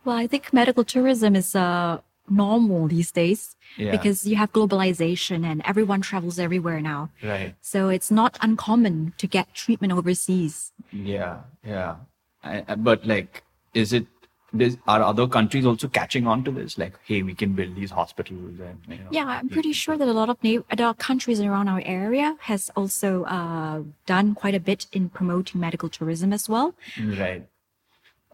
Well, 0.05 0.17
I 0.17 0.27
think 0.27 0.53
medical 0.53 0.85
tourism 0.85 1.35
is 1.35 1.57
uh, 1.57 1.99
normal 2.29 2.89
these 2.89 3.11
days 3.13 3.57
Yeah. 3.77 3.91
because 3.93 4.27
you 4.27 4.37
have 4.37 4.53
globalization 4.53 5.45
and 5.45 5.63
everyone 5.65 6.01
travels 6.01 6.39
everywhere 6.39 6.81
now. 6.81 7.11
Right. 7.23 7.55
So 7.61 7.89
it's 7.89 8.11
not 8.11 8.39
uncommon 8.41 9.15
to 9.19 9.27
get 9.27 9.55
treatment 9.55 9.93
overseas. 9.93 10.73
Yeah, 10.93 11.41
yeah. 11.65 11.97
I, 12.45 12.65
I- 12.69 12.75
but 12.77 13.07
like, 13.07 13.43
is 13.75 13.93
it? 13.93 14.07
There's, 14.53 14.77
are 14.89 15.03
other 15.03 15.29
countries 15.29 15.65
also 15.65 15.89
catching 15.89 16.27
on 16.27 16.43
to 16.45 16.51
this? 16.51 16.77
Like, 16.77 16.95
hey, 17.05 17.23
we 17.23 17.35
can 17.35 17.53
build 17.53 17.77
these 17.77 17.91
hospitals 17.91 18.59
and 18.59 18.79
you 18.89 18.97
know, 18.97 19.11
Yeah, 19.11 19.27
I'm 19.27 19.49
pretty 19.49 19.73
sure 19.73 19.97
that 19.97 20.09
a 20.09 20.13
lot 20.13 20.29
of 20.29 20.43
na- 20.43 20.63
other 20.71 20.93
countries 20.95 21.41
around 21.41 21.69
our 21.69 21.83
area 21.85 22.37
has 22.41 22.71
also 22.77 23.25
uh, 23.25 23.83
done 24.07 24.35
quite 24.35 24.55
a 24.55 24.61
bit 24.61 24.87
in 24.93 25.09
promoting 25.09 25.61
medical 25.61 25.89
tourism 25.89 26.33
as 26.33 26.49
well. 26.49 26.75
Right. 27.01 27.47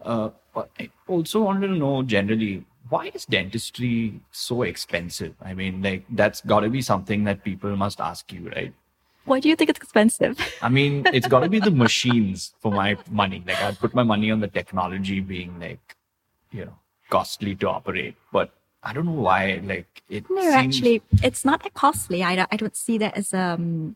Uh, 0.03 0.29
I 0.55 0.89
also 1.07 1.41
wanted 1.41 1.67
to 1.67 1.75
know 1.75 2.01
generally 2.03 2.65
why 2.89 3.11
is 3.13 3.25
dentistry 3.25 4.21
so 4.31 4.63
expensive? 4.63 5.35
I 5.41 5.53
mean, 5.53 5.81
like 5.81 6.05
that's 6.09 6.41
got 6.41 6.61
to 6.61 6.69
be 6.69 6.81
something 6.81 7.23
that 7.25 7.43
people 7.43 7.75
must 7.75 7.99
ask 7.99 8.31
you, 8.31 8.49
right? 8.55 8.73
Why 9.25 9.41
do 9.41 9.49
you 9.49 9.57
think 9.57 9.69
it's 9.69 9.79
expensive? 9.79 10.39
I 10.61 10.69
mean, 10.69 11.05
it's 11.11 11.27
got 11.27 11.41
to 11.41 11.49
be 11.49 11.59
the 11.59 11.71
machines 11.85 12.53
for 12.59 12.71
my 12.71 12.97
money. 13.11 13.43
Like 13.45 13.61
I 13.61 13.73
put 13.73 13.93
my 13.93 14.03
money 14.03 14.31
on 14.31 14.39
the 14.39 14.47
technology 14.47 15.19
being 15.19 15.59
like, 15.59 15.96
you 16.51 16.65
know, 16.65 16.75
costly 17.09 17.55
to 17.55 17.69
operate, 17.69 18.15
but 18.31 18.51
I 18.83 18.93
don't 18.93 19.05
know 19.05 19.11
why. 19.11 19.61
Like 19.63 20.03
it. 20.09 20.29
No, 20.29 20.41
seems, 20.41 20.53
actually, 20.53 21.01
it's 21.23 21.43
not 21.43 21.63
that 21.63 21.73
costly. 21.73 22.23
I 22.23 22.35
don't, 22.35 22.49
I 22.51 22.57
don't 22.57 22.75
see 22.75 22.97
that 22.97 23.17
as 23.17 23.33
um. 23.33 23.95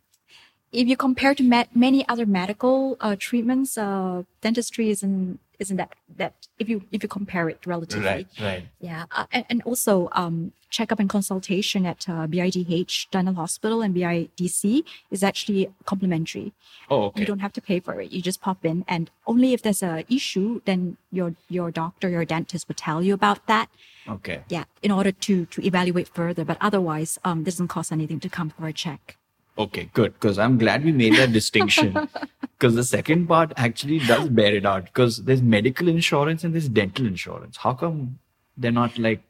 If 0.71 0.87
you 0.87 0.95
compare 0.95 1.35
to 1.35 1.43
many 1.75 2.07
other 2.07 2.25
medical 2.25 2.95
uh, 3.01 3.17
treatments, 3.19 3.77
uh, 3.77 4.23
dentistry 4.39 4.89
isn't 4.89 5.37
isn't 5.61 5.77
that 5.77 5.93
that 6.17 6.33
if 6.59 6.67
you 6.67 6.77
if 6.91 7.03
you 7.03 7.09
compare 7.19 7.47
it 7.47 7.59
relatively. 7.65 8.05
Right. 8.05 8.27
Right. 8.41 8.63
Yeah, 8.79 9.05
uh, 9.11 9.27
and, 9.31 9.45
and 9.49 9.61
also 9.63 10.09
um, 10.13 10.53
checkup 10.69 10.99
and 10.99 11.09
consultation 11.09 11.85
at 11.85 12.09
uh, 12.09 12.25
BIDH 12.33 13.11
Dental 13.11 13.35
Hospital 13.35 13.81
and 13.83 13.95
BIDC 13.95 14.83
is 15.11 15.23
actually 15.23 15.71
complimentary. 15.85 16.53
Oh, 16.89 17.03
okay. 17.05 17.21
You 17.21 17.25
don't 17.27 17.39
have 17.45 17.53
to 17.53 17.61
pay 17.61 17.79
for 17.79 18.01
it. 18.01 18.11
You 18.11 18.21
just 18.21 18.41
pop 18.41 18.65
in, 18.65 18.83
and 18.87 19.11
only 19.27 19.53
if 19.53 19.61
there's 19.61 19.83
a 19.83 20.03
issue, 20.09 20.61
then 20.65 20.97
your 21.11 21.35
your 21.47 21.69
doctor, 21.71 22.09
your 22.09 22.25
dentist 22.25 22.67
will 22.67 22.81
tell 22.87 23.03
you 23.03 23.13
about 23.13 23.45
that. 23.47 23.69
Okay. 24.07 24.41
Yeah, 24.49 24.65
in 24.81 24.91
order 24.91 25.11
to 25.11 25.45
to 25.45 25.65
evaluate 25.71 26.09
further. 26.09 26.43
But 26.43 26.57
otherwise, 26.59 27.19
um, 27.23 27.41
it 27.41 27.45
doesn't 27.45 27.67
cost 27.67 27.91
anything 27.91 28.19
to 28.21 28.29
come 28.29 28.49
for 28.49 28.67
a 28.67 28.73
check. 28.73 29.17
Okay, 29.63 29.89
good. 29.93 30.13
Because 30.13 30.37
I'm 30.39 30.57
glad 30.57 30.83
we 30.85 30.91
made 30.91 31.15
that 31.17 31.31
distinction. 31.39 32.07
Because 32.61 32.75
the 32.75 32.83
second 32.83 33.25
part 33.27 33.53
actually 33.57 33.97
does 34.09 34.29
bear 34.29 34.53
it 34.55 34.67
out. 34.71 34.85
Because 34.85 35.23
there's 35.27 35.41
medical 35.41 35.87
insurance 35.87 36.43
and 36.43 36.53
there's 36.53 36.69
dental 36.69 37.07
insurance. 37.07 37.57
How 37.57 37.73
come 37.73 38.19
they're 38.55 38.71
not 38.71 38.99
like, 38.99 39.21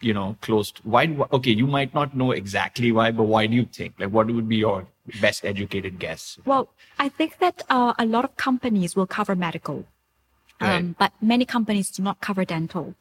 you 0.00 0.12
know, 0.12 0.36
closed? 0.40 0.80
Why? 0.82 1.04
Okay, 1.38 1.52
you 1.52 1.68
might 1.68 1.94
not 1.94 2.16
know 2.16 2.32
exactly 2.32 2.90
why, 2.90 3.12
but 3.12 3.24
why 3.34 3.46
do 3.46 3.54
you 3.54 3.66
think? 3.66 3.94
Like, 4.00 4.10
what 4.10 4.26
would 4.38 4.48
be 4.48 4.56
your 4.56 4.88
best 5.20 5.44
educated 5.44 6.00
guess? 6.00 6.38
Well, 6.44 6.70
I 6.98 7.08
think 7.08 7.38
that 7.38 7.62
uh, 7.70 7.94
a 8.00 8.04
lot 8.04 8.24
of 8.24 8.36
companies 8.36 8.96
will 8.96 9.06
cover 9.06 9.36
medical, 9.36 9.78
um, 10.60 10.68
Right. 10.68 10.98
but 10.98 11.12
many 11.22 11.44
companies 11.44 11.90
do 11.92 12.02
not 12.02 12.20
cover 12.20 12.44
dental. 12.44 12.94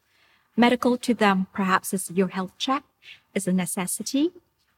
Medical 0.56 0.96
to 1.08 1.14
them 1.16 1.48
perhaps 1.54 1.92
is 1.92 2.12
your 2.12 2.28
health 2.38 2.54
check, 2.60 2.84
is 3.34 3.48
a 3.48 3.54
necessity. 3.54 4.30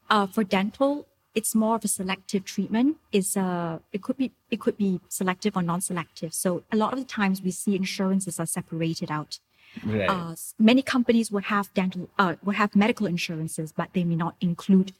Uh, 0.08 0.26
for 0.26 0.44
dental, 0.44 1.06
it's 1.34 1.54
more 1.54 1.76
of 1.76 1.84
a 1.84 1.88
selective 1.88 2.44
treatment. 2.44 2.96
Is 3.12 3.36
uh, 3.36 3.78
it 3.92 4.02
could 4.02 4.16
be 4.16 4.32
it 4.50 4.60
could 4.60 4.76
be 4.76 5.00
selective 5.08 5.56
or 5.56 5.62
non-selective. 5.62 6.34
So 6.34 6.62
a 6.70 6.76
lot 6.76 6.92
of 6.92 6.98
the 6.98 7.04
times 7.04 7.42
we 7.42 7.50
see 7.50 7.76
insurances 7.76 8.38
are 8.38 8.46
separated 8.46 9.10
out. 9.10 9.38
Right. 9.84 10.08
Uh, 10.08 10.34
many 10.58 10.82
companies 10.82 11.30
will 11.32 11.42
have 11.42 11.72
dental 11.74 12.10
uh, 12.18 12.36
will 12.44 12.54
have 12.54 12.76
medical 12.76 13.06
insurances, 13.06 13.72
but 13.72 13.88
they 13.94 14.04
may 14.04 14.16
not 14.16 14.36
include 14.40 14.92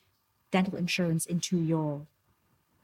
dental 0.51 0.77
insurance 0.77 1.27
into 1.27 1.59
your 1.59 2.07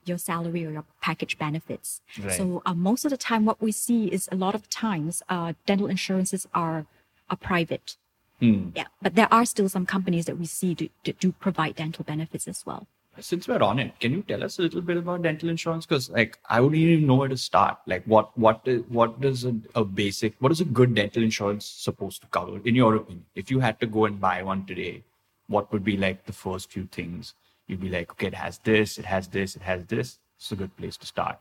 your 0.05 0.19
salary 0.19 0.65
or 0.65 0.71
your 0.71 0.85
package 1.01 1.39
benefits. 1.39 2.01
Right. 2.23 2.33
So 2.33 2.63
uh, 2.67 2.75
most 2.75 3.05
of 3.05 3.11
the 3.11 3.17
time, 3.17 3.45
what 3.45 3.61
we 3.61 3.73
see 3.73 4.07
is 4.07 4.29
a 4.33 4.37
lot 4.37 4.55
of 4.55 4.69
times 4.69 5.23
uh, 5.29 5.55
dental 5.67 5.87
insurances 5.87 6.47
are 6.53 6.87
are 7.31 7.37
private. 7.37 7.97
Hmm. 8.41 8.71
Yeah, 8.75 8.87
but 9.03 9.15
there 9.15 9.33
are 9.33 9.45
still 9.45 9.69
some 9.69 9.85
companies 9.85 10.27
that 10.27 10.39
we 10.39 10.47
see 10.47 10.73
do, 10.75 10.89
do, 11.03 11.13
do 11.13 11.33
provide 11.33 11.75
dental 11.75 12.05
benefits 12.05 12.47
as 12.47 12.65
well. 12.65 12.87
Since 13.21 13.49
we're 13.49 13.63
on 13.63 13.79
it, 13.79 13.99
can 14.01 14.13
you 14.13 14.23
tell 14.23 14.45
us 14.45 14.59
a 14.59 14.63
little 14.63 14.81
bit 14.81 14.97
about 14.97 15.23
dental 15.23 15.49
insurance? 15.49 15.87
Because 15.87 16.11
like 16.11 16.39
I 16.47 16.61
wouldn't 16.61 16.81
even 16.81 17.07
know 17.07 17.17
where 17.17 17.29
to 17.29 17.37
start. 17.37 17.79
Like 17.87 18.05
what 18.05 18.37
what 18.39 18.61
is 18.65 18.83
what 18.89 19.21
does 19.21 19.45
a, 19.45 19.55
a 19.75 19.85
basic 19.85 20.35
what 20.39 20.53
is 20.53 20.61
a 20.61 20.65
good 20.65 20.95
dental 20.95 21.23
insurance 21.23 21.67
supposed 21.67 22.23
to 22.23 22.29
cover 22.29 22.61
in 22.65 22.75
your 22.75 22.97
opinion? 22.97 23.25
If 23.35 23.51
you 23.51 23.61
had 23.61 23.81
to 23.81 23.87
go 23.87 24.05
and 24.05 24.21
buy 24.21 24.43
one 24.43 24.67
today, 24.67 25.05
what 25.49 25.73
would 25.73 25.85
be 25.85 25.97
like 25.97 26.27
the 26.27 26.33
first 26.33 26.71
few 26.71 26.87
things? 26.87 27.35
You'd 27.67 27.81
be 27.81 27.89
like, 27.89 28.11
okay, 28.13 28.29
it 28.29 28.35
has 28.35 28.59
this, 28.59 28.99
it 28.99 29.05
has 29.05 29.29
this, 29.29 29.57
it 29.57 29.63
has 29.63 29.85
this. 29.85 30.19
It's 30.37 30.53
a 30.53 30.57
good 30.57 30.75
place 30.77 30.97
to 30.99 31.07
start. 31.07 31.39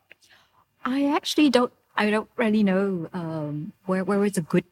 I 0.84 1.06
actually 1.06 1.50
don't. 1.50 1.72
I 1.96 2.10
don't 2.12 2.30
really 2.38 2.64
know 2.64 3.10
um, 3.14 3.74
where 3.86 4.04
where 4.04 4.24
is 4.24 4.38
a 4.38 4.42
good 4.42 4.66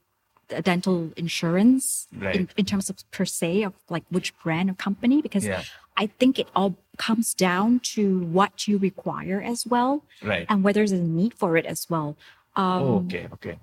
uh, 0.56 0.62
dental 0.62 1.12
insurance 1.18 2.08
in, 2.22 2.50
in 2.56 2.66
terms 2.66 2.90
of 2.90 2.98
per 3.12 3.26
se 3.26 3.64
of 3.64 3.74
like 3.90 4.04
which 4.10 4.38
brand 4.44 4.70
or 4.70 4.74
company 4.74 5.22
because 5.22 5.46
Yeah. 5.46 5.64
I 5.98 6.08
think 6.08 6.38
it 6.40 6.48
all 6.56 6.76
comes 6.98 7.34
down 7.34 7.80
to 7.96 8.20
what 8.20 8.68
you 8.68 8.78
require 8.78 9.42
as 9.42 9.66
well 9.66 10.04
Right. 10.24 10.46
and 10.50 10.64
whether 10.64 10.80
there's 10.80 10.92
a 10.92 10.98
need 10.98 11.34
for 11.34 11.58
it 11.58 11.66
as 11.66 11.90
well. 11.90 12.18
Um, 12.56 12.82
oh, 12.84 12.96
okay, 13.06 13.28
okay. 13.34 13.60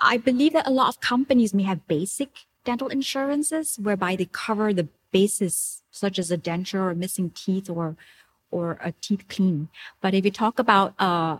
I 0.00 0.16
believe 0.16 0.52
that 0.52 0.66
a 0.66 0.70
lot 0.70 0.88
of 0.88 1.00
companies 1.00 1.52
may 1.54 1.64
have 1.64 1.86
basic 1.88 2.30
dental 2.64 2.88
insurances 2.88 3.78
whereby 3.80 4.16
they 4.16 4.26
cover 4.26 4.72
the 4.72 4.88
basis 5.12 5.82
such 5.90 6.18
as 6.18 6.30
a 6.30 6.38
denture 6.38 6.90
or 6.90 6.94
missing 6.94 7.30
teeth 7.30 7.68
or 7.70 7.96
or 8.50 8.78
a 8.82 8.92
teeth 8.92 9.24
clean. 9.28 9.68
But 10.00 10.14
if 10.14 10.24
you 10.24 10.30
talk 10.30 10.58
about 10.58 10.94
uh, 10.98 11.38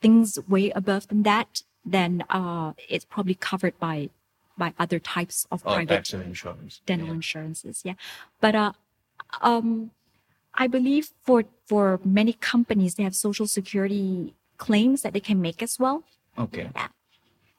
things 0.00 0.38
way 0.48 0.70
above 0.70 1.08
than 1.08 1.22
that, 1.22 1.62
then 1.84 2.24
uh, 2.30 2.72
it's 2.88 3.04
probably 3.04 3.34
covered 3.34 3.78
by 3.78 4.10
by 4.58 4.74
other 4.78 4.98
types 4.98 5.46
of 5.50 5.64
All 5.66 5.74
private 5.74 5.88
types 5.96 6.12
of 6.12 6.20
insurance. 6.22 6.80
dental 6.86 7.08
Yeah. 7.08 7.14
insurances. 7.14 7.82
Yeah, 7.84 7.94
but 8.40 8.54
uh, 8.54 8.72
um, 9.40 9.90
I 10.54 10.66
believe 10.66 11.10
for 11.22 11.44
for 11.66 12.00
many 12.04 12.34
companies 12.34 12.94
they 12.96 13.02
have 13.02 13.14
social 13.14 13.46
security 13.46 14.34
claims 14.58 15.02
that 15.02 15.12
they 15.12 15.20
can 15.20 15.40
make 15.40 15.62
as 15.62 15.78
well. 15.78 16.04
Okay. 16.38 16.68
Yeah. 16.74 16.88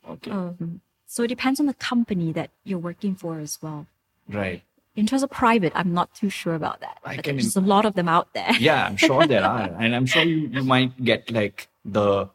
Okay. 0.09 0.31
Um, 0.31 0.81
so 1.07 1.23
it 1.23 1.27
depends 1.27 1.59
on 1.59 1.65
the 1.65 1.73
company 1.75 2.31
that 2.33 2.49
you're 2.63 2.79
working 2.79 3.15
for 3.15 3.39
as 3.39 3.59
well. 3.61 3.87
right. 4.29 4.61
In 4.95 5.07
terms 5.07 5.23
of 5.23 5.31
private, 5.31 5.73
I'm 5.73 5.91
not 5.91 6.13
too 6.13 6.29
sure 6.29 6.53
about 6.53 6.79
that. 6.81 6.99
I 7.03 7.15
but 7.15 7.25
can 7.25 7.37
there's 7.37 7.55
a 7.55 7.61
lot 7.61 7.83
of 7.83 7.95
them 7.95 8.07
out 8.07 8.31
there. 8.35 8.51
Yeah, 8.59 8.85
I'm 8.85 8.95
sure 8.95 9.25
there 9.25 9.43
are. 9.55 9.71
And 9.79 9.95
I'm 9.95 10.05
sure 10.05 10.21
you, 10.21 10.47
you 10.49 10.63
might 10.63 11.03
get 11.03 11.31
like 11.31 11.67
the, 11.83 12.29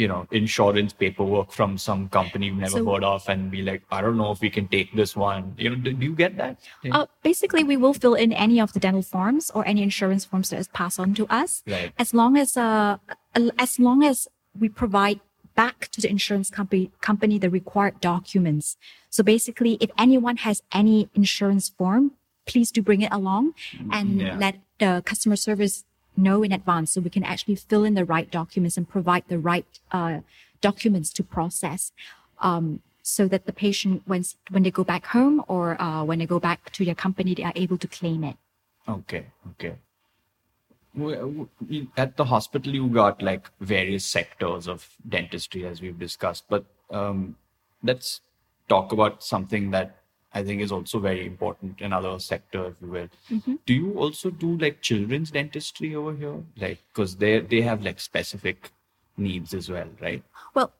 you 0.00 0.08
know, 0.08 0.26
insurance 0.30 0.92
paperwork 0.94 1.48
from 1.52 1.76
some 1.76 2.08
company 2.08 2.46
you've 2.46 2.56
never 2.66 2.78
So- 2.80 2.90
heard 2.90 3.04
of 3.04 3.28
and 3.28 3.50
be 3.50 3.60
like, 3.70 3.82
I 3.92 4.00
don't 4.00 4.16
know 4.16 4.30
if 4.32 4.40
we 4.40 4.48
can 4.56 4.66
take 4.68 4.88
this 5.00 5.14
one. 5.14 5.42
You 5.58 5.70
know, 5.70 5.76
do, 5.76 5.92
do 5.92 6.04
you 6.06 6.14
get 6.14 6.36
that? 6.38 6.58
Uh, 6.90 7.06
basically, 7.22 7.62
we 7.64 7.76
will 7.76 7.92
fill 7.92 8.14
in 8.14 8.32
any 8.32 8.58
of 8.64 8.72
the 8.72 8.80
dental 8.80 9.02
forms 9.02 9.50
or 9.54 9.62
any 9.72 9.82
insurance 9.82 10.24
forms 10.24 10.48
that 10.50 10.58
is 10.58 10.68
passed 10.68 10.98
on 10.98 11.12
to 11.20 11.26
us, 11.28 11.62
Right. 11.66 11.92
as 11.98 12.14
long 12.14 12.32
as 12.42 12.56
uh, 12.56 12.96
as 13.66 13.78
long 13.78 14.02
as 14.02 14.26
we 14.58 14.68
provide 14.82 15.20
back 15.54 15.76
to 15.92 16.00
the 16.00 16.08
insurance 16.16 16.48
company 16.58 16.90
company 17.08 17.36
the 17.38 17.50
required 17.50 18.00
documents. 18.00 18.76
So 19.10 19.20
basically, 19.22 19.72
if 19.84 19.90
anyone 19.98 20.38
has 20.48 20.62
any 20.72 20.98
insurance 21.14 21.68
form, 21.68 22.12
please 22.46 22.70
do 22.76 22.80
bring 22.88 23.02
it 23.02 23.12
along 23.12 23.52
and 23.92 24.08
Yeah. 24.20 24.36
let 24.44 24.54
the 24.78 25.02
customer 25.04 25.36
service 25.36 25.84
know 26.20 26.42
in 26.42 26.52
advance 26.52 26.92
so 26.92 27.00
we 27.00 27.10
can 27.10 27.24
actually 27.24 27.56
fill 27.56 27.84
in 27.84 27.94
the 27.94 28.04
right 28.04 28.30
documents 28.30 28.76
and 28.76 28.88
provide 28.88 29.24
the 29.28 29.38
right 29.38 29.66
uh, 29.92 30.20
documents 30.60 31.12
to 31.14 31.22
process. 31.22 31.92
Um, 32.40 32.80
so 33.02 33.26
that 33.28 33.46
the 33.46 33.52
patient, 33.52 34.02
when 34.06 34.24
when 34.50 34.62
they 34.62 34.70
go 34.70 34.84
back 34.84 35.06
home 35.06 35.42
or 35.48 35.80
uh, 35.80 36.04
when 36.04 36.18
they 36.18 36.26
go 36.26 36.38
back 36.38 36.70
to 36.72 36.84
their 36.84 36.94
company, 36.94 37.34
they 37.34 37.42
are 37.42 37.52
able 37.56 37.78
to 37.78 37.88
claim 37.88 38.24
it. 38.24 38.36
Okay. 38.88 39.26
Okay. 39.52 39.74
At 41.96 42.16
the 42.16 42.24
hospital, 42.24 42.74
you 42.74 42.88
got 42.88 43.22
like 43.22 43.48
various 43.60 44.04
sectors 44.04 44.66
of 44.66 44.88
dentistry, 45.08 45.64
as 45.64 45.80
we've 45.80 45.98
discussed. 45.98 46.44
But 46.48 46.64
um, 46.90 47.36
let's 47.82 48.20
talk 48.68 48.92
about 48.92 49.22
something 49.22 49.70
that 49.70 49.99
I 50.32 50.42
think 50.44 50.62
is 50.62 50.70
also 50.72 51.00
very 51.00 51.26
important, 51.26 51.80
another 51.80 52.18
sector, 52.20 52.66
if 52.66 52.74
you 52.80 52.88
will. 52.88 53.08
Do 53.66 53.74
you 53.74 53.98
also 53.98 54.30
do 54.30 54.56
like 54.58 54.80
children's 54.80 55.30
dentistry 55.32 55.94
over 55.94 56.14
here? 56.14 56.36
Like, 56.56 56.78
because 56.92 57.16
they 57.16 57.40
they 57.40 57.62
have 57.62 57.82
like 57.82 57.98
specific 58.00 58.70
needs 59.16 59.54
as 59.54 59.68
well, 59.68 59.88
right? 60.00 60.22
Well, 60.54 60.72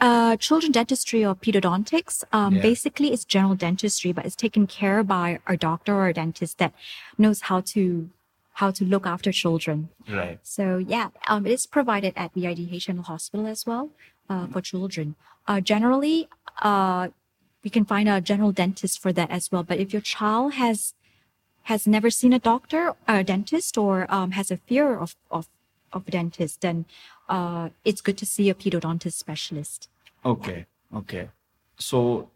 uh, 0.00 0.36
children 0.36 0.72
dentistry 0.72 1.24
or 1.24 1.34
pedodontics, 1.34 2.24
um, 2.32 2.56
Yeah. 2.56 2.62
basically 2.62 3.12
it's 3.12 3.24
general 3.24 3.54
dentistry, 3.54 4.12
but 4.12 4.26
it's 4.26 4.36
taken 4.36 4.66
care 4.66 5.02
by 5.04 5.38
a 5.46 5.56
doctor 5.56 5.94
or 5.94 6.08
a 6.08 6.14
dentist 6.14 6.58
that 6.58 6.72
knows 7.16 7.42
how 7.42 7.60
to 7.72 8.10
how 8.54 8.72
to 8.72 8.84
look 8.84 9.06
after 9.06 9.30
children. 9.30 9.88
Right. 10.10 10.40
So 10.42 10.78
yeah, 10.78 11.10
um, 11.28 11.46
it 11.46 11.52
is 11.52 11.64
provided 11.66 12.12
at 12.16 12.34
BIDH 12.34 12.86
General 12.86 13.04
Hospital 13.04 13.46
as 13.46 13.64
well 13.64 13.90
uh, 14.28 14.48
for 14.48 14.60
children. 14.60 15.14
Uh, 15.46 15.60
generally, 15.60 16.28
uh, 16.60 17.08
we 17.68 17.70
can 17.70 17.84
find 17.84 18.08
a 18.08 18.18
general 18.30 18.52
dentist 18.62 18.98
for 18.98 19.12
that 19.12 19.30
as 19.30 19.52
well. 19.52 19.62
But 19.62 19.78
if 19.78 19.92
your 19.92 20.04
child 20.16 20.54
has 20.54 20.94
has 21.64 21.86
never 21.86 22.08
seen 22.08 22.32
a 22.32 22.38
doctor, 22.52 22.82
a 23.06 23.22
dentist, 23.22 23.76
or 23.76 23.94
um, 24.16 24.30
has 24.38 24.50
a 24.50 24.58
fear 24.68 24.88
of 25.04 25.10
of 25.30 25.44
of 25.92 26.08
a 26.08 26.10
dentist, 26.10 26.62
then 26.62 26.86
uh, 27.28 27.68
it's 27.84 28.00
good 28.06 28.16
to 28.22 28.26
see 28.34 28.48
a 28.48 28.54
pedodontist 28.54 29.16
specialist. 29.24 29.80
Okay. 30.24 30.64
Okay. 31.00 31.28
So, 31.78 32.30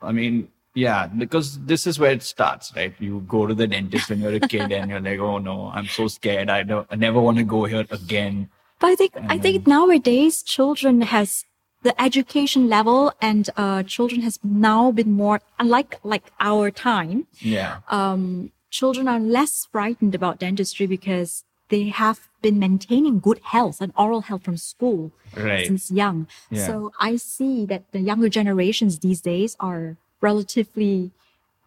I 0.00 0.12
mean, 0.12 0.48
yeah, 0.74 1.06
because 1.06 1.46
this 1.70 1.86
is 1.86 1.98
where 1.98 2.12
it 2.18 2.22
starts, 2.22 2.72
right? 2.74 2.94
You 2.98 3.20
go 3.28 3.46
to 3.46 3.54
the 3.60 3.66
dentist 3.66 4.08
when 4.08 4.20
you're 4.20 4.40
a 4.42 4.48
kid 4.54 4.72
and 4.72 4.90
you're 4.90 5.04
like, 5.08 5.20
oh 5.20 5.36
no, 5.50 5.70
I'm 5.76 5.88
so 5.98 6.08
scared. 6.08 6.48
I 6.48 6.62
don't, 6.62 6.86
I 6.90 6.96
never 6.96 7.20
want 7.20 7.36
to 7.36 7.44
go 7.44 7.66
here 7.66 7.84
again. 7.90 8.48
But 8.80 8.88
I 8.92 8.94
think 8.94 9.12
I 9.34 9.38
think 9.44 9.66
nowadays 9.66 10.42
children 10.42 11.02
has 11.14 11.44
the 11.82 12.00
education 12.00 12.68
level 12.68 13.12
and 13.20 13.50
uh, 13.56 13.82
children 13.84 14.22
has 14.22 14.38
now 14.42 14.90
been 14.90 15.12
more 15.12 15.40
unlike 15.58 15.98
like 16.02 16.26
our 16.40 16.70
time. 16.70 17.26
Yeah. 17.40 17.80
um, 17.88 18.50
children 18.70 19.08
are 19.08 19.18
less 19.20 19.66
frightened 19.72 20.14
about 20.14 20.38
dentistry 20.38 20.86
because 20.86 21.44
they 21.70 21.88
have 21.88 22.28
been 22.42 22.58
maintaining 22.58 23.18
good 23.18 23.40
health 23.44 23.80
and 23.80 23.92
oral 23.96 24.22
health 24.22 24.44
from 24.44 24.56
school 24.56 25.12
Right. 25.36 25.66
since 25.66 25.90
young. 25.90 26.26
Yeah. 26.50 26.66
So 26.66 26.92
I 27.00 27.16
see 27.16 27.64
that 27.66 27.82
the 27.92 28.00
younger 28.00 28.28
generations 28.28 28.98
these 28.98 29.20
days 29.20 29.56
are 29.60 29.96
relatively 30.20 31.10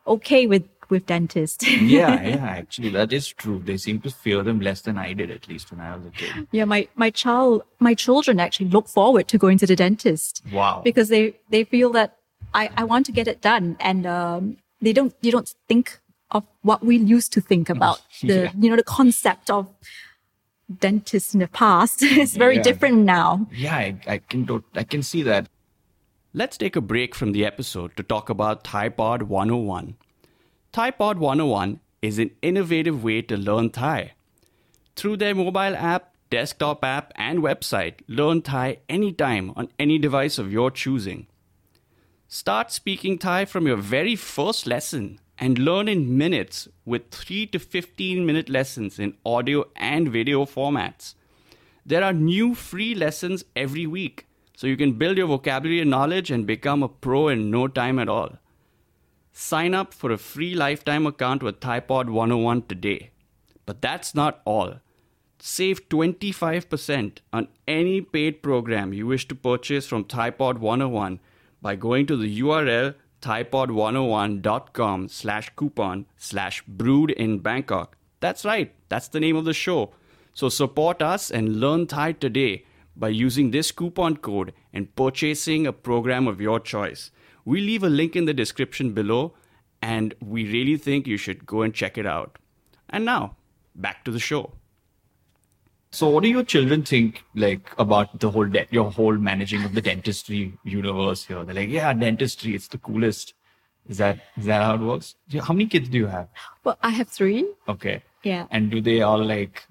okay 0.06 0.46
with 0.48 0.64
with 0.92 1.06
dentists. 1.08 1.68
yeah, 1.82 2.22
yeah, 2.22 2.46
actually, 2.46 2.90
that 2.90 3.12
is 3.12 3.28
true. 3.30 3.60
They 3.66 3.78
seem 3.78 4.00
to 4.02 4.12
fear 4.12 4.44
them 4.44 4.60
less 4.60 4.82
than 4.82 4.98
I 4.98 5.14
did, 5.14 5.32
at 5.32 5.48
least 5.48 5.72
when 5.72 5.80
I 5.80 5.96
was 5.96 6.06
a 6.06 6.12
kid. 6.12 6.48
yeah, 6.52 6.66
my 6.66 6.88
my 6.96 7.10
child, 7.10 7.64
my 7.80 7.94
children 7.96 8.40
actually 8.40 8.70
look 8.70 8.88
forward 8.88 9.28
to 9.30 9.38
going 9.40 9.58
to 9.60 9.66
the 9.66 9.76
dentist 9.76 10.44
Wow. 10.52 10.82
because 10.84 11.10
they 11.10 11.34
they 11.50 11.64
feel 11.64 11.90
that 11.94 12.18
I 12.54 12.70
I 12.78 12.84
want 12.84 13.06
to 13.08 13.12
get 13.12 13.28
it 13.28 13.42
done 13.42 13.76
and 13.80 14.06
um, 14.06 14.58
they 14.82 14.94
don't 14.94 15.16
you 15.22 15.32
don't 15.32 15.52
think 15.68 15.98
of 16.30 16.46
what 16.62 16.84
we 16.86 16.98
used 16.98 17.34
to 17.34 17.42
think 17.42 17.70
about 17.70 18.02
the 18.22 18.36
Yeah. 18.44 18.52
you 18.60 18.70
know 18.70 18.76
the 18.76 18.84
concept 18.84 19.50
of 19.50 19.68
dentists 20.80 21.34
in 21.34 21.40
the 21.40 21.48
past 21.48 22.02
is 22.24 22.36
very 22.38 22.56
Yeah. 22.58 22.62
different 22.64 23.00
now. 23.00 23.48
Yeah, 23.52 23.76
I, 23.76 23.98
I 24.08 24.18
can 24.20 24.46
do, 24.46 24.64
I 24.76 24.84
can 24.84 25.04
see 25.04 25.24
that. 25.24 25.48
Let's 26.34 26.58
take 26.58 26.78
a 26.78 26.82
break 26.82 27.14
from 27.14 27.34
the 27.34 27.46
episode 27.46 27.98
to 27.98 28.04
talk 28.04 28.30
about 28.30 28.64
ThaiPod 28.64 29.24
101. 29.24 29.96
ThaiPod 30.74 31.18
101 31.18 31.82
is 32.02 32.18
an 32.18 32.32
innovative 32.42 33.04
way 33.04 33.22
to 33.24 33.36
learn 33.36 33.72
Thai. 33.72 34.14
Through 34.96 35.18
their 35.18 35.36
mobile 35.36 35.76
app, 35.76 36.16
desktop 36.30 36.86
app, 36.86 37.12
and 37.18 37.40
website, 37.40 37.96
learn 38.08 38.42
Thai 38.42 38.78
anytime 38.88 39.52
on 39.58 39.68
any 39.78 39.98
device 39.98 40.38
of 40.38 40.50
your 40.50 40.72
choosing. 40.72 41.28
Start 42.30 42.72
speaking 42.72 43.18
Thai 43.18 43.44
from 43.44 43.68
your 43.68 43.76
very 43.76 44.16
first 44.16 44.66
lesson 44.66 45.20
and 45.38 45.60
learn 45.60 45.90
in 45.90 46.18
minutes 46.18 46.70
with 46.86 47.12
3 47.12 47.48
to 47.48 47.60
15 47.60 48.26
minute 48.26 48.48
lessons 48.48 48.98
in 48.98 49.18
audio 49.26 49.66
and 49.76 50.08
video 50.08 50.46
formats. 50.46 51.16
There 51.86 52.02
are 52.02 52.14
new 52.14 52.56
free 52.56 52.96
lessons 52.96 53.44
every 53.58 53.86
week, 53.86 54.26
so 54.56 54.68
you 54.68 54.78
can 54.78 54.94
build 54.94 55.18
your 55.18 55.28
vocabulary 55.28 55.82
and 55.82 55.90
knowledge 55.90 56.32
and 56.32 56.48
become 56.48 56.82
a 56.82 56.88
pro 56.88 57.28
in 57.28 57.52
no 57.52 57.68
time 57.68 58.00
at 58.00 58.08
all. 58.08 58.38
Sign 59.34 59.74
up 59.74 59.94
for 59.94 60.12
a 60.12 60.18
free 60.18 60.54
lifetime 60.54 61.06
account 61.08 61.42
with 61.42 61.60
ThaiPod 61.60 62.10
101 62.10 62.64
today. 62.64 63.12
But 63.66 63.82
that's 63.82 64.14
not 64.14 64.42
all. 64.46 64.76
Save 65.40 65.90
25% 65.90 67.20
on 67.34 67.48
any 67.68 68.02
paid 68.02 68.44
program 68.44 68.94
you 68.94 69.08
wish 69.08 69.28
to 69.28 69.36
purchase 69.36 69.88
from 69.88 70.04
ThaiPod 70.04 70.60
101 70.60 71.20
by 71.62 71.76
going 71.76 72.06
to 72.08 72.18
the 72.18 72.42
URL 72.42 72.96
thaipod101.com 73.22 75.08
slash 75.08 75.52
coupon 75.56 76.06
slash 76.18 76.64
brewed 76.68 77.12
in 77.12 77.40
Bangkok. 77.40 77.98
That's 78.20 78.46
right, 78.46 78.74
that's 78.90 79.08
the 79.08 79.20
name 79.20 79.36
of 79.36 79.46
the 79.46 79.54
show. 79.54 79.94
So 80.34 80.50
support 80.50 81.02
us 81.02 81.32
and 81.32 81.60
learn 81.60 81.88
Thai 81.88 82.14
today 82.14 82.66
by 82.96 83.10
using 83.10 83.52
this 83.52 83.72
coupon 83.72 84.18
code 84.18 84.54
and 84.74 84.96
purchasing 84.96 85.66
a 85.66 85.74
program 85.74 86.28
of 86.28 86.42
your 86.42 86.60
choice. 86.60 87.12
We 87.46 87.62
leave 87.62 87.84
a 87.84 87.90
link 87.90 88.16
in 88.16 88.26
the 88.26 88.34
description 88.34 88.94
below, 88.94 89.34
and 89.82 90.14
we 90.22 90.46
really 90.52 90.78
think 90.78 91.08
you 91.08 91.18
should 91.18 91.46
go 91.46 91.62
and 91.62 91.74
check 91.74 91.98
it 91.98 92.06
out. 92.06 92.38
And 92.90 93.06
now, 93.06 93.38
back 93.76 94.04
to 94.06 94.12
the 94.12 94.20
show. 94.20 94.54
So, 95.94 96.08
what 96.08 96.24
do 96.24 96.30
your 96.30 96.44
children 96.44 96.84
think 96.84 97.24
like 97.36 97.70
about 97.78 98.20
the 98.20 98.32
whole 98.32 98.46
de- 98.46 98.68
your 98.72 98.92
whole 98.92 99.18
managing 99.18 99.64
of 99.64 99.74
the 99.74 99.82
dentistry 99.82 100.54
universe 100.64 101.26
here? 101.26 101.44
They're 101.44 101.56
like, 101.56 101.70
yeah, 101.70 101.94
dentistry, 101.94 102.56
it's 102.56 102.70
the 102.70 102.78
coolest. 102.78 103.34
Is 103.90 103.98
that 103.98 104.20
is 104.38 104.46
that 104.46 104.62
how 104.64 104.76
it 104.76 104.82
works? 104.82 105.16
How 105.42 105.54
many 105.54 105.66
kids 105.66 105.90
do 105.90 105.98
you 105.98 106.08
have? 106.08 106.30
Well, 106.64 106.78
I 106.82 106.90
have 106.92 107.10
three. 107.10 107.46
Okay. 107.68 108.04
Yeah. 108.24 108.48
And 108.52 108.72
do 108.72 108.80
they 108.80 109.02
all 109.02 109.24
like? 109.24 109.66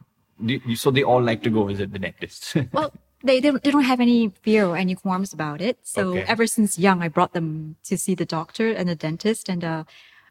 Do 0.45 0.61
you, 0.67 0.77
so 0.77 0.91
they 0.91 1.03
all 1.03 1.23
like 1.23 1.43
to 1.45 1.51
go 1.51 1.65
visit 1.65 1.93
the 1.93 1.99
dentist. 1.99 2.57
Well, 2.73 2.93
they, 3.23 3.41
they, 3.41 3.51
don't, 3.51 3.63
they 3.63 3.71
don't 3.71 3.85
have 3.85 4.01
any 4.01 4.29
fear 4.43 4.67
or 4.67 4.77
any 4.77 4.95
qualms 4.95 5.33
about 5.33 5.61
it. 5.61 5.79
So 5.83 6.11
Okay. 6.11 6.25
ever 6.27 6.47
since 6.47 6.79
young, 6.79 7.03
I 7.03 7.09
brought 7.09 7.33
them 7.33 7.77
to 7.85 7.97
see 7.99 8.15
the 8.15 8.25
doctor 8.27 8.73
and 8.73 8.89
the 8.89 8.95
dentist. 8.95 9.49
And 9.49 9.63
uh, 9.65 9.85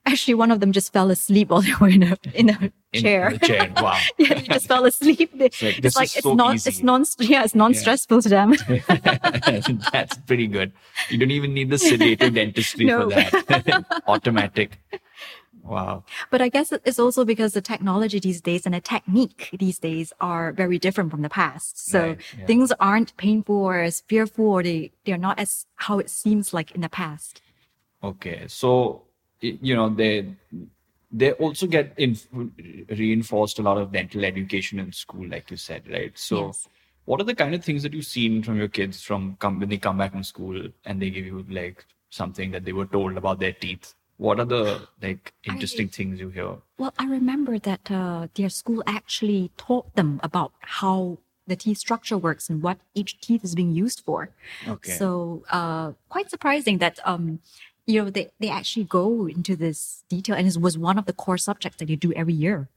actually, 0.05 0.33
one 0.33 0.51
of 0.51 0.59
them 0.59 0.71
just 0.71 0.91
fell 0.91 1.09
asleep 1.11 1.49
while 1.49 1.61
they 1.61 1.73
were 1.79 1.89
in 1.89 2.03
a, 2.03 2.17
in 2.33 2.49
a 2.49 2.71
In 2.91 3.03
chair. 3.03 3.29
the 3.37 3.45
chair. 3.45 3.71
Wow. 3.81 3.99
yeah, 4.17 4.33
they 4.33 4.41
just 4.41 4.65
fell 4.67 4.83
asleep. 4.85 5.29
They- 5.35 5.51
like, 5.61 5.85
it's 5.85 5.95
like 5.95 6.15
it's 6.15 6.23
so 6.23 6.33
non 6.33 6.55
easy. 6.55 6.69
it's 6.71 6.81
non 6.81 7.05
yeah 7.19 7.43
it's 7.43 7.53
non 7.53 7.75
stressful 7.75 8.23
to 8.23 8.29
them. 8.29 8.55
That's 9.93 10.17
pretty 10.25 10.47
good. 10.47 10.73
You 11.09 11.19
don't 11.19 11.29
even 11.29 11.53
need 11.53 11.69
the 11.69 11.77
sedative 11.77 12.33
dentistry 12.33 12.85
No. 12.85 13.09
for 13.09 13.15
that. 13.15 13.85
Automatic. 14.07 14.79
Wow. 15.69 16.03
But 16.31 16.41
I 16.41 16.49
guess 16.49 16.71
it's 16.71 16.97
also 16.97 17.23
because 17.23 17.53
the 17.53 17.61
technology 17.61 18.19
these 18.19 18.41
days 18.41 18.65
and 18.65 18.73
the 18.73 18.81
technique 18.81 19.49
these 19.53 19.77
days 19.77 20.11
are 20.19 20.51
very 20.51 20.79
different 20.79 21.11
from 21.11 21.21
the 21.21 21.29
past. 21.29 21.77
So 21.91 21.99
Right, 21.99 22.19
yeah. 22.39 22.45
things 22.47 22.71
aren't 22.79 23.15
painful 23.17 23.55
or 23.55 23.79
as 23.81 24.01
fearful 24.01 24.47
or 24.47 24.63
they, 24.63 24.91
they're 25.05 25.25
not 25.29 25.37
as 25.37 25.67
how 25.75 25.99
it 25.99 26.09
seems 26.09 26.53
like 26.55 26.71
in 26.71 26.81
the 26.81 26.89
past. 26.89 27.41
Okay. 28.03 28.45
So 28.47 29.03
you 29.41 29.75
know 29.75 29.89
they 29.89 30.33
they 31.11 31.31
also 31.33 31.67
get 31.67 31.93
in, 31.97 32.17
reinforced 32.89 33.59
a 33.59 33.61
lot 33.61 33.77
of 33.77 33.91
dental 33.91 34.25
education 34.25 34.79
in 34.79 34.91
school, 34.91 35.27
like 35.27 35.51
you 35.51 35.57
said, 35.57 35.83
right? 35.89 36.17
So. 36.17 36.47
Yes. 36.47 36.67
What 37.05 37.19
are 37.19 37.23
the 37.23 37.33
kind 37.33 37.55
of 37.55 37.65
things 37.65 37.81
that 37.81 37.91
you've 37.95 38.05
seen 38.05 38.43
from 38.43 38.55
your 38.55 38.67
kids 38.67 39.01
from 39.01 39.35
come, 39.39 39.59
when 39.59 39.69
they 39.69 39.79
come 39.79 39.97
back 39.97 40.11
from 40.11 40.23
school 40.23 40.61
and 40.85 41.01
they 41.01 41.09
give 41.09 41.25
you 41.25 41.43
like 41.49 41.83
something 42.11 42.51
that 42.51 42.63
they 42.65 42.71
were 42.71 42.85
told 42.85 43.17
about 43.17 43.39
their 43.39 43.51
teeth? 43.51 43.95
What 44.19 44.39
are 44.39 44.45
the 44.45 44.87
like 45.01 45.33
interesting 45.47 45.87
things 45.87 46.19
you 46.19 46.29
hear? 46.29 46.57
Well, 46.77 46.93
I 46.99 47.05
remember 47.05 47.57
that 47.57 47.89
uh, 47.89 48.27
their 48.35 48.49
school 48.49 48.83
actually 48.85 49.51
taught 49.57 49.95
them 49.95 50.19
about 50.21 50.51
how 50.59 51.17
the 51.47 51.55
teeth 51.55 51.79
structure 51.79 52.17
works 52.17 52.49
and 52.49 52.61
what 52.61 52.77
each 52.93 53.19
teeth 53.21 53.43
is 53.43 53.55
being 53.55 53.71
used 53.71 54.01
for. 54.05 54.29
Okay. 54.67 54.91
So 54.91 55.43
uh, 55.49 55.93
quite 56.09 56.29
surprising 56.29 56.77
that 56.77 56.99
um, 57.05 57.39
you 57.87 58.03
know 58.03 58.09
they, 58.09 58.29
they 58.39 58.49
actually 58.49 58.83
go 58.83 59.27
into 59.27 59.55
this 59.55 60.03
detail 60.09 60.35
and 60.35 60.47
it 60.47 60.57
was 60.57 60.77
one 60.77 60.99
of 60.99 61.05
the 61.05 61.13
core 61.13 61.39
subjects 61.39 61.79
that 61.79 61.89
you 61.89 61.95
do 61.95 62.13
every 62.13 62.33
year. 62.35 62.69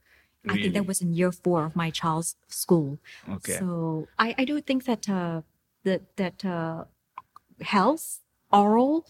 I 0.49 0.55
think 0.55 0.73
that 0.73 0.85
was 0.85 0.99
in 1.01 1.13
year 1.13 1.31
four 1.31 1.63
of 1.63 1.73
my 1.73 1.89
child's 1.89 2.35
school. 2.49 2.99
Okay. 3.29 3.53
So 3.53 4.09
I, 4.19 4.35
I 4.37 4.43
do 4.43 4.59
think 4.59 4.83
that 4.83 5.07
uh, 5.07 5.41
that 5.85 6.01
that 6.17 6.43
uh, 6.43 6.83
health, 7.61 8.19
oral, 8.51 9.05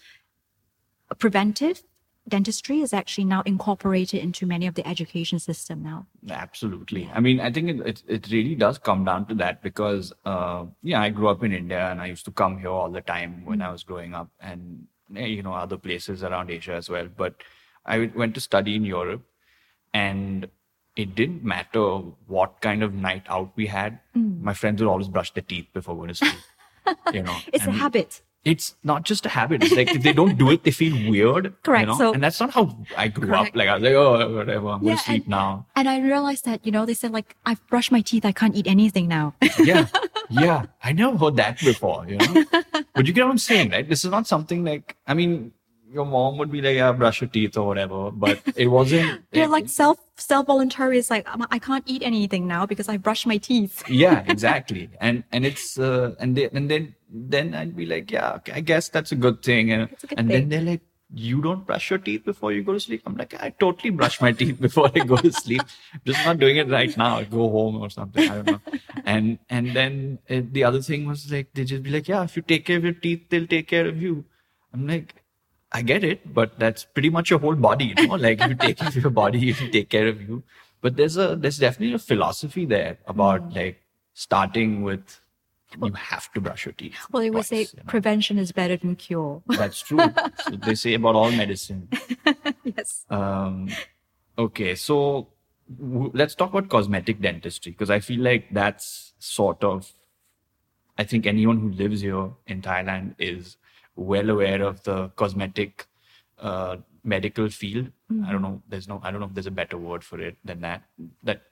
preventive 1.17 1.81
dentistry 2.27 2.81
is 2.81 2.93
actually 2.93 3.25
now 3.25 3.41
incorporated 3.45 4.21
into 4.21 4.45
many 4.45 4.65
of 4.67 4.75
the 4.75 4.87
education 4.87 5.39
system 5.39 5.83
now. 5.83 6.05
Absolutely. 6.29 7.09
I 7.13 7.19
mean, 7.19 7.39
I 7.39 7.51
think 7.51 7.69
it, 7.69 7.79
it, 7.87 8.03
it 8.07 8.31
really 8.31 8.55
does 8.55 8.77
come 8.77 9.03
down 9.03 9.25
to 9.27 9.35
that 9.35 9.61
because, 9.61 10.13
uh, 10.25 10.65
yeah, 10.81 11.01
I 11.01 11.09
grew 11.09 11.27
up 11.27 11.43
in 11.43 11.51
India 11.51 11.89
and 11.89 12.01
I 12.01 12.05
used 12.07 12.25
to 12.25 12.31
come 12.31 12.57
here 12.59 12.69
all 12.69 12.89
the 12.89 13.01
time 13.01 13.43
when 13.45 13.61
I 13.61 13.71
was 13.71 13.83
growing 13.83 14.13
up 14.13 14.29
and, 14.39 14.87
eh, 15.15 15.25
you 15.25 15.43
know, 15.43 15.53
other 15.53 15.77
places 15.77 16.23
around 16.23 16.49
Asia 16.49 16.73
as 16.73 16.89
well. 16.89 17.07
But 17.15 17.35
I 17.85 17.99
went- 17.99 18.15
went 18.15 18.35
to 18.35 18.41
study 18.41 18.75
in 18.75 18.85
Europe 18.85 19.23
and 19.93 20.47
it 20.95 21.15
didn't 21.15 21.43
matter 21.43 21.83
what 22.27 22.61
kind 22.61 22.83
of 22.83 22.93
night 22.93 23.23
out 23.27 23.51
we 23.55 23.65
had. 23.67 23.99
My 24.13 24.53
friends 24.53 24.81
would 24.81 24.87
always 24.89 25.07
brush 25.07 25.33
their 25.33 25.43
teeth 25.43 25.67
before 25.73 25.95
going 25.95 26.09
to 26.09 26.15
sleep. 26.15 26.35
you 27.13 27.23
know, 27.23 27.35
It's 27.51 27.65
a 27.65 27.71
habit. 27.71 28.21
It's 28.45 28.75
not 28.83 29.03
just 29.03 29.25
a 29.25 29.29
habit. 29.29 29.63
It's 29.63 29.73
like 29.73 29.89
if 29.95 30.03
they 30.03 30.11
don't 30.11 30.37
do 30.37 30.51
it, 30.51 30.63
they 30.63 30.71
feel 30.71 30.93
weird. 31.09 31.53
Correct. 31.63 31.81
You 31.81 31.87
know? 31.87 31.97
So- 31.97 32.13
and 32.13 32.21
that's 32.21 32.39
not 32.41 32.51
how 32.51 32.77
I 32.97 33.07
grew 33.07 33.27
Correct. 33.27 33.49
up. 33.51 33.55
Like 33.55 33.69
I 33.69 33.75
was 33.75 33.83
like, 33.83 33.93
oh, 33.93 34.35
whatever, 34.35 34.67
I'm 34.69 34.81
going 34.83 34.97
to 34.97 35.03
sleep 35.03 35.23
and- 35.23 35.29
now. 35.29 35.65
And 35.77 35.87
I 35.87 35.99
realized 35.99 36.43
that, 36.45 36.65
you 36.65 36.71
know, 36.71 36.85
they 36.85 36.93
said 36.93 37.11
like, 37.13 37.35
I've 37.45 37.65
brushed 37.67 37.91
my 37.91 38.01
teeth. 38.01 38.25
I 38.25 38.33
can't 38.33 38.53
eat 38.55 38.67
anything 38.67 39.07
now. 39.07 39.33
yeah, 39.59 39.87
yeah. 40.29 40.65
I 40.83 40.91
never 40.91 41.17
heard 41.17 41.37
that 41.37 41.59
before, 41.59 42.05
you 42.07 42.17
know. 42.17 42.43
but 42.93 43.07
you 43.07 43.13
get 43.13 43.23
what 43.23 43.31
I'm 43.31 43.37
saying, 43.37 43.69
right? 43.71 43.87
This 43.87 44.03
is 44.03 44.11
not 44.11 44.27
something 44.27 44.65
like 44.65 44.97
I 45.07 45.13
mean, 45.13 45.53
your 45.93 46.05
mom 46.05 46.37
would 46.39 46.51
be 46.51 46.61
like, 46.61 46.75
"Yeah, 46.75 46.91
brush 46.91 47.21
your 47.21 47.29
teeth" 47.29 47.55
or 47.57 47.67
whatever, 47.67 48.11
but 48.11 48.41
it 48.55 48.67
wasn't. 48.67 49.21
They're 49.31 49.45
it- 49.45 49.49
like 49.49 49.69
self, 49.69 49.99
self 50.17 50.47
voluntary. 50.47 50.97
It's 50.97 51.09
like, 51.09 51.27
"Um, 51.31 51.45
I 51.51 51.59
can't 51.59 51.83
eat 51.85 52.01
anything 52.03 52.47
now 52.47 52.65
because 52.65 52.89
I 52.89 52.97
brushed 52.97 53.27
my 53.27 53.37
teeth. 53.37 53.83
yeah, 53.89 54.23
exactly. 54.27 54.89
And 54.99 55.23
and 55.31 55.45
it's 55.45 55.77
uh, 55.79 56.15
and 56.19 56.35
they, 56.35 56.49
and 56.49 56.69
then 56.69 56.95
then 57.09 57.53
I'd 57.53 57.75
be 57.75 57.85
like, 57.85 58.11
yeah, 58.11 58.33
okay, 58.37 58.53
I 58.53 58.61
guess 58.61 58.89
that's 58.89 59.11
a 59.11 59.15
good 59.15 59.43
thing. 59.43 59.71
And 59.71 59.89
good 59.89 60.17
and 60.17 60.27
thing. 60.27 60.49
then 60.49 60.49
they're 60.49 60.71
like, 60.73 60.81
you 61.13 61.41
don't 61.43 61.63
brush 61.65 61.91
your 61.91 61.99
teeth 61.99 62.25
before 62.25 62.51
you 62.51 62.63
go 62.63 62.73
to 62.73 62.79
sleep. 62.79 63.03
I'm 63.05 63.15
like, 63.15 63.35
I 63.39 63.51
totally 63.51 63.91
brush 63.91 64.19
my 64.19 64.31
teeth 64.31 64.59
before 64.59 64.89
I 64.95 64.99
go 65.05 65.17
to 65.17 65.31
sleep. 65.31 65.61
Just 66.05 66.25
not 66.25 66.39
doing 66.39 66.57
it 66.57 66.69
right 66.69 66.95
now. 66.97 67.17
I 67.17 67.25
go 67.25 67.49
home 67.49 67.77
or 67.79 67.91
something. 67.91 68.27
I 68.27 68.35
don't 68.41 68.47
know. 68.47 68.61
And 69.05 69.37
and 69.49 69.75
then 69.75 70.19
uh, 70.29 70.41
the 70.51 70.63
other 70.63 70.81
thing 70.81 71.05
was 71.05 71.31
like 71.31 71.53
they 71.53 71.65
just 71.65 71.83
be 71.83 71.91
like, 71.91 72.07
yeah, 72.07 72.23
if 72.23 72.35
you 72.35 72.41
take 72.41 72.65
care 72.65 72.77
of 72.77 72.83
your 72.83 72.93
teeth, 72.93 73.29
they'll 73.29 73.47
take 73.47 73.67
care 73.67 73.87
of 73.87 74.01
you. 74.01 74.25
I'm 74.73 74.87
like. 74.87 75.22
I 75.73 75.81
get 75.81 76.03
it, 76.03 76.33
but 76.33 76.59
that's 76.59 76.85
pretty 76.85 77.09
much 77.09 77.29
your 77.31 77.39
whole 77.39 77.55
body, 77.55 77.85
you 77.97 78.07
know. 78.07 78.15
Like 78.15 78.39
you 78.47 78.53
take 78.55 78.77
care 78.77 78.87
of 78.89 78.95
your 78.95 79.09
body, 79.09 79.39
you 79.47 79.53
take 79.53 79.89
care 79.89 80.07
of 80.07 80.21
you. 80.21 80.43
But 80.81 80.97
there's 80.97 81.17
a 81.17 81.35
there's 81.35 81.57
definitely 81.57 81.95
a 81.95 81.99
philosophy 81.99 82.65
there 82.65 82.97
about 83.07 83.49
Mm. 83.49 83.55
like 83.55 83.81
starting 84.13 84.83
with 84.83 85.19
you 85.83 85.91
have 85.93 86.31
to 86.33 86.39
brush 86.41 86.65
your 86.65 86.73
teeth. 86.73 86.99
Well, 87.11 87.23
they 87.23 87.31
would 87.31 87.45
say 87.45 87.61
you 87.61 87.67
know. 87.77 87.83
prevention 87.87 88.37
is 88.37 88.51
better 88.51 88.77
than 88.77 88.95
cure. 88.95 89.41
that's 89.47 89.81
true. 89.81 89.97
so 90.45 90.51
they 90.57 90.75
say 90.75 90.93
about 90.93 91.15
all 91.15 91.31
medicine. 91.31 91.87
yes. 92.63 93.05
Um, 93.09 93.69
okay, 94.37 94.75
so 94.75 95.29
w- 95.79 96.11
let's 96.13 96.35
talk 96.35 96.51
about 96.51 96.69
cosmetic 96.69 97.21
dentistry 97.21 97.71
because 97.71 97.89
I 97.89 98.01
feel 98.01 98.21
like 98.21 98.53
that's 98.53 99.13
sort 99.17 99.63
of, 99.63 99.91
I 100.97 101.03
think 101.05 101.25
anyone 101.25 101.59
who 101.59 101.71
lives 101.71 102.01
here 102.01 102.29
in 102.45 102.61
Thailand 102.61 103.15
is 103.17 103.57
well 103.95 104.29
aware 104.29 104.61
of 104.61 104.83
the 104.83 105.09
cosmetic 105.09 105.87
uh, 106.39 106.77
medical 107.03 107.49
field. 107.49 107.91
I 108.25 108.31
don't 108.31 108.41
know. 108.41 108.61
There's 108.69 108.87
no. 108.87 108.99
I 109.03 109.11
don't 109.11 109.19
know 109.19 109.27
if 109.27 109.33
there's 109.33 109.47
a 109.47 109.51
better 109.51 109.77
word 109.77 110.03
for 110.03 110.19
it 110.19 110.37
than 110.45 110.61
that. 110.61 110.83
That 111.23 111.43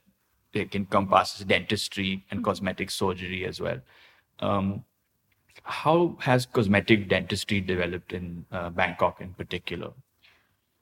it 0.53 0.75
encompasses 0.75 1.45
dentistry 1.45 2.25
and 2.29 2.43
cosmetic 2.43 2.91
surgery 2.91 3.45
as 3.45 3.59
well. 3.59 3.79
Um, 4.39 4.83
how 5.63 6.17
has 6.19 6.45
cosmetic 6.45 7.09
dentistry 7.09 7.61
developed 7.61 8.13
in 8.13 8.45
uh, 8.51 8.69
Bangkok 8.69 9.21
in 9.21 9.33
particular? 9.33 9.91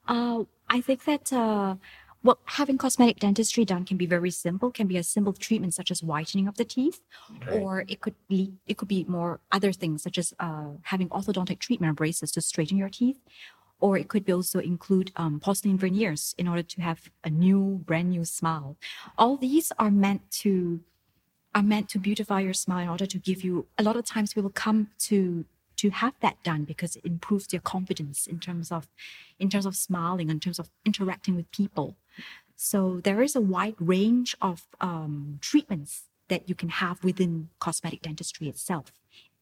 Uh, 0.07 0.43
I 0.69 0.81
think 0.81 1.05
that 1.05 1.31
uh, 1.33 1.75
well, 2.21 2.39
having 2.45 2.77
cosmetic 2.77 3.19
dentistry 3.19 3.63
done 3.63 3.85
can 3.85 3.95
be 3.95 4.05
very 4.05 4.31
simple. 4.31 4.71
Can 4.71 4.87
be 4.87 4.97
a 4.97 5.03
simple 5.03 5.33
treatment 5.33 5.73
such 5.73 5.89
as 5.89 6.03
whitening 6.03 6.47
of 6.47 6.57
the 6.57 6.65
teeth, 6.65 7.01
or 7.51 7.85
it 7.87 8.01
could 8.01 8.15
be 8.27 8.53
it 8.67 8.77
could 8.77 8.89
be 8.89 9.05
more 9.07 9.39
other 9.51 9.71
things 9.71 10.03
such 10.03 10.17
as 10.17 10.33
uh, 10.39 10.71
having 10.83 11.09
orthodontic 11.09 11.59
treatment 11.59 11.91
or 11.91 11.93
braces 11.93 12.31
to 12.33 12.41
straighten 12.41 12.77
your 12.77 12.89
teeth, 12.89 13.19
or 13.79 13.97
it 13.97 14.09
could 14.09 14.25
be 14.25 14.33
also 14.33 14.59
include 14.59 15.11
um, 15.15 15.39
porcelain 15.39 15.77
veneers 15.77 16.35
in 16.37 16.47
order 16.47 16.63
to 16.63 16.81
have 16.81 17.09
a 17.23 17.29
new, 17.29 17.81
brand 17.85 18.09
new 18.09 18.25
smile. 18.25 18.75
All 19.17 19.37
these 19.37 19.71
are 19.79 19.91
meant 19.91 20.29
to 20.41 20.81
are 21.55 21.63
meant 21.63 21.89
to 21.89 21.99
beautify 21.99 22.41
your 22.41 22.53
smile 22.53 22.83
in 22.83 22.89
order 22.89 23.05
to 23.05 23.17
give 23.17 23.43
you 23.43 23.65
a 23.77 23.83
lot 23.83 23.95
of 23.95 24.05
times 24.05 24.33
people 24.33 24.51
come 24.51 24.89
to 24.99 25.45
to 25.81 25.89
have 25.89 26.13
that 26.21 26.41
done 26.43 26.63
because 26.71 26.95
it 26.97 27.05
improves 27.05 27.47
their 27.47 27.59
confidence 27.73 28.27
in 28.27 28.39
terms 28.39 28.71
of 28.71 28.87
in 29.39 29.49
terms 29.49 29.65
of 29.65 29.75
smiling 29.75 30.29
in 30.29 30.39
terms 30.39 30.59
of 30.59 30.69
interacting 30.85 31.35
with 31.35 31.49
people 31.51 31.87
so 32.55 32.79
there 33.03 33.21
is 33.21 33.35
a 33.35 33.41
wide 33.55 33.75
range 33.79 34.35
of 34.41 34.67
um, 34.81 35.39
treatments 35.41 36.03
that 36.27 36.47
you 36.49 36.55
can 36.55 36.69
have 36.69 37.03
within 37.03 37.49
cosmetic 37.59 38.01
dentistry 38.01 38.47
itself 38.47 38.91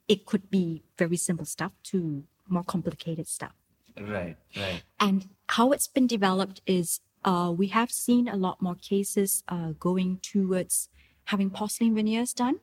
it 0.07 0.25
could 0.25 0.49
be 0.49 0.83
very 0.97 1.17
simple 1.17 1.45
stuff 1.45 1.73
to 1.83 2.23
more 2.47 2.63
complicated 2.63 3.27
stuff 3.27 3.53
Right, 3.99 4.38
right. 4.55 4.83
and 4.99 5.27
how 5.49 5.71
it's 5.71 5.88
been 5.88 6.07
developed 6.07 6.61
is 6.67 6.99
uh, 7.25 7.51
we 7.55 7.67
have 7.67 7.91
seen 7.91 8.27
a 8.27 8.35
lot 8.35 8.61
more 8.61 8.75
cases 8.75 9.43
uh, 9.47 9.71
going 9.79 10.19
towards 10.21 10.89
having 11.25 11.49
porcelain 11.49 11.95
veneers 11.95 12.33
done. 12.33 12.59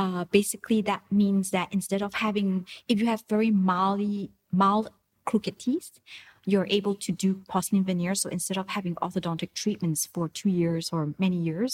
Uh, 0.00 0.24
basically, 0.38 0.80
that 0.90 1.02
means 1.22 1.50
that 1.56 1.68
instead 1.78 2.02
of 2.06 2.12
having, 2.26 2.66
if 2.88 2.96
you 3.00 3.06
have 3.12 3.22
very 3.28 3.50
mildly, 3.50 4.30
mild 4.50 4.86
crooked 5.28 5.58
teeth, 5.58 6.00
you're 6.46 6.66
able 6.78 6.94
to 6.94 7.10
do 7.12 7.30
porcelain 7.52 7.84
veneers. 7.84 8.22
So 8.22 8.28
instead 8.30 8.56
of 8.56 8.66
having 8.76 8.94
orthodontic 9.04 9.52
treatments 9.62 10.00
for 10.14 10.24
two 10.28 10.48
years 10.62 10.84
or 10.94 11.00
many 11.18 11.36
years, 11.36 11.72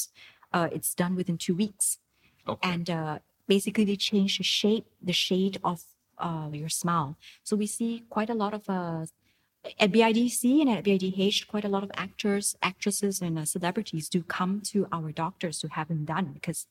uh, 0.52 0.68
it's 0.76 0.92
done 1.02 1.14
within 1.14 1.38
two 1.38 1.54
weeks 1.54 1.98
Okay. 2.48 2.68
and 2.72 2.88
uh, 2.90 3.18
basically 3.46 3.84
they 3.84 3.96
change 3.96 4.38
the 4.38 4.44
shape, 4.44 4.86
the 5.02 5.12
shade 5.12 5.58
of 5.62 5.82
uh, 6.18 6.48
your 6.52 6.68
smile. 6.68 7.16
So 7.42 7.56
we 7.56 7.66
see 7.66 8.04
quite 8.08 8.30
a 8.30 8.34
lot 8.34 8.54
of 8.54 8.68
uh, 8.68 9.06
at 9.80 9.90
BIDC 9.90 10.60
and 10.60 10.70
at 10.70 10.84
BIDH, 10.84 11.48
quite 11.48 11.64
a 11.64 11.68
lot 11.68 11.82
of 11.82 11.90
actors, 11.94 12.56
actresses, 12.62 13.20
and 13.20 13.38
uh, 13.38 13.44
celebrities 13.44 14.08
do 14.08 14.22
come 14.22 14.60
to 14.72 14.86
our 14.92 15.10
doctors 15.10 15.58
to 15.60 15.68
have 15.68 15.88
them 15.88 16.04
done 16.04 16.30
because 16.34 16.66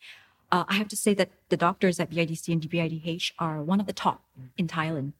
uh, 0.52 0.64
I 0.68 0.76
have 0.76 0.88
to 0.90 0.96
say 0.96 1.14
that 1.16 1.30
the 1.50 1.58
doctors 1.58 2.00
at 2.00 2.12
BIDC 2.12 2.52
and 2.52 2.62
BIDH 2.62 3.32
are 3.40 3.62
one 3.62 3.80
of 3.80 3.86
the 3.86 3.94
top 3.94 4.24
in 4.58 4.68
Thailand. 4.68 5.14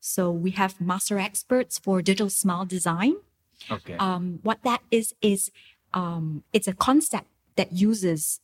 So 0.00 0.30
we 0.30 0.52
have 0.52 0.80
master 0.80 1.18
experts 1.18 1.78
for 1.78 2.00
digital 2.00 2.30
smile 2.30 2.64
design. 2.64 3.16
Okay. 3.70 3.94
Um, 3.94 4.40
what 4.42 4.62
that 4.62 4.80
is 4.90 5.14
is 5.20 5.50
um, 5.92 6.44
it's 6.52 6.68
a 6.68 6.72
concept 6.72 7.26
that 7.56 7.72
uses 7.72 8.40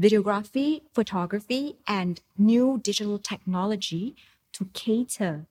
videography, 0.00 0.82
photography, 0.92 1.76
and 1.86 2.20
new 2.36 2.80
digital 2.82 3.18
technology 3.18 4.16
to 4.52 4.64
cater 4.72 5.46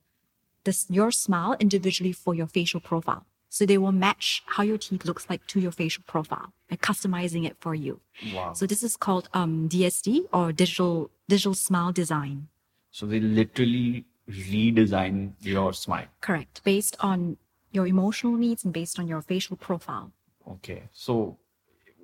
this, 0.64 0.86
your 0.90 1.10
smile 1.10 1.56
individually 1.58 2.12
for 2.12 2.34
your 2.34 2.46
facial 2.46 2.80
profile. 2.80 3.24
So 3.52 3.66
they 3.66 3.78
will 3.78 3.92
match 3.92 4.44
how 4.46 4.62
your 4.62 4.78
teeth 4.78 5.04
looks 5.04 5.28
like 5.28 5.44
to 5.48 5.58
your 5.58 5.72
facial 5.72 6.04
profile 6.06 6.52
and 6.70 6.80
customizing 6.80 7.44
it 7.44 7.56
for 7.58 7.74
you. 7.74 8.00
wow. 8.32 8.52
So 8.52 8.64
this 8.64 8.84
is 8.84 8.96
called 8.96 9.28
um, 9.34 9.68
DSD 9.68 10.26
or 10.32 10.52
digital 10.52 11.10
digital 11.28 11.54
smile 11.54 11.90
design. 11.90 12.46
So 12.92 13.06
they 13.06 13.18
literally 13.18 14.04
redesign 14.30 15.32
your 15.40 15.72
smile. 15.72 16.06
Correct, 16.20 16.62
based 16.62 16.96
on 17.00 17.38
your 17.72 17.88
emotional 17.88 18.34
needs 18.34 18.64
and 18.64 18.72
based 18.72 19.00
on 19.00 19.08
your 19.08 19.20
facial 19.20 19.56
profile. 19.56 20.12
Okay. 20.48 20.84
So 20.92 21.36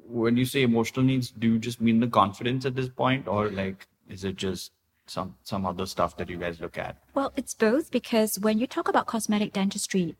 when 0.09 0.37
you 0.37 0.45
say 0.45 0.63
emotional 0.63 1.07
needs, 1.07 1.31
do 1.31 1.47
you 1.47 1.59
just 1.61 1.81
mean 1.81 2.01
the 2.01 2.09
confidence 2.09 2.67
at 2.67 2.75
this 2.75 2.89
point, 2.89 3.29
or 3.29 3.51
like 3.51 3.87
is 4.09 4.25
it 4.25 4.35
just 4.35 4.73
some 5.07 5.37
some 5.45 5.65
other 5.65 5.87
stuff 5.87 6.17
that 6.17 6.29
you 6.29 6.39
guys 6.39 6.61
look 6.61 6.77
at? 6.77 6.97
Well, 7.15 7.33
it's 7.37 7.55
both 7.55 7.93
because 7.93 8.39
when 8.41 8.59
you 8.59 8.67
talk 8.67 8.89
about 8.89 9.07
cosmetic 9.07 9.53
dentistry, 9.53 10.17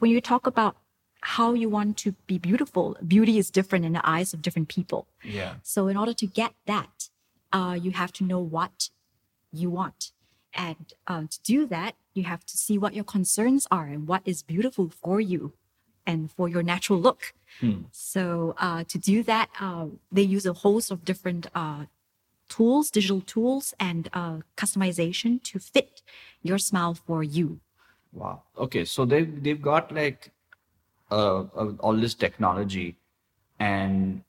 when 0.00 0.10
you 0.10 0.20
talk 0.20 0.46
about 0.46 0.76
how 1.20 1.52
you 1.52 1.68
want 1.68 1.96
to 1.98 2.12
be 2.26 2.38
beautiful, 2.38 2.96
beauty 3.06 3.38
is 3.38 3.50
different 3.50 3.84
in 3.84 3.92
the 3.92 4.08
eyes 4.08 4.32
of 4.32 4.40
different 4.42 4.68
people. 4.68 5.06
Yeah. 5.24 5.54
So 5.62 5.88
in 5.88 5.96
order 5.96 6.14
to 6.14 6.26
get 6.26 6.52
that, 6.66 7.08
uh, 7.52 7.76
you 7.80 7.90
have 7.92 8.12
to 8.12 8.24
know 8.24 8.38
what 8.38 8.90
you 9.52 9.70
want. 9.70 10.12
And 10.54 10.92
um, 11.06 11.28
to 11.28 11.40
do 11.42 11.66
that, 11.66 11.94
you 12.14 12.24
have 12.24 12.44
to 12.46 12.56
see 12.56 12.78
what 12.78 12.94
your 12.94 13.04
concerns 13.04 13.66
are 13.70 13.86
and 13.86 14.06
what 14.06 14.22
is 14.24 14.42
beautiful 14.42 14.90
for 14.90 15.20
you 15.20 15.52
and 16.06 16.30
for 16.30 16.48
your 16.48 16.62
natural 16.62 16.98
look. 16.98 17.34
So 17.92 18.54
uh, 18.58 18.84
to 18.84 18.98
do 18.98 19.22
that, 19.24 19.50
uh, 19.60 19.86
they 20.10 20.22
use 20.22 20.46
a 20.46 20.52
host 20.52 20.90
of 20.90 21.04
different 21.04 21.48
uh, 21.54 21.84
tools, 22.48 22.90
digital 22.90 23.20
tools, 23.20 23.74
and 23.78 24.08
uh, 24.12 24.38
customization 24.56 25.42
to 25.44 25.58
fit 25.58 26.02
your 26.42 26.58
smile 26.58 26.94
for 26.94 27.22
you. 27.22 27.60
Wow. 28.12 28.42
Okay. 28.56 28.84
So 28.84 29.04
they've 29.04 29.42
they've 29.42 29.60
got 29.60 29.92
like 29.94 30.30
uh, 31.10 31.40
uh, 31.56 31.72
all 31.80 31.94
this 31.94 32.14
technology, 32.14 32.96
and 33.58 34.22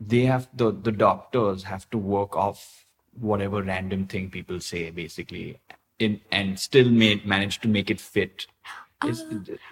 they 0.00 0.22
have 0.24 0.48
the 0.54 0.72
the 0.72 0.92
doctors 0.92 1.64
have 1.64 1.88
to 1.90 1.98
work 1.98 2.36
off 2.36 2.86
whatever 3.18 3.62
random 3.62 4.06
thing 4.06 4.30
people 4.30 4.60
say, 4.60 4.90
basically, 4.90 5.58
in 5.98 6.20
and 6.32 6.58
still 6.58 6.88
made 6.90 7.26
manage 7.26 7.60
to 7.60 7.68
make 7.68 7.90
it 7.90 8.00
fit. 8.00 8.46
Is- 9.06 9.24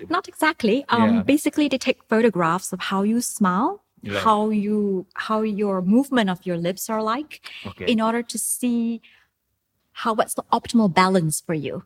Not 0.08 0.26
exactly. 0.26 0.84
Um, 0.88 1.16
Yeah. 1.16 1.22
Basically, 1.22 1.68
they 1.68 1.76
take 1.78 2.02
photographs 2.08 2.72
of 2.72 2.80
how 2.80 3.02
you 3.02 3.20
smile, 3.20 3.84
Right. 4.02 4.22
how 4.22 4.48
you 4.48 5.06
how 5.14 5.42
your 5.42 5.82
movement 5.82 6.30
of 6.30 6.46
your 6.46 6.56
lips 6.56 6.88
are 6.88 7.02
like, 7.02 7.40
Okay. 7.66 7.86
in 7.92 8.00
order 8.00 8.22
to 8.22 8.38
see 8.38 9.02
how 9.92 10.14
what's 10.14 10.34
the 10.34 10.44
optimal 10.52 10.92
balance 10.94 11.40
for 11.42 11.54
you. 11.54 11.84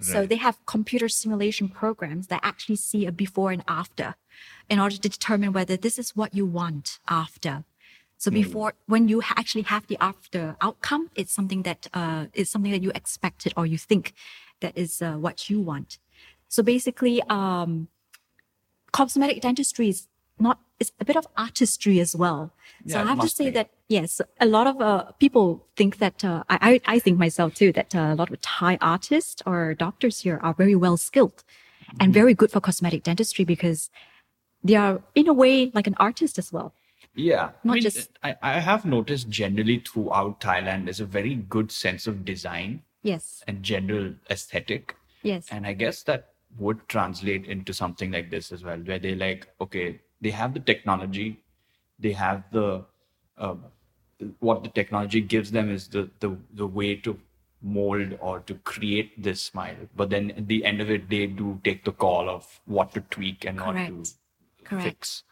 So 0.00 0.26
they 0.26 0.36
have 0.36 0.64
computer 0.66 1.08
simulation 1.08 1.68
programs 1.68 2.28
that 2.28 2.40
actually 2.42 2.76
see 2.76 3.06
a 3.06 3.12
before 3.12 3.50
and 3.50 3.64
after, 3.66 4.14
in 4.68 4.78
order 4.78 4.96
to 4.96 5.08
determine 5.08 5.52
whether 5.52 5.76
this 5.76 5.98
is 5.98 6.14
what 6.14 6.34
you 6.34 6.46
want 6.46 7.00
after. 7.08 7.64
So 8.16 8.32
before, 8.32 8.74
when 8.86 9.06
you 9.08 9.22
actually 9.22 9.62
have 9.62 9.86
the 9.86 9.96
after 10.00 10.56
outcome, 10.60 11.10
it's 11.14 11.32
something 11.32 11.62
that 11.62 11.86
uh, 11.94 12.26
is 12.34 12.50
something 12.50 12.72
that 12.72 12.82
you 12.82 12.90
expected 12.94 13.52
or 13.56 13.64
you 13.64 13.78
think 13.78 14.12
that 14.60 14.76
is 14.76 15.00
uh, 15.00 15.12
what 15.12 15.48
you 15.48 15.60
want. 15.60 15.98
So 16.48 16.62
basically, 16.64 17.22
um, 17.28 17.88
cosmetic 18.90 19.40
dentistry 19.40 19.88
is 19.88 20.08
not 20.38 20.58
it's 20.80 20.92
a 21.00 21.04
bit 21.04 21.16
of 21.16 21.26
artistry 21.36 22.00
as 22.00 22.14
well. 22.14 22.52
So 22.86 23.00
I 23.00 23.04
have 23.04 23.20
to 23.20 23.28
say 23.28 23.46
be. 23.46 23.50
that 23.50 23.70
yes, 23.88 24.20
a 24.40 24.46
lot 24.46 24.66
of 24.66 24.80
uh, 24.80 25.04
people 25.18 25.66
think 25.76 25.98
that 25.98 26.24
uh, 26.24 26.44
I, 26.48 26.80
I 26.86 26.98
think 26.98 27.18
myself 27.18 27.54
too 27.54 27.72
that 27.72 27.94
uh, 27.94 28.10
a 28.12 28.14
lot 28.14 28.30
of 28.30 28.40
Thai 28.40 28.78
artists 28.80 29.42
or 29.46 29.74
doctors 29.74 30.20
here 30.20 30.38
are 30.42 30.54
very 30.54 30.74
well 30.74 30.96
skilled 30.96 31.44
Mm-hmm. 31.88 32.02
and 32.04 32.12
very 32.12 32.34
good 32.34 32.50
for 32.50 32.60
cosmetic 32.60 33.02
dentistry 33.04 33.46
because 33.46 33.88
they 34.62 34.74
are 34.74 35.00
in 35.14 35.26
a 35.26 35.32
way 35.32 35.70
like 35.72 35.86
an 35.86 35.94
artist 35.98 36.38
as 36.38 36.52
well. 36.52 36.74
Yeah, 37.14 37.52
Not 37.64 37.72
I 37.72 37.74
mean, 37.76 37.82
just- 37.82 38.10
I, 38.22 38.36
I 38.42 38.60
have 38.60 38.84
noticed 38.84 39.30
generally 39.30 39.78
throughout 39.78 40.38
Thailand, 40.38 40.84
there's 40.84 41.00
a 41.00 41.06
very 41.06 41.34
good 41.36 41.72
sense 41.72 42.06
of 42.06 42.26
design 42.26 42.82
Yes, 43.02 43.42
and 43.48 43.62
general 43.62 44.12
aesthetic. 44.28 44.96
yes, 45.22 45.46
And 45.50 45.66
I 45.66 45.72
guess 45.72 46.02
that 46.02 46.34
would 46.58 46.86
translate 46.88 47.46
into 47.46 47.72
something 47.72 48.10
like 48.10 48.28
this 48.30 48.52
as 48.52 48.62
well, 48.62 48.76
where 48.78 48.98
they 48.98 49.14
like, 49.14 49.48
okay, 49.62 49.98
they 50.20 50.30
have 50.30 50.52
the 50.52 50.60
technology, 50.60 51.40
they 51.98 52.12
have 52.12 52.42
the 52.52 52.84
uh, 53.38 53.54
what 54.40 54.64
the 54.64 54.70
technology 54.70 55.20
gives 55.20 55.50
them 55.50 55.70
is 55.70 55.88
the 55.88 56.10
the 56.20 56.36
the 56.54 56.66
way 56.66 56.96
to 56.96 57.18
mold 57.62 58.16
or 58.20 58.40
to 58.40 58.54
create 58.54 59.20
this 59.20 59.42
smile. 59.42 59.76
But 59.96 60.10
then 60.10 60.30
at 60.32 60.46
the 60.48 60.64
end 60.64 60.80
of 60.80 60.90
it, 60.90 61.08
they 61.10 61.26
do 61.26 61.60
take 61.64 61.84
the 61.84 61.92
call 61.92 62.28
of 62.30 62.60
what 62.66 62.92
to 62.94 63.00
tweak 63.00 63.44
and 63.44 63.60
what 63.60 63.74
Correct. 63.74 63.88
to 63.90 64.64
Correct. 64.64 64.84
fix. 64.84 65.22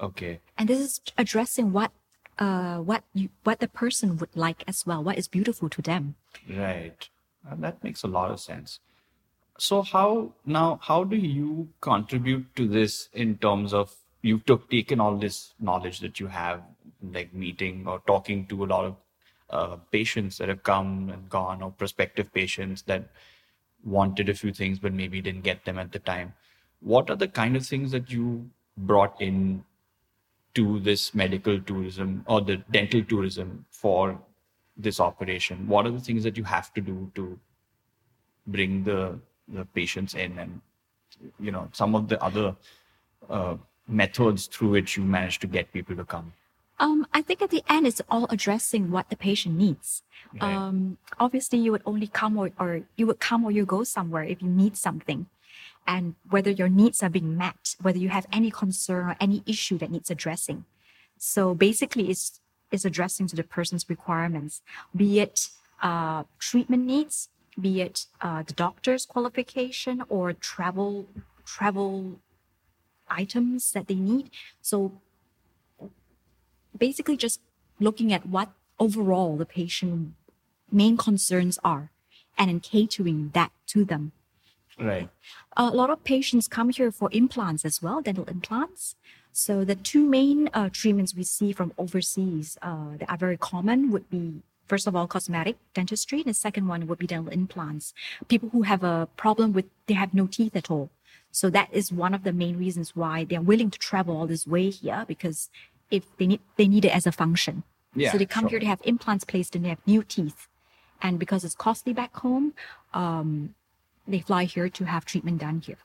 Okay. 0.00 0.40
and 0.56 0.66
this 0.66 0.80
is 0.80 1.00
addressing 1.18 1.72
what 1.72 1.90
uh 2.38 2.78
what 2.78 3.04
you 3.12 3.28
what 3.44 3.60
the 3.60 3.68
person 3.68 4.16
would 4.16 4.34
like 4.34 4.64
as 4.66 4.86
well. 4.86 5.02
What 5.04 5.18
is 5.18 5.28
beautiful 5.28 5.68
to 5.68 5.82
them. 5.82 6.14
Right. 6.48 7.08
Uh, 7.48 7.56
that 7.58 7.82
makes 7.84 8.02
a 8.02 8.08
lot 8.08 8.30
of 8.30 8.40
sense. 8.40 8.80
So 9.58 9.82
how 9.82 10.32
now 10.46 10.78
how 10.82 11.04
do 11.04 11.16
you 11.16 11.68
contribute 11.82 12.46
to 12.56 12.66
this 12.66 13.10
in 13.12 13.36
terms 13.36 13.74
of 13.74 13.94
you've 14.22 14.46
took, 14.46 14.70
taken 14.70 15.00
all 15.00 15.16
this 15.18 15.52
knowledge 15.60 16.00
that 16.00 16.18
you 16.18 16.28
have 16.28 16.62
like 17.12 17.32
meeting 17.32 17.86
or 17.86 18.00
talking 18.06 18.46
to 18.46 18.64
a 18.64 18.66
lot 18.66 18.84
of 18.84 18.96
uh, 19.50 19.76
patients 19.90 20.38
that 20.38 20.48
have 20.48 20.62
come 20.62 21.10
and 21.10 21.28
gone 21.28 21.62
or 21.62 21.70
prospective 21.72 22.32
patients 22.32 22.82
that 22.82 23.08
wanted 23.84 24.28
a 24.28 24.34
few 24.34 24.52
things 24.52 24.78
but 24.78 24.92
maybe 24.92 25.20
didn't 25.20 25.42
get 25.42 25.64
them 25.64 25.78
at 25.78 25.92
the 25.92 25.98
time. 25.98 26.34
What 26.80 27.10
are 27.10 27.16
the 27.16 27.28
kind 27.28 27.56
of 27.56 27.66
things 27.66 27.90
that 27.92 28.10
you 28.10 28.48
brought 28.76 29.20
in 29.20 29.64
to 30.54 30.80
this 30.80 31.14
medical 31.14 31.60
tourism 31.60 32.24
or 32.26 32.40
the 32.40 32.56
dental 32.70 33.04
tourism 33.04 33.64
for 33.70 34.20
this 34.76 35.00
operation? 35.00 35.68
What 35.68 35.86
are 35.86 35.90
the 35.90 36.00
things 36.00 36.24
that 36.24 36.36
you 36.36 36.44
have 36.44 36.72
to 36.74 36.80
do 36.80 37.10
to 37.14 37.38
bring 38.46 38.84
the 38.84 39.18
the 39.48 39.64
patients 39.64 40.14
in, 40.14 40.38
and 40.38 40.60
you 41.38 41.50
know 41.50 41.68
some 41.72 41.94
of 41.94 42.08
the 42.08 42.22
other 42.22 42.56
uh, 43.28 43.56
methods 43.88 44.46
through 44.46 44.70
which 44.70 44.96
you 44.96 45.04
manage 45.04 45.38
to 45.40 45.46
get 45.46 45.72
people 45.72 45.96
to 45.96 46.04
come? 46.04 46.32
Um, 46.80 47.06
I 47.12 47.20
think 47.20 47.42
at 47.42 47.50
the 47.50 47.62
end, 47.68 47.86
it's 47.86 48.00
all 48.08 48.26
addressing 48.30 48.90
what 48.90 49.10
the 49.10 49.16
patient 49.16 49.54
needs. 49.56 50.02
Right. 50.32 50.42
Um, 50.42 50.96
obviously, 51.18 51.58
you 51.58 51.72
would 51.72 51.82
only 51.84 52.06
come 52.06 52.38
or, 52.38 52.50
or 52.58 52.80
you 52.96 53.06
would 53.06 53.20
come 53.20 53.44
or 53.44 53.50
you 53.50 53.66
go 53.66 53.84
somewhere 53.84 54.24
if 54.24 54.40
you 54.40 54.48
need 54.48 54.76
something. 54.76 55.26
And 55.86 56.14
whether 56.28 56.50
your 56.50 56.70
needs 56.70 57.02
are 57.02 57.10
being 57.10 57.36
met, 57.36 57.76
whether 57.82 57.98
you 57.98 58.08
have 58.08 58.26
any 58.32 58.50
concern 58.50 59.10
or 59.10 59.16
any 59.20 59.42
issue 59.46 59.76
that 59.78 59.90
needs 59.90 60.10
addressing. 60.10 60.64
So 61.18 61.54
basically, 61.54 62.08
it's, 62.08 62.40
it's 62.70 62.86
addressing 62.86 63.26
to 63.28 63.36
the 63.36 63.44
person's 63.44 63.84
requirements, 63.88 64.62
be 64.96 65.20
it 65.20 65.50
uh, 65.82 66.24
treatment 66.38 66.86
needs, 66.86 67.28
be 67.60 67.82
it 67.82 68.06
uh, 68.22 68.42
the 68.42 68.54
doctor's 68.54 69.04
qualification 69.04 70.02
or 70.08 70.32
travel 70.32 71.06
travel 71.44 72.20
items 73.08 73.72
that 73.72 73.88
they 73.88 73.96
need. 73.96 74.30
So 74.62 74.92
basically 76.80 77.16
just 77.16 77.40
looking 77.78 78.12
at 78.12 78.26
what 78.26 78.50
overall 78.80 79.36
the 79.36 79.46
patient 79.46 80.14
main 80.72 80.96
concerns 80.96 81.58
are 81.62 81.90
and 82.36 82.48
then 82.48 82.60
catering 82.60 83.30
that 83.34 83.52
to 83.68 83.84
them. 83.84 84.12
Right. 84.78 85.10
A 85.56 85.68
lot 85.68 85.90
of 85.90 86.02
patients 86.04 86.48
come 86.48 86.70
here 86.70 86.90
for 86.90 87.10
implants 87.12 87.64
as 87.64 87.82
well, 87.82 88.00
dental 88.00 88.24
implants. 88.24 88.96
So 89.32 89.64
the 89.64 89.74
two 89.74 90.04
main 90.04 90.48
uh, 90.54 90.70
treatments 90.72 91.14
we 91.14 91.22
see 91.22 91.52
from 91.52 91.72
overseas 91.76 92.58
uh, 92.62 92.96
that 92.98 93.10
are 93.10 93.16
very 93.16 93.36
common 93.36 93.90
would 93.90 94.08
be 94.10 94.42
first 94.66 94.86
of 94.86 94.94
all 94.94 95.06
cosmetic 95.06 95.56
dentistry, 95.74 96.20
and 96.20 96.28
the 96.28 96.34
second 96.34 96.68
one 96.68 96.86
would 96.86 96.98
be 96.98 97.06
dental 97.06 97.32
implants. 97.32 97.92
People 98.28 98.50
who 98.50 98.62
have 98.62 98.82
a 98.84 99.08
problem 99.16 99.52
with 99.52 99.66
they 99.86 99.94
have 99.94 100.14
no 100.14 100.26
teeth 100.26 100.56
at 100.56 100.70
all. 100.70 100.90
So 101.32 101.50
that 101.50 101.68
is 101.72 101.92
one 101.92 102.14
of 102.14 102.24
the 102.24 102.32
main 102.32 102.56
reasons 102.56 102.96
why 102.96 103.24
they 103.24 103.36
are 103.36 103.42
willing 103.42 103.70
to 103.70 103.78
travel 103.78 104.16
all 104.16 104.26
this 104.26 104.46
way 104.46 104.70
here 104.70 105.04
because 105.06 105.50
if 105.90 106.04
they 106.16 106.26
need 106.26 106.40
they 106.56 106.68
need 106.68 106.84
it 106.84 106.94
as 106.94 107.06
a 107.06 107.12
function. 107.12 107.62
Yeah, 107.94 108.12
so 108.12 108.18
they 108.18 108.26
come 108.26 108.44
sure. 108.44 108.50
here 108.50 108.60
to 108.60 108.66
have 108.66 108.80
implants 108.84 109.24
placed 109.24 109.56
and 109.56 109.64
they 109.64 109.70
have 109.70 109.86
new 109.86 110.02
teeth. 110.02 110.46
And 111.02 111.18
because 111.18 111.44
it's 111.44 111.54
costly 111.54 111.92
back 111.92 112.14
home, 112.16 112.52
um, 112.94 113.54
they 114.06 114.20
fly 114.20 114.44
here 114.44 114.68
to 114.68 114.84
have 114.84 115.04
treatment 115.04 115.40
done 115.40 115.60
here. 115.60 115.78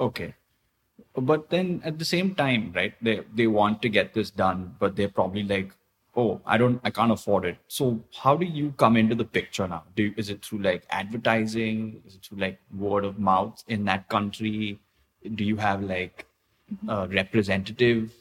Okay. 0.00 0.34
But 1.14 1.50
then 1.50 1.82
at 1.84 1.98
the 1.98 2.04
same 2.04 2.34
time, 2.34 2.72
right, 2.74 2.94
they 3.00 3.20
they 3.34 3.46
want 3.46 3.82
to 3.82 3.88
get 3.88 4.14
this 4.14 4.30
done, 4.30 4.74
but 4.78 4.96
they're 4.96 5.08
probably 5.08 5.42
like, 5.42 5.72
oh, 6.16 6.40
I 6.46 6.58
don't, 6.58 6.80
I 6.84 6.90
can't 6.90 7.12
afford 7.12 7.44
it. 7.44 7.58
So 7.68 8.00
how 8.22 8.36
do 8.36 8.46
you 8.46 8.72
come 8.76 8.96
into 8.96 9.14
the 9.14 9.24
picture 9.24 9.66
now? 9.66 9.84
Do 9.96 10.04
you, 10.04 10.14
is 10.16 10.30
it 10.30 10.44
through 10.44 10.60
like 10.60 10.84
advertising? 10.90 12.02
Is 12.06 12.14
it 12.16 12.24
through 12.24 12.38
like 12.38 12.60
word 12.76 13.04
of 13.04 13.18
mouth 13.18 13.62
in 13.68 13.84
that 13.84 14.08
country? 14.08 14.78
Do 15.34 15.44
you 15.44 15.56
have 15.56 15.82
like 15.82 16.26
a 16.88 17.08
representative 17.08 18.12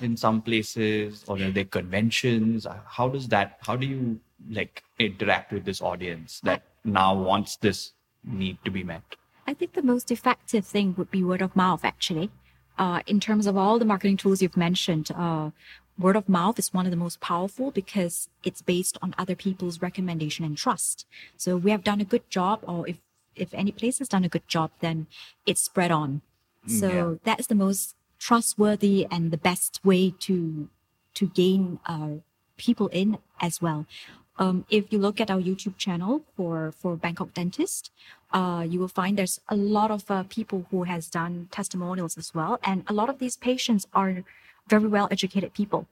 in 0.00 0.16
some 0.16 0.42
places, 0.42 1.24
or 1.28 1.40
are 1.40 1.50
there 1.50 1.64
conventions? 1.64 2.66
How 2.86 3.08
does 3.08 3.28
that? 3.28 3.58
How 3.60 3.76
do 3.76 3.86
you 3.86 4.20
like 4.50 4.82
interact 4.98 5.52
with 5.52 5.64
this 5.64 5.80
audience 5.80 6.40
that 6.44 6.62
now 6.84 7.14
wants 7.14 7.56
this 7.56 7.92
need 8.24 8.58
to 8.64 8.70
be 8.70 8.82
met? 8.82 9.02
I 9.46 9.54
think 9.54 9.72
the 9.74 9.82
most 9.82 10.10
effective 10.10 10.64
thing 10.64 10.94
would 10.96 11.10
be 11.10 11.22
word 11.22 11.42
of 11.42 11.54
mouth, 11.56 11.84
actually. 11.84 12.30
Uh, 12.78 13.00
in 13.06 13.20
terms 13.20 13.46
of 13.46 13.56
all 13.56 13.78
the 13.78 13.84
marketing 13.84 14.16
tools 14.16 14.40
you've 14.40 14.56
mentioned, 14.56 15.10
uh, 15.14 15.50
word 15.98 16.16
of 16.16 16.28
mouth 16.28 16.58
is 16.58 16.72
one 16.72 16.86
of 16.86 16.90
the 16.90 16.96
most 16.96 17.20
powerful 17.20 17.70
because 17.70 18.28
it's 18.44 18.62
based 18.62 18.96
on 19.02 19.14
other 19.18 19.36
people's 19.36 19.82
recommendation 19.82 20.44
and 20.44 20.56
trust. 20.56 21.06
So 21.36 21.56
we 21.56 21.70
have 21.70 21.84
done 21.84 22.00
a 22.00 22.04
good 22.04 22.28
job, 22.30 22.60
or 22.62 22.88
if 22.88 22.96
if 23.34 23.54
any 23.54 23.72
place 23.72 23.98
has 23.98 24.08
done 24.08 24.24
a 24.24 24.28
good 24.28 24.46
job, 24.46 24.70
then 24.80 25.06
it's 25.46 25.62
spread 25.62 25.90
on. 25.90 26.20
So 26.66 26.88
Yeah. 26.88 27.14
that 27.24 27.40
is 27.40 27.46
the 27.46 27.54
most 27.54 27.94
trustworthy 28.22 29.06
and 29.10 29.30
the 29.30 29.42
best 29.50 29.80
way 29.84 30.14
to 30.26 30.68
to 31.18 31.26
gain 31.26 31.78
uh, 31.86 32.14
people 32.56 32.88
in 32.88 33.18
as 33.40 33.60
well. 33.60 33.84
Um, 34.38 34.64
if 34.70 34.90
you 34.90 34.98
look 34.98 35.20
at 35.20 35.30
our 35.30 35.42
YouTube 35.48 35.76
channel 35.76 36.22
for 36.36 36.72
for 36.80 36.96
Bangkok 36.96 37.34
Dentist, 37.34 37.90
uh, 38.38 38.64
you 38.70 38.78
will 38.80 38.94
find 39.00 39.18
there's 39.18 39.40
a 39.48 39.56
lot 39.56 39.90
of 39.90 40.02
uh, 40.10 40.22
people 40.36 40.66
who 40.70 40.84
has 40.84 41.08
done 41.20 41.34
testimonials 41.50 42.16
as 42.16 42.28
well, 42.38 42.58
and 42.62 42.78
a 42.86 42.94
lot 43.00 43.08
of 43.12 43.18
these 43.18 43.36
patients 43.36 43.86
are 43.92 44.24
very 44.68 44.88
well 44.96 45.08
educated 45.10 45.52
people. 45.52 45.82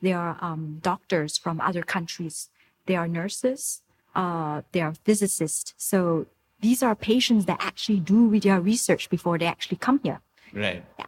They 0.00 0.14
are 0.14 0.38
um, 0.40 0.78
doctors 0.90 1.36
from 1.36 1.60
other 1.60 1.82
countries. 1.82 2.48
They 2.86 2.96
are 2.96 3.08
nurses. 3.08 3.82
Uh, 4.14 4.62
they 4.72 4.80
are 4.80 4.94
physicists. 5.04 5.74
So 5.76 6.26
these 6.60 6.82
are 6.82 6.94
patients 6.94 7.44
that 7.46 7.58
actually 7.60 8.00
do 8.00 8.40
their 8.40 8.60
research 8.60 9.10
before 9.10 9.36
they 9.38 9.46
actually 9.46 9.76
come 9.86 10.00
here. 10.02 10.20
Right. 10.52 10.82
Yeah. 10.98 11.06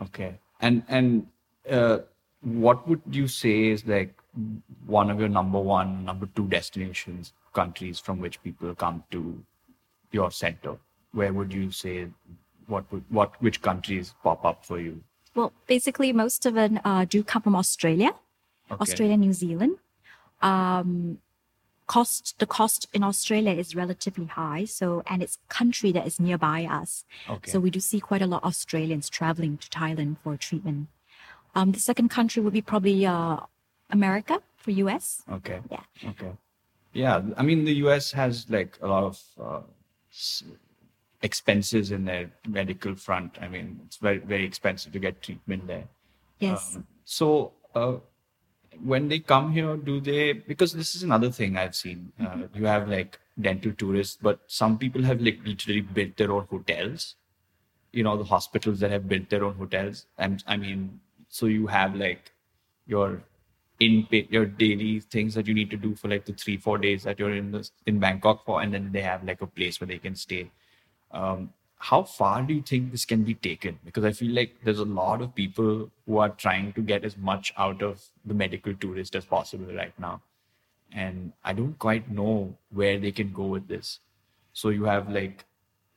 Okay. 0.00 0.38
And 0.60 0.82
and 0.88 1.26
uh, 1.70 1.98
what 2.42 2.88
would 2.88 3.02
you 3.10 3.28
say 3.28 3.68
is 3.68 3.86
like 3.86 4.14
one 4.86 5.10
of 5.10 5.20
your 5.20 5.28
number 5.28 5.58
one, 5.58 6.04
number 6.04 6.26
two 6.34 6.46
destinations, 6.48 7.32
countries 7.52 7.98
from 7.98 8.20
which 8.20 8.42
people 8.42 8.74
come 8.74 9.04
to 9.10 9.42
your 10.10 10.30
center? 10.30 10.76
Where 11.12 11.32
would 11.32 11.52
you 11.52 11.70
say 11.70 12.08
what 12.66 12.90
would 12.92 13.04
what 13.10 13.40
which 13.42 13.60
countries 13.62 14.14
pop 14.22 14.44
up 14.44 14.64
for 14.64 14.80
you? 14.80 15.02
Well, 15.34 15.52
basically, 15.66 16.12
most 16.12 16.46
of 16.46 16.54
them 16.54 16.80
uh, 16.84 17.04
do 17.04 17.22
come 17.22 17.42
from 17.42 17.56
Australia, 17.56 18.12
Okay. 18.70 18.80
Australia, 18.80 19.16
New 19.16 19.32
Zealand. 19.32 19.76
Um, 20.40 21.18
cost 21.92 22.38
the 22.38 22.46
cost 22.46 22.80
in 22.96 23.02
Australia 23.10 23.52
is 23.62 23.76
relatively 23.84 24.24
high, 24.24 24.64
so 24.78 25.02
and 25.10 25.22
it's 25.24 25.36
country 25.60 25.90
that 25.92 26.06
is 26.10 26.16
nearby 26.18 26.60
us. 26.80 27.04
Okay. 27.34 27.50
So 27.50 27.60
we 27.60 27.70
do 27.76 27.80
see 27.80 28.00
quite 28.00 28.22
a 28.22 28.30
lot 28.34 28.42
of 28.42 28.48
Australians 28.52 29.10
traveling 29.18 29.58
to 29.62 29.68
Thailand 29.78 30.16
for 30.22 30.32
treatment. 30.48 30.88
Um, 31.54 31.72
the 31.72 31.84
second 31.90 32.08
country 32.08 32.40
would 32.42 32.56
be 32.60 32.62
probably 32.72 33.04
uh, 33.04 33.36
America 33.90 34.36
for 34.56 34.70
US. 34.84 35.22
Okay. 35.38 35.58
Yeah. 35.70 35.84
Okay. 36.12 36.32
Yeah, 36.94 37.16
I 37.40 37.42
mean 37.48 37.60
the 37.70 37.76
U.S. 37.86 38.12
has 38.12 38.46
like 38.48 38.72
a 38.80 38.88
lot 38.94 39.04
of 39.10 39.16
uh, 39.46 39.62
expenses 41.28 41.90
in 41.96 42.06
their 42.10 42.24
medical 42.58 42.94
front. 43.06 43.30
I 43.44 43.48
mean 43.48 43.66
it's 43.84 43.98
very 44.06 44.22
very 44.32 44.46
expensive 44.46 44.92
to 44.96 45.00
get 45.06 45.20
treatment 45.26 45.66
there. 45.66 45.88
Yes. 46.38 46.76
Um, 46.76 46.86
so 47.04 47.52
uh, 47.74 47.96
when 48.82 49.08
they 49.08 49.18
come 49.18 49.52
here, 49.52 49.76
do 49.76 50.00
they? 50.00 50.32
Because 50.32 50.72
this 50.72 50.94
is 50.94 51.02
another 51.02 51.30
thing 51.30 51.56
I've 51.56 51.74
seen. 51.74 52.12
Uh, 52.20 52.42
you 52.54 52.66
have 52.66 52.88
like 52.88 53.18
dental 53.40 53.72
tourists, 53.72 54.18
but 54.20 54.40
some 54.46 54.78
people 54.78 55.02
have 55.02 55.20
like 55.20 55.40
literally 55.44 55.80
built 55.80 56.16
their 56.16 56.32
own 56.32 56.46
hotels. 56.50 57.16
You 57.92 58.02
know, 58.04 58.16
the 58.16 58.24
hospitals 58.24 58.80
that 58.80 58.90
have 58.90 59.08
built 59.08 59.28
their 59.28 59.44
own 59.44 59.54
hotels. 59.54 60.06
And 60.18 60.42
I 60.46 60.56
mean, 60.56 61.00
so 61.28 61.46
you 61.46 61.66
have 61.66 61.94
like 61.94 62.32
your 62.86 63.22
in 63.80 64.06
your 64.10 64.46
daily 64.46 65.00
things 65.00 65.34
that 65.34 65.46
you 65.46 65.54
need 65.54 65.70
to 65.70 65.76
do 65.76 65.94
for 65.94 66.08
like 66.08 66.24
the 66.24 66.32
three 66.32 66.56
four 66.56 66.78
days 66.78 67.02
that 67.02 67.18
you're 67.18 67.34
in 67.34 67.50
this 67.50 67.72
in 67.86 67.98
Bangkok 67.98 68.44
for, 68.44 68.62
and 68.62 68.72
then 68.72 68.92
they 68.92 69.02
have 69.02 69.24
like 69.24 69.42
a 69.42 69.46
place 69.46 69.80
where 69.80 69.88
they 69.88 69.98
can 69.98 70.14
stay. 70.14 70.50
Um, 71.10 71.52
how 71.82 72.04
far 72.04 72.42
do 72.42 72.54
you 72.54 72.62
think 72.62 72.92
this 72.92 73.04
can 73.04 73.24
be 73.24 73.34
taken? 73.34 73.76
Because 73.84 74.04
I 74.04 74.12
feel 74.12 74.32
like 74.32 74.54
there's 74.62 74.78
a 74.78 74.84
lot 74.84 75.20
of 75.20 75.34
people 75.34 75.90
who 76.06 76.18
are 76.18 76.28
trying 76.28 76.72
to 76.74 76.80
get 76.80 77.04
as 77.04 77.16
much 77.16 77.52
out 77.58 77.82
of 77.82 78.00
the 78.24 78.34
medical 78.34 78.72
tourist 78.74 79.16
as 79.16 79.24
possible 79.24 79.74
right 79.74 79.92
now. 79.98 80.22
And 80.92 81.32
I 81.42 81.52
don't 81.52 81.76
quite 81.80 82.08
know 82.08 82.54
where 82.70 83.00
they 83.00 83.10
can 83.10 83.32
go 83.32 83.46
with 83.46 83.66
this. 83.66 83.98
So 84.52 84.68
you 84.68 84.84
have 84.84 85.10
like 85.10 85.44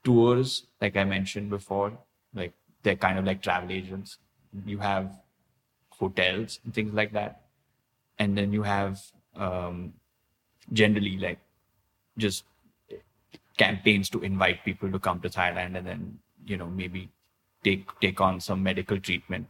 tours, 0.03 0.65
like 0.81 0.97
I 0.97 1.03
mentioned 1.03 1.51
before, 1.51 1.95
like 2.33 2.53
they're 2.81 2.95
kind 2.95 3.19
of 3.19 3.25
like 3.25 3.43
travel 3.43 3.71
agents. 3.71 4.17
You 4.65 4.79
have 4.79 5.21
hotels 5.89 6.61
and 6.63 6.73
things 6.73 6.95
like 6.95 7.13
that. 7.13 7.41
And 8.17 8.35
then 8.35 8.51
you 8.51 8.63
have 8.63 9.03
um, 9.35 9.93
generally 10.73 11.19
like 11.19 11.37
just 12.17 12.43
campaigns 13.57 14.09
to 14.09 14.21
invite 14.21 14.63
people 14.65 14.91
to 14.91 14.99
come 14.99 15.19
to 15.21 15.29
Thailand 15.29 15.77
and 15.77 15.87
then 15.87 16.19
you 16.45 16.57
know 16.57 16.67
maybe 16.67 17.09
take 17.63 17.87
take 17.99 18.21
on 18.21 18.39
some 18.39 18.61
medical 18.63 18.99
treatment. 18.99 19.47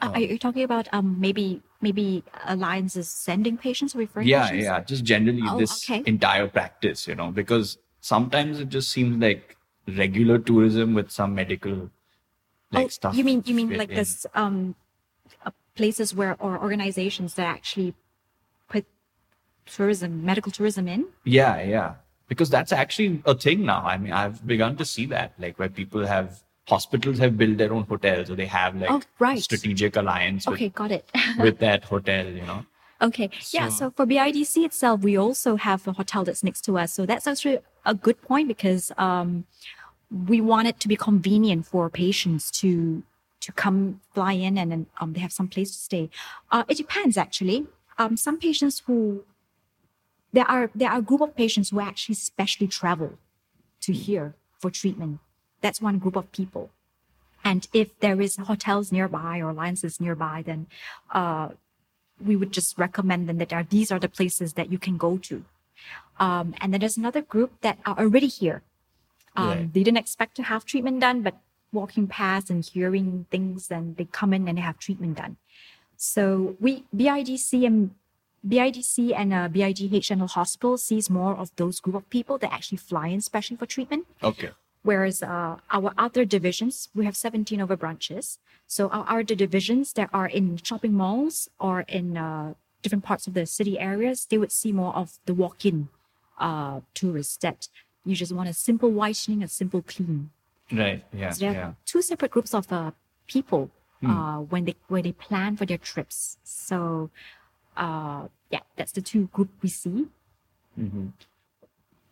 Uh, 0.00 0.12
are 0.14 0.20
you 0.20 0.38
talking 0.38 0.62
about 0.62 0.88
um, 0.92 1.20
maybe 1.20 1.62
maybe 1.80 2.24
alliances 2.46 3.08
sending 3.08 3.56
patients 3.56 3.94
referring 3.94 4.28
Yeah, 4.28 4.48
patients? 4.48 4.64
yeah, 4.64 4.80
just 4.80 5.04
generally 5.04 5.42
Oh, 5.46 5.58
this 5.58 5.84
okay. 5.84 6.02
entire 6.06 6.48
practice, 6.48 7.06
you 7.06 7.14
know, 7.14 7.30
because 7.30 7.78
sometimes 8.00 8.60
it 8.60 8.68
just 8.68 8.90
seems 8.90 9.20
like 9.20 9.56
regular 9.86 10.38
tourism 10.38 10.94
with 10.94 11.10
some 11.10 11.34
medical 11.34 11.90
like 12.72 12.86
oh, 12.86 12.88
stuff. 12.88 13.14
You 13.14 13.24
mean 13.24 13.42
you 13.44 13.54
mean 13.54 13.76
like 13.76 13.90
in. 13.90 13.96
this 13.96 14.26
um, 14.34 14.74
uh, 15.44 15.50
places 15.74 16.14
where 16.14 16.36
or 16.40 16.58
organizations 16.58 17.34
that 17.34 17.46
actually 17.46 17.94
put 18.68 18.86
tourism, 19.66 20.24
medical 20.24 20.52
tourism 20.52 20.88
in? 20.88 21.06
Yeah, 21.24 21.62
yeah. 21.62 21.94
Because 22.30 22.48
that's 22.48 22.72
actually 22.72 23.20
a 23.26 23.34
thing 23.34 23.64
now. 23.66 23.82
I 23.84 23.96
mean, 23.98 24.12
I've 24.12 24.46
begun 24.46 24.76
to 24.76 24.84
see 24.84 25.04
that, 25.06 25.32
like 25.44 25.58
where 25.58 25.68
people 25.68 26.06
have 26.06 26.28
hospitals 26.68 27.18
have 27.18 27.36
built 27.36 27.56
their 27.58 27.72
own 27.76 27.82
hotels, 27.92 28.30
or 28.30 28.36
they 28.36 28.46
have 28.46 28.76
like 28.76 28.90
Oh, 28.90 29.02
right. 29.18 29.42
strategic 29.42 29.96
alliance 29.96 30.46
Okay, 30.46 30.66
with, 30.66 30.74
got 30.74 30.92
it. 30.92 31.04
with 31.40 31.58
that 31.58 31.82
hotel. 31.92 32.24
You 32.40 32.42
know. 32.50 32.60
Okay. 33.02 33.28
yeah. 33.50 33.68
So- 33.68 33.78
So 33.78 33.90
for 33.96 34.06
BIDC 34.06 34.64
itself, 34.64 35.00
we 35.08 35.16
also 35.26 35.56
have 35.56 35.80
a 35.88 35.92
hotel 36.00 36.22
that's 36.22 36.44
next 36.44 36.60
to 36.66 36.78
us. 36.78 36.92
So 36.92 37.04
that's 37.04 37.26
actually 37.26 37.58
a 37.84 37.94
good 38.06 38.18
point 38.22 38.46
because 38.54 38.92
um, 38.96 39.44
we 40.30 40.40
want 40.40 40.68
it 40.68 40.78
to 40.82 40.88
be 40.88 40.96
convenient 40.96 41.66
for 41.66 41.90
patients 41.90 42.44
to 42.62 43.02
to 43.46 43.50
come 43.64 44.00
fly 44.14 44.34
in 44.34 44.54
and 44.58 44.70
then 44.70 44.82
um, 45.00 45.14
they 45.14 45.20
have 45.26 45.32
some 45.32 45.48
place 45.48 45.70
to 45.72 45.78
stay. 45.90 46.04
Uh, 46.52 46.62
it 46.68 46.76
depends 46.76 47.16
actually. 47.16 47.66
Um, 47.98 48.16
some 48.26 48.36
patients 48.38 48.76
who 48.86 49.24
there 50.32 50.48
are 50.48 50.70
there 50.74 50.90
are 50.90 50.98
a 50.98 51.02
group 51.02 51.20
of 51.20 51.36
patients 51.36 51.70
who 51.70 51.80
actually 51.80 52.14
specially 52.14 52.68
travel 52.68 53.18
to 53.80 53.92
here 53.92 54.34
for 54.58 54.70
treatment. 54.70 55.20
That's 55.60 55.80
one 55.80 55.98
group 55.98 56.16
of 56.16 56.30
people. 56.32 56.70
And 57.42 57.66
if 57.72 57.98
there 58.00 58.20
is 58.20 58.36
hotels 58.36 58.92
nearby 58.92 59.38
or 59.40 59.50
alliances 59.50 60.00
nearby, 60.00 60.42
then 60.44 60.66
uh, 61.12 61.48
we 62.24 62.36
would 62.36 62.52
just 62.52 62.78
recommend 62.78 63.28
them 63.28 63.38
that 63.38 63.52
are, 63.52 63.62
these 63.62 63.90
are 63.90 63.98
the 63.98 64.08
places 64.08 64.54
that 64.54 64.70
you 64.70 64.78
can 64.78 64.96
go 64.98 65.16
to. 65.18 65.44
Um, 66.18 66.54
and 66.60 66.72
then 66.72 66.80
there's 66.80 66.98
another 66.98 67.22
group 67.22 67.52
that 67.62 67.78
are 67.86 67.98
already 67.98 68.28
here. 68.28 68.62
Um, 69.36 69.48
Right. 69.48 69.72
They 69.72 69.82
didn't 69.82 69.98
expect 69.98 70.34
to 70.36 70.42
have 70.42 70.66
treatment 70.66 71.00
done, 71.00 71.22
but 71.22 71.36
walking 71.72 72.06
past 72.06 72.50
and 72.50 72.64
hearing 72.64 73.26
things, 73.30 73.70
and 73.70 73.96
they 73.96 74.04
come 74.04 74.34
in 74.34 74.48
and 74.48 74.58
they 74.58 74.62
have 74.62 74.78
treatment 74.78 75.16
done. 75.16 75.36
So 75.96 76.56
we 76.60 76.84
BIDC 76.94 77.66
and 77.66 77.94
BIDC 78.46 79.12
and 79.14 79.32
uh, 79.32 79.48
BIDH 79.48 80.06
General 80.06 80.28
Hospital 80.28 80.78
sees 80.78 81.10
more 81.10 81.34
of 81.36 81.54
those 81.56 81.80
group 81.80 81.96
of 81.96 82.08
people 82.10 82.38
that 82.38 82.52
actually 82.52 82.78
fly 82.78 83.08
in 83.08 83.20
specially 83.20 83.56
for 83.56 83.66
treatment. 83.66 84.06
Okay. 84.22 84.50
Whereas 84.82 85.22
uh, 85.22 85.56
our 85.70 85.92
other 85.98 86.24
divisions, 86.24 86.88
we 86.94 87.04
have 87.04 87.14
17 87.16 87.60
over 87.60 87.76
branches. 87.76 88.38
So 88.66 88.88
our 88.88 89.20
other 89.20 89.34
divisions 89.34 89.92
that 89.92 90.08
are 90.12 90.26
in 90.26 90.56
shopping 90.56 90.94
malls 90.94 91.50
or 91.58 91.82
in 91.82 92.16
uh, 92.16 92.54
different 92.82 93.04
parts 93.04 93.26
of 93.26 93.34
the 93.34 93.44
city 93.44 93.78
areas, 93.78 94.24
they 94.30 94.38
would 94.38 94.52
see 94.52 94.72
more 94.72 94.94
of 94.96 95.18
the 95.26 95.34
walk-in 95.34 95.88
uh, 96.38 96.80
tourists 96.94 97.36
that 97.38 97.68
you 98.06 98.14
just 98.14 98.32
want 98.32 98.48
a 98.48 98.54
simple 98.54 98.90
whitening, 98.90 99.42
a 99.42 99.48
simple 99.48 99.82
clean. 99.82 100.30
Right. 100.72 101.04
Yeah. 101.12 101.30
So 101.30 101.40
there 101.40 101.50
are 101.50 101.54
Yeah. 101.54 101.72
two 101.84 102.00
separate 102.00 102.30
groups 102.30 102.54
of 102.54 102.72
uh, 102.72 102.92
people 103.26 103.70
uh, 104.02 104.38
when 104.38 104.64
they 104.64 104.76
when 104.88 105.02
they 105.02 105.12
plan 105.12 105.58
for 105.58 105.66
their 105.66 105.76
trips. 105.76 106.38
So 106.42 107.10
uh, 107.76 108.28
yeah, 108.50 108.60
that's 108.76 108.92
the 108.92 109.02
two 109.02 109.26
group 109.28 109.50
we 109.62 109.68
see. 109.68 110.06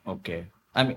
Okay. 0.07 0.47
I 0.75 0.85
mean, 0.85 0.97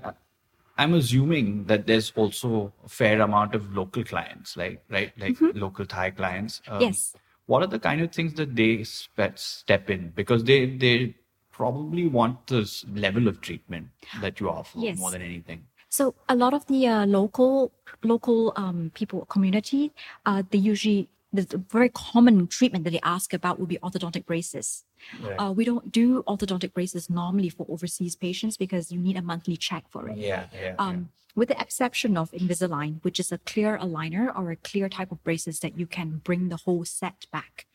I'm 0.78 0.94
assuming 0.94 1.64
that 1.66 1.86
there's 1.86 2.12
also 2.16 2.72
a 2.84 2.88
fair 2.88 3.20
amount 3.20 3.54
of 3.54 3.74
local 3.74 4.04
clients, 4.04 4.56
like 4.56 4.82
right, 4.90 5.12
like 5.18 5.36
local 5.54 5.86
Thai 5.86 6.10
clients. 6.10 6.62
Um, 6.68 6.74
Mm-hmm. 6.74 6.82
Yes. 6.82 7.14
what 7.46 7.62
are 7.62 7.66
the 7.66 7.78
kind 7.78 8.00
of 8.00 8.12
things 8.12 8.34
that 8.34 8.54
they 8.56 8.84
step 8.84 9.90
in 9.90 10.12
because 10.14 10.44
they 10.44 10.66
they 10.66 11.14
probably 11.50 12.06
want 12.08 12.46
this 12.46 12.84
level 12.94 13.28
of 13.28 13.40
treatment 13.40 13.88
that 14.20 14.40
you 14.40 14.48
offer 14.48 14.78
Yes. 14.78 14.98
more 14.98 15.10
than 15.10 15.22
anything. 15.22 15.66
So 15.88 16.14
a 16.28 16.34
lot 16.34 16.54
of 16.54 16.66
the 16.66 16.86
uh, 16.88 17.06
local 17.06 17.72
local 18.02 18.52
um, 18.56 18.90
people 18.94 19.26
community, 19.26 19.92
uh, 20.24 20.42
they 20.50 20.58
usually 20.58 21.08
the, 21.32 21.42
the 21.42 21.58
very 21.58 21.88
common 21.88 22.46
treatment 22.46 22.84
that 22.84 22.90
they 22.90 23.00
ask 23.02 23.32
about 23.32 23.58
would 23.58 23.68
be 23.68 23.78
orthodontic 23.78 24.26
braces. 24.26 24.84
Right. 25.20 25.36
Uh, 25.38 25.52
we 25.52 25.64
don't 25.64 25.90
do 25.90 26.22
orthodontic 26.24 26.72
braces 26.74 27.08
normally 27.08 27.48
for 27.48 27.66
overseas 27.68 28.16
patients 28.16 28.56
because 28.56 28.92
you 28.92 29.00
need 29.00 29.16
a 29.16 29.22
monthly 29.22 29.56
check 29.56 29.84
for 29.90 30.08
it. 30.08 30.18
Yeah, 30.18 30.46
yeah. 30.60 30.74
Um, 30.78 31.08
with 31.34 31.48
the 31.48 31.58
exception 31.60 32.16
of 32.16 32.30
Invisalign, 32.32 33.02
which 33.02 33.18
is 33.18 33.32
a 33.32 33.38
clear 33.38 33.78
aligner 33.78 34.30
or 34.36 34.50
a 34.50 34.56
clear 34.56 34.88
type 34.88 35.10
of 35.10 35.24
braces 35.24 35.60
that 35.60 35.78
you 35.78 35.86
can 35.86 36.20
bring 36.22 36.50
the 36.50 36.58
whole 36.58 36.84
set 36.84 37.26
back. 37.32 37.66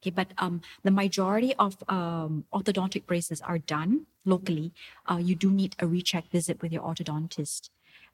Okay, 0.00 0.10
but 0.10 0.28
um, 0.38 0.62
the 0.82 0.90
majority 0.90 1.54
of 1.56 1.76
um, 1.88 2.44
orthodontic 2.54 3.06
braces 3.06 3.40
are 3.42 3.58
done 3.58 4.06
locally. 4.24 4.72
Uh, 5.10 5.18
you 5.18 5.34
do 5.34 5.50
need 5.50 5.76
a 5.78 5.86
recheck 5.86 6.30
visit 6.30 6.62
with 6.62 6.72
your 6.72 6.82
orthodontist, 6.82 7.68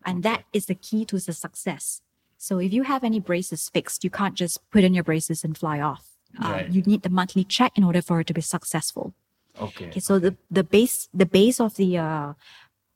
and 0.04 0.22
that 0.22 0.44
is 0.52 0.66
the 0.66 0.74
key 0.74 1.04
to 1.04 1.18
the 1.18 1.32
success. 1.32 2.00
So 2.38 2.58
if 2.58 2.72
you 2.72 2.84
have 2.84 3.02
any 3.04 3.20
braces 3.20 3.68
fixed, 3.68 4.04
you 4.04 4.10
can't 4.10 4.34
just 4.34 4.58
put 4.70 4.84
in 4.84 4.94
your 4.94 5.04
braces 5.04 5.44
and 5.44 5.56
fly 5.56 5.80
off. 5.80 6.04
Uh, 6.42 6.50
Right. 6.50 6.70
You 6.70 6.82
need 6.82 7.02
the 7.02 7.08
monthly 7.10 7.44
check 7.44 7.78
in 7.78 7.84
order 7.84 8.02
for 8.02 8.20
it 8.20 8.26
to 8.26 8.34
be 8.34 8.42
successful. 8.42 9.14
okay. 9.60 9.88
Okay, 9.88 10.00
so 10.00 10.18
the, 10.18 10.36
the 10.50 10.64
base 10.64 11.08
the 11.14 11.24
base 11.24 11.60
of 11.60 11.76
the 11.76 11.96
uh, 11.96 12.34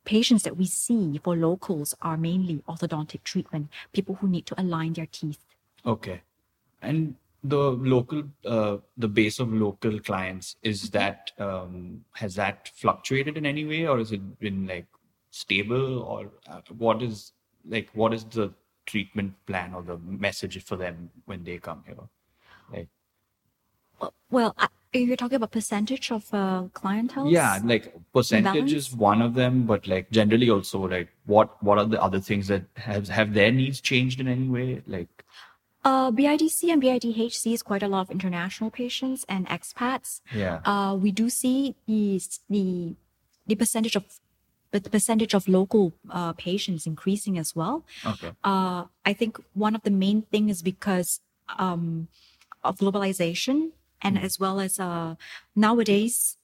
patients 0.04 0.42
that 0.42 0.56
we 0.56 0.66
see 0.66 1.18
for 1.24 1.36
locals 1.36 1.94
are 2.02 2.16
mainly 2.16 2.62
orthodontic 2.68 3.22
treatment, 3.22 3.68
people 3.92 4.16
who 4.16 4.28
need 4.28 4.46
to 4.46 4.60
align 4.60 4.92
their 4.94 5.06
teeth. 5.06 5.42
Okay. 5.86 6.20
And 6.82 7.14
the 7.42 7.56
local, 7.56 8.24
uh, 8.44 8.78
the 8.96 9.08
base 9.08 9.38
of 9.40 9.52
local 9.52 9.98
clients, 10.00 10.56
is 10.62 10.90
that, 10.90 11.30
um, 11.38 12.04
has 12.12 12.34
that 12.34 12.68
fluctuated 12.74 13.36
in 13.38 13.46
any 13.46 13.64
way 13.64 13.86
or 13.86 13.98
has 13.98 14.12
it 14.12 14.38
been 14.38 14.66
like 14.66 14.86
stable 15.30 16.02
or 16.02 16.30
uh, 16.48 16.60
what 16.76 17.02
is, 17.02 17.32
like, 17.66 17.88
what 17.94 18.12
is 18.12 18.24
the 18.24 18.52
treatment 18.90 19.34
plan 19.46 19.74
or 19.74 19.82
the 19.82 19.98
message 20.26 20.62
for 20.64 20.76
them 20.76 21.10
when 21.26 21.44
they 21.44 21.58
come 21.58 21.82
here? 21.86 21.96
Like, 22.72 22.88
Well- 24.30 24.54
you're 24.92 25.16
talking 25.16 25.36
about 25.36 25.52
percentage 25.52 26.10
of 26.10 26.32
uh, 26.34 26.64
clientele, 26.78 27.28
yeah, 27.30 27.60
like 27.64 27.84
percentage 28.12 28.72
is 28.72 28.92
one 28.92 29.22
of 29.22 29.34
them, 29.34 29.64
but 29.64 29.86
like 29.86 30.10
generally 30.10 30.50
also 30.50 30.80
like 30.94 31.08
what, 31.26 31.62
what 31.62 31.78
are 31.78 31.84
the 31.84 32.02
other 32.02 32.18
things 32.18 32.48
that 32.48 32.64
have, 32.76 33.08
have 33.08 33.32
their 33.34 33.52
needs 33.52 33.80
changed 33.80 34.18
in 34.18 34.26
any 34.26 34.48
way? 34.48 34.82
Like, 34.88 35.24
uh, 35.84 36.10
BIDC 36.10 36.72
and 36.72 36.82
BIDH 36.82 37.34
sees 37.34 37.62
quite 37.62 37.84
a 37.84 37.88
lot 37.88 38.00
of 38.00 38.10
international 38.10 38.70
patients 38.70 39.24
and 39.28 39.46
expats. 39.48 40.20
yeah. 40.34 40.60
Uh, 40.64 40.96
we 40.96 41.12
do 41.12 41.30
see 41.30 41.76
the 41.86 42.20
the 42.48 42.66
the 43.46 43.54
percentage 43.54 43.96
of 43.96 44.04
the 44.72 44.80
percentage 44.80 45.34
of 45.34 45.48
local 45.48 45.92
uh, 46.10 46.32
patients 46.34 46.86
increasing 46.86 47.38
as 47.38 47.56
well. 47.56 47.84
Okay. 48.06 48.32
uh, 48.44 48.84
I 49.04 49.12
think 49.12 49.38
one 49.54 49.74
of 49.74 49.82
the 49.82 49.90
main 49.90 50.22
thing 50.22 50.48
is 50.48 50.62
because 50.62 51.20
um, 51.58 52.08
of 52.62 52.78
globalization 52.78 53.70
and 54.02 54.18
as 54.18 54.38
well 54.38 54.60
as 54.60 54.78
uh, 54.80 55.14
nowadays 55.54 56.36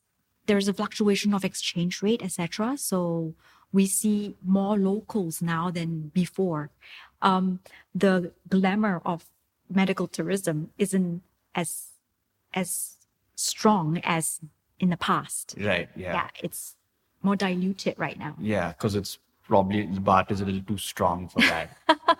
there's 0.47 0.69
a 0.69 0.75
fluctuation 0.75 1.35
of 1.35 1.45
exchange 1.45 2.03
rate, 2.03 2.23
etc. 2.23 2.77
So 2.77 3.35
we 3.73 3.87
see 3.87 4.37
more 4.45 4.77
locals 4.79 5.43
now 5.43 5.71
than 5.71 6.09
before. 6.15 6.71
Um, 7.23 7.61
the 7.95 8.33
glamour 8.49 9.03
of 9.05 9.25
medical 9.69 10.07
tourism 10.07 10.71
isn't 10.79 11.23
as 11.55 11.89
as 12.55 12.97
strong 13.35 14.01
as 14.05 14.41
in 14.79 14.91
the 14.91 14.97
past. 14.97 15.55
Right. 15.59 15.89
Yeah. 15.97 16.13
yeah 16.13 16.29
it's 16.43 16.77
more 17.23 17.37
diluted 17.37 17.99
right 17.99 18.19
now. 18.19 18.35
Yeah, 18.39 18.73
because 18.73 18.95
it's 18.95 19.19
probably 19.47 19.87
the 19.87 20.01
baht 20.01 20.31
is 20.31 20.41
a 20.41 20.45
little 20.45 20.63
too 20.63 20.79
strong 20.79 21.29
for 21.29 21.41
that 21.41 21.71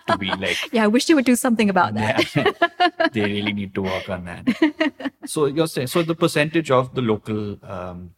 to 0.07 0.17
be 0.17 0.27
like. 0.39 0.57
Yeah, 0.71 0.85
I 0.85 0.87
wish 0.87 1.05
they 1.05 1.13
would 1.13 1.25
do 1.25 1.35
something 1.35 1.69
about 1.69 1.93
that. 1.95 2.35
Yeah, 2.35 3.09
they 3.11 3.21
really 3.21 3.53
need 3.53 3.73
to 3.75 3.81
work 3.81 4.09
on 4.09 4.25
that. 4.25 5.11
So 5.27 5.45
you're 5.45 5.67
saying 5.67 5.87
so 5.87 6.03
the 6.03 6.15
percentage 6.15 6.71
of 6.71 6.95
the 6.95 7.01
local 7.01 7.59
um, 7.61 8.11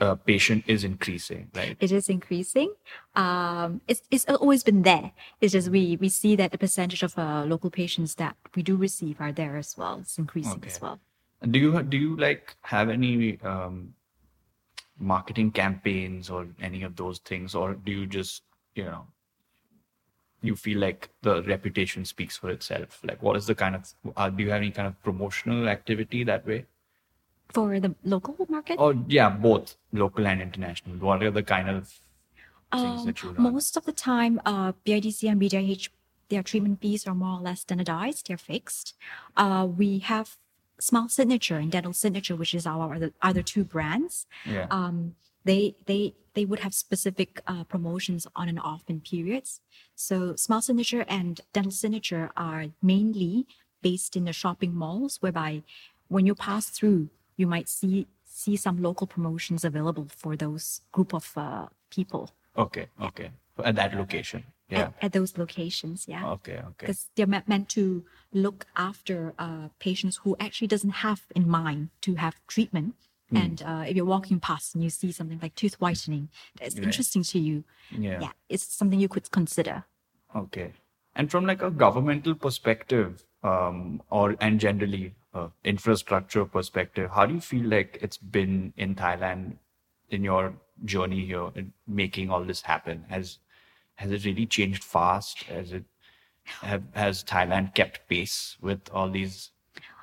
uh, 0.00 0.14
patient 0.14 0.64
is 0.66 0.82
increasing, 0.82 1.50
right? 1.54 1.76
it 1.78 1.92
is 1.92 2.08
increasing. 2.08 2.72
Um, 3.14 3.82
it's, 3.86 4.00
it's 4.10 4.24
always 4.24 4.62
been 4.62 4.80
there. 4.80 5.12
It's 5.42 5.52
just 5.52 5.68
we, 5.68 5.96
we 5.96 6.08
see 6.08 6.36
that 6.36 6.52
the 6.52 6.56
percentage 6.58 7.02
of 7.02 7.18
uh, 7.18 7.44
local 7.44 7.68
patients 7.68 8.14
that 8.14 8.36
we 8.54 8.62
do 8.62 8.76
receive 8.76 9.20
are 9.20 9.30
there 9.30 9.58
as 9.58 9.76
well. 9.76 9.98
It's 10.00 10.16
increasing 10.16 10.64
as 10.66 10.80
well. 10.80 11.00
And 11.42 11.52
do 11.52 11.58
you 11.58 11.82
do 11.82 11.98
you 11.98 12.16
like 12.16 12.56
have 12.62 12.88
any 12.88 13.38
um, 13.42 13.92
marketing 14.98 15.50
campaigns 15.50 16.30
or 16.30 16.46
any 16.60 16.82
of 16.82 16.96
those 16.96 17.18
things, 17.18 17.54
or 17.54 17.74
do 17.74 17.92
you 17.92 18.06
just 18.06 18.42
you 18.74 18.84
know 18.84 19.06
you 20.42 20.54
feel 20.54 20.78
like 20.78 21.08
the 21.22 21.42
reputation 21.44 22.04
speaks 22.04 22.36
for 22.36 22.50
itself? 22.50 23.00
Like, 23.02 23.22
what 23.22 23.36
is 23.36 23.46
the 23.46 23.54
kind 23.54 23.74
of 23.74 23.92
uh, 24.16 24.30
do 24.30 24.42
you 24.42 24.50
have 24.50 24.60
any 24.60 24.70
kind 24.70 24.86
of 24.88 25.02
promotional 25.02 25.68
activity 25.68 26.24
that 26.24 26.46
way? 26.46 26.66
For 27.52 27.78
the 27.78 27.94
local 28.04 28.36
market, 28.48 28.76
Oh 28.78 28.94
yeah, 29.08 29.28
both 29.30 29.76
local 29.92 30.26
and 30.26 30.40
international. 30.42 30.96
What 30.96 31.22
are 31.22 31.30
the 31.30 31.42
kind 31.42 31.68
of 31.68 31.88
things 32.72 33.00
um, 33.00 33.06
that 33.06 33.22
you 33.22 33.30
run? 33.30 33.52
most 33.52 33.76
of 33.76 33.84
the 33.84 33.92
time, 33.92 34.40
uh, 34.44 34.72
BIDC 34.84 35.28
and 35.30 35.40
BDIH, 35.40 35.88
their 36.30 36.42
treatment 36.42 36.80
fees 36.80 37.06
are 37.06 37.14
more 37.14 37.38
or 37.38 37.42
less 37.42 37.60
standardized. 37.60 38.26
They're 38.28 38.38
fixed. 38.38 38.94
Uh, 39.36 39.68
we 39.76 39.98
have 40.00 40.36
Smile 40.80 41.08
Signature 41.08 41.56
and 41.56 41.70
Dental 41.70 41.92
Signature, 41.92 42.36
which 42.36 42.54
is 42.54 42.66
our 42.66 42.94
other, 42.94 43.12
other 43.22 43.42
two 43.42 43.64
brands. 43.64 44.26
yeah. 44.44 44.66
um, 44.70 45.14
they 45.44 45.76
they 45.86 46.14
they 46.32 46.44
would 46.44 46.60
have 46.60 46.74
specific 46.74 47.40
uh, 47.46 47.64
promotions 47.64 48.26
on 48.34 48.48
and 48.48 48.58
off 48.58 48.82
in 48.88 49.00
periods. 49.00 49.60
So 49.94 50.34
Smile 50.36 50.62
Signature 50.62 51.04
and 51.06 51.40
Dental 51.52 51.70
Signature 51.70 52.30
are 52.36 52.66
mainly 52.82 53.46
based 53.82 54.16
in 54.16 54.24
the 54.24 54.32
shopping 54.32 54.74
malls, 54.74 55.18
whereby 55.20 55.62
when 56.08 56.26
you 56.26 56.34
pass 56.34 56.70
through, 56.70 57.10
you 57.36 57.46
might 57.46 57.68
see 57.68 58.06
see 58.24 58.56
some 58.56 58.82
local 58.82 59.06
promotions 59.06 59.64
available 59.64 60.08
for 60.08 60.34
those 60.34 60.80
group 60.92 61.14
of 61.14 61.30
uh, 61.36 61.66
people 61.90 62.30
okay. 62.56 62.86
Okay. 63.00 63.30
At 63.64 63.76
that 63.76 63.94
location. 63.94 64.44
Yeah. 64.74 64.82
at, 64.82 64.94
at 65.00 65.12
those 65.12 65.38
locations. 65.38 66.06
Yeah. 66.08 66.32
Okay. 66.36 66.58
Okay. 66.58 66.74
Because 66.78 67.08
they're 67.14 67.26
me- 67.26 67.42
meant 67.46 67.68
to 67.70 68.04
look 68.32 68.66
after 68.76 69.34
uh, 69.38 69.68
patients 69.78 70.16
who 70.22 70.36
actually 70.38 70.68
doesn't 70.68 70.96
have 71.06 71.22
in 71.34 71.48
mind 71.48 71.90
to 72.02 72.14
have 72.16 72.34
treatment. 72.46 72.94
Hmm. 73.30 73.36
And 73.36 73.62
uh, 73.62 73.84
if 73.88 73.96
you're 73.96 74.04
walking 74.04 74.38
past 74.40 74.74
and 74.74 74.84
you 74.84 74.90
see 74.90 75.10
something 75.12 75.38
like 75.40 75.54
tooth 75.54 75.74
whitening 75.80 76.28
that's 76.58 76.76
interesting 76.76 77.22
to 77.32 77.38
you, 77.38 77.64
Yeah. 77.90 78.20
yeah, 78.20 78.32
it's 78.48 78.66
something 78.80 79.00
you 79.00 79.08
could 79.08 79.30
consider. 79.30 79.84
Okay. 80.36 80.72
And 81.16 81.30
from 81.30 81.46
like 81.46 81.62
a 81.62 81.70
governmental 81.70 82.34
perspective, 82.34 83.24
um, 83.42 84.02
or 84.10 84.36
and 84.40 84.58
generally 84.58 85.14
uh, 85.32 85.48
infrastructure 85.64 86.44
perspective, 86.44 87.10
how 87.14 87.26
do 87.26 87.34
you 87.34 87.40
feel 87.40 87.66
like 87.66 87.98
it's 88.02 88.16
been 88.16 88.72
in 88.76 88.94
Thailand 88.94 89.56
in 90.10 90.24
your 90.24 90.54
journey 90.84 91.24
here 91.26 91.50
in 91.54 91.72
making 91.86 92.30
all 92.30 92.42
this 92.44 92.62
happen? 92.62 93.04
Has 93.08 93.38
has 93.96 94.10
it 94.10 94.24
really 94.24 94.46
changed 94.46 94.84
fast? 94.84 95.44
Has 95.44 95.72
it 95.72 95.84
have, 96.44 96.82
has 96.92 97.24
Thailand 97.24 97.74
kept 97.74 98.08
pace 98.08 98.56
with 98.60 98.80
all 98.92 99.10
these? 99.10 99.50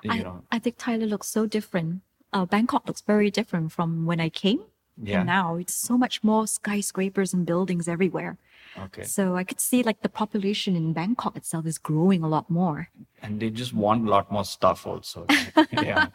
You 0.03 0.11
I, 0.11 0.17
know, 0.19 0.43
I 0.51 0.59
think 0.59 0.77
Thailand 0.77 1.09
looks 1.09 1.27
so 1.27 1.45
different. 1.45 2.01
Uh, 2.33 2.45
Bangkok 2.45 2.87
looks 2.87 3.01
very 3.01 3.29
different 3.29 3.71
from 3.71 4.05
when 4.05 4.19
I 4.19 4.29
came. 4.29 4.61
Yeah. 5.01 5.19
And 5.19 5.27
now 5.27 5.55
it's 5.55 5.73
so 5.73 5.97
much 5.97 6.23
more 6.23 6.47
skyscrapers 6.47 7.33
and 7.33 7.45
buildings 7.45 7.87
everywhere. 7.87 8.37
okay. 8.77 9.03
So 9.03 9.35
I 9.35 9.43
could 9.43 9.59
see 9.59 9.83
like 9.83 10.01
the 10.01 10.09
population 10.09 10.75
in 10.75 10.93
Bangkok 10.93 11.35
itself 11.35 11.65
is 11.65 11.77
growing 11.77 12.23
a 12.23 12.27
lot 12.27 12.49
more. 12.49 12.89
And 13.21 13.39
they 13.39 13.49
just 13.49 13.73
want 13.73 14.07
a 14.07 14.09
lot 14.09 14.31
more 14.31 14.45
stuff 14.45 14.85
also. 14.85 15.25
yeah. 15.71 16.07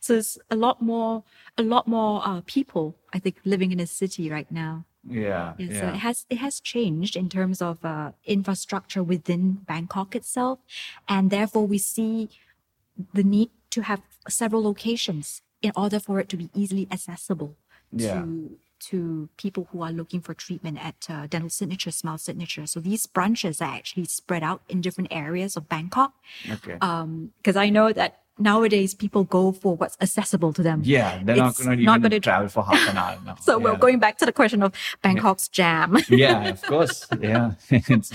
So 0.00 0.14
it's 0.14 0.38
a 0.50 0.56
lot 0.56 0.82
more, 0.82 1.22
a 1.56 1.62
lot 1.62 1.86
more 1.86 2.22
uh, 2.24 2.42
people, 2.46 2.96
I 3.14 3.18
think, 3.18 3.36
living 3.44 3.72
in 3.72 3.80
a 3.80 3.86
city 3.86 4.30
right 4.30 4.50
now. 4.50 4.84
Yeah. 5.08 5.54
Yeah, 5.58 5.80
so 5.80 5.86
it 5.88 5.96
has 5.96 6.26
it 6.28 6.38
has 6.38 6.60
changed 6.60 7.16
in 7.16 7.28
terms 7.28 7.62
of 7.62 7.84
uh, 7.84 8.12
infrastructure 8.24 9.02
within 9.02 9.52
Bangkok 9.66 10.14
itself, 10.14 10.58
and 11.08 11.30
therefore 11.30 11.66
we 11.66 11.78
see 11.78 12.28
the 13.14 13.22
need 13.24 13.50
to 13.70 13.82
have 13.82 14.02
several 14.28 14.62
locations 14.62 15.42
in 15.62 15.72
order 15.76 15.98
for 16.00 16.20
it 16.20 16.28
to 16.28 16.36
be 16.36 16.50
easily 16.54 16.86
accessible 16.90 17.56
Yeah. 17.92 18.14
to 18.22 18.58
to 18.90 19.28
people 19.36 19.68
who 19.72 19.82
are 19.82 19.92
looking 19.92 20.22
for 20.22 20.32
treatment 20.32 20.78
at 20.82 21.06
uh, 21.10 21.26
Dental 21.26 21.50
Signature, 21.50 21.90
Smile 21.90 22.16
Signature. 22.16 22.66
So 22.66 22.80
these 22.80 23.04
branches 23.06 23.60
are 23.60 23.74
actually 23.74 24.06
spread 24.06 24.42
out 24.42 24.62
in 24.70 24.80
different 24.80 25.08
areas 25.12 25.54
of 25.56 25.68
Bangkok 25.68 26.12
Okay. 26.50 26.78
because 27.38 27.56
I 27.56 27.68
know 27.68 27.92
that 27.92 28.20
nowadays 28.40 28.94
people 28.94 29.24
go 29.24 29.52
for 29.52 29.76
what's 29.76 29.96
accessible 30.00 30.52
to 30.54 30.62
them. 30.62 30.80
Yeah, 30.84 31.20
they're 31.22 31.36
not 31.36 31.56
going 31.56 31.78
to 31.84 31.92
even 31.94 32.20
travel 32.20 32.48
for 32.48 32.64
half 32.64 32.88
an 32.90 32.96
hour 33.02 33.18
now. 33.24 33.36
So 33.36 33.58
we're 33.58 33.76
going 33.76 33.98
back 33.98 34.18
to 34.18 34.26
the 34.26 34.32
question 34.32 34.62
of 34.62 34.72
Bangkok's 35.04 35.48
jam. 35.48 35.98
yeah, 36.08 36.48
of 36.48 36.62
course. 36.62 37.06
Yeah. 37.20 37.52
It's- 37.70 38.12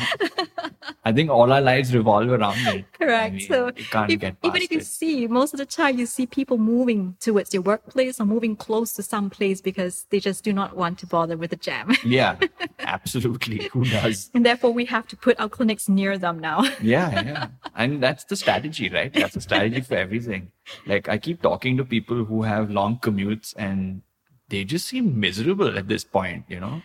I 1.04 1.12
think 1.12 1.30
all 1.30 1.52
our 1.52 1.62
lives 1.62 1.94
revolve 1.94 2.30
around 2.30 2.58
it. 2.68 2.86
I 2.96 2.98
Correct. 2.98 3.36
mean, 3.36 3.48
so 3.48 3.72
you 3.76 3.86
can't 3.86 4.12
if- 4.12 4.24
even 4.44 4.62
if 4.62 4.72
you 4.72 4.80
it. 4.80 4.86
see 4.86 5.28
most 5.28 5.54
of 5.54 5.60
the 5.60 5.66
time 5.66 5.98
you 6.00 6.06
see 6.08 6.26
people 6.26 6.58
moving 6.58 7.16
towards 7.20 7.50
their 7.52 7.62
workplace 7.62 8.20
or 8.20 8.26
moving 8.26 8.56
close 8.56 8.94
to 8.94 9.04
some 9.04 9.30
place 9.30 9.62
because 9.62 10.08
they 10.10 10.20
just 10.20 10.44
do 10.44 10.52
not 10.54 10.76
want 10.76 10.98
to 11.00 11.06
bother 11.08 11.38
with 11.38 11.52
the 11.52 11.56
jam. 11.58 11.92
Yeah, 12.04 12.38
absolutely. 12.80 13.66
Who 13.74 13.86
does? 13.86 14.30
and 14.34 14.46
therefore 14.46 14.72
we 14.74 14.86
have 14.86 15.08
to 15.08 15.16
put 15.18 15.40
our 15.40 15.50
clinics 15.50 15.88
near 15.90 16.18
them 16.18 16.40
now. 16.40 16.64
Yeah, 16.82 17.22
yeah. 17.22 17.48
And 17.76 18.02
that's 18.02 18.24
the 18.24 18.36
strategy, 18.36 18.90
right? 18.90 19.12
That's 19.14 19.34
the 19.36 19.42
strategy 19.42 19.82
for 19.82 19.96
everything. 20.16 20.52
Like 20.86 21.10
I 21.10 21.18
keep 21.18 21.42
talking 21.42 21.78
to 21.78 21.86
people 21.86 22.26
who 22.26 22.44
have 22.44 22.70
long 22.70 23.00
commutes 23.00 23.54
and 23.58 24.02
they 24.50 24.64
just 24.64 24.88
seem 24.88 25.20
miserable 25.20 25.78
at 25.78 25.88
this 25.88 26.04
point, 26.04 26.46
you 26.48 26.60
know? 26.60 26.82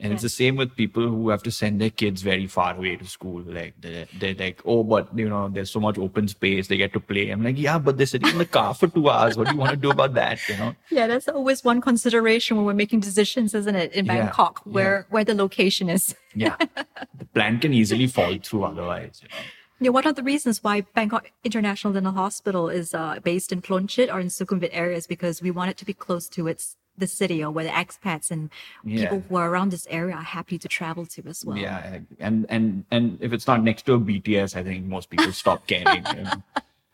And 0.00 0.12
it's 0.12 0.22
the 0.22 0.28
same 0.28 0.54
with 0.54 0.76
people 0.76 1.08
who 1.08 1.28
have 1.30 1.42
to 1.42 1.50
send 1.50 1.80
their 1.80 1.90
kids 1.90 2.22
very 2.22 2.46
far 2.46 2.76
away 2.76 2.94
to 2.94 3.04
school. 3.04 3.42
Like 3.44 3.74
they're, 3.80 4.06
they're 4.20 4.34
like, 4.34 4.62
oh, 4.64 4.84
but 4.84 5.08
you 5.18 5.28
know, 5.28 5.48
there's 5.48 5.72
so 5.72 5.80
much 5.80 5.98
open 5.98 6.28
space, 6.28 6.68
they 6.68 6.76
get 6.76 6.92
to 6.92 7.00
play. 7.00 7.30
I'm 7.30 7.42
like, 7.42 7.58
yeah, 7.58 7.78
but 7.80 7.96
they're 7.96 8.06
sitting 8.06 8.28
in 8.28 8.38
the 8.38 8.46
car 8.46 8.74
for 8.74 8.86
two 8.86 9.10
hours. 9.10 9.36
What 9.36 9.48
do 9.48 9.54
you 9.54 9.58
want 9.58 9.72
to 9.72 9.76
do 9.76 9.90
about 9.90 10.14
that? 10.14 10.38
You 10.48 10.56
know? 10.56 10.76
yeah, 10.90 11.08
that's 11.08 11.26
always 11.26 11.64
one 11.64 11.80
consideration 11.80 12.56
when 12.56 12.64
we're 12.64 12.74
making 12.74 13.00
decisions, 13.00 13.54
isn't 13.54 13.74
it? 13.74 13.92
In 13.92 14.06
Bangkok, 14.06 14.62
yeah. 14.64 14.72
where 14.72 15.06
where 15.10 15.24
the 15.24 15.34
location 15.34 15.90
is. 15.90 16.14
Yeah. 16.32 16.54
the 17.18 17.24
plan 17.34 17.58
can 17.58 17.74
easily 17.74 18.06
fall 18.06 18.38
through 18.40 18.64
otherwise, 18.64 19.20
you 19.20 19.28
know. 19.30 19.42
Yeah, 19.80 19.90
one 19.90 20.06
of 20.06 20.16
the 20.16 20.22
reasons 20.22 20.62
why 20.64 20.80
Bangkok 20.80 21.30
International 21.44 21.92
Dental 21.92 22.12
Hospital 22.12 22.68
is 22.68 22.94
uh, 22.94 23.20
based 23.22 23.52
in 23.52 23.62
Ploenchit 23.62 24.12
or 24.12 24.18
in 24.18 24.26
Sukhumvit 24.28 24.70
areas 24.72 25.06
because 25.06 25.40
we 25.40 25.50
want 25.50 25.70
it 25.70 25.76
to 25.78 25.84
be 25.84 25.92
close 25.94 26.28
to 26.30 26.48
its 26.48 26.76
the 26.96 27.06
city 27.06 27.44
or 27.44 27.50
where 27.52 27.64
the 27.64 27.70
expats 27.70 28.28
and 28.32 28.50
Yeah. 28.84 29.02
people 29.04 29.22
who 29.28 29.36
are 29.36 29.48
around 29.48 29.70
this 29.70 29.86
area 29.88 30.16
are 30.16 30.22
happy 30.22 30.58
to 30.58 30.66
travel 30.66 31.06
to 31.06 31.22
as 31.28 31.44
well. 31.44 31.56
Yeah, 31.56 32.00
and 32.18 32.44
and 32.48 32.84
and 32.90 33.18
if 33.20 33.32
it's 33.32 33.46
not 33.46 33.62
next 33.62 33.82
to 33.86 33.92
a 33.94 34.00
BTS, 34.00 34.56
I 34.56 34.64
think 34.64 34.84
most 34.84 35.08
people 35.08 35.30
stop 35.32 35.64
caring. 35.68 36.04
you 36.16 36.22
know. 36.24 36.42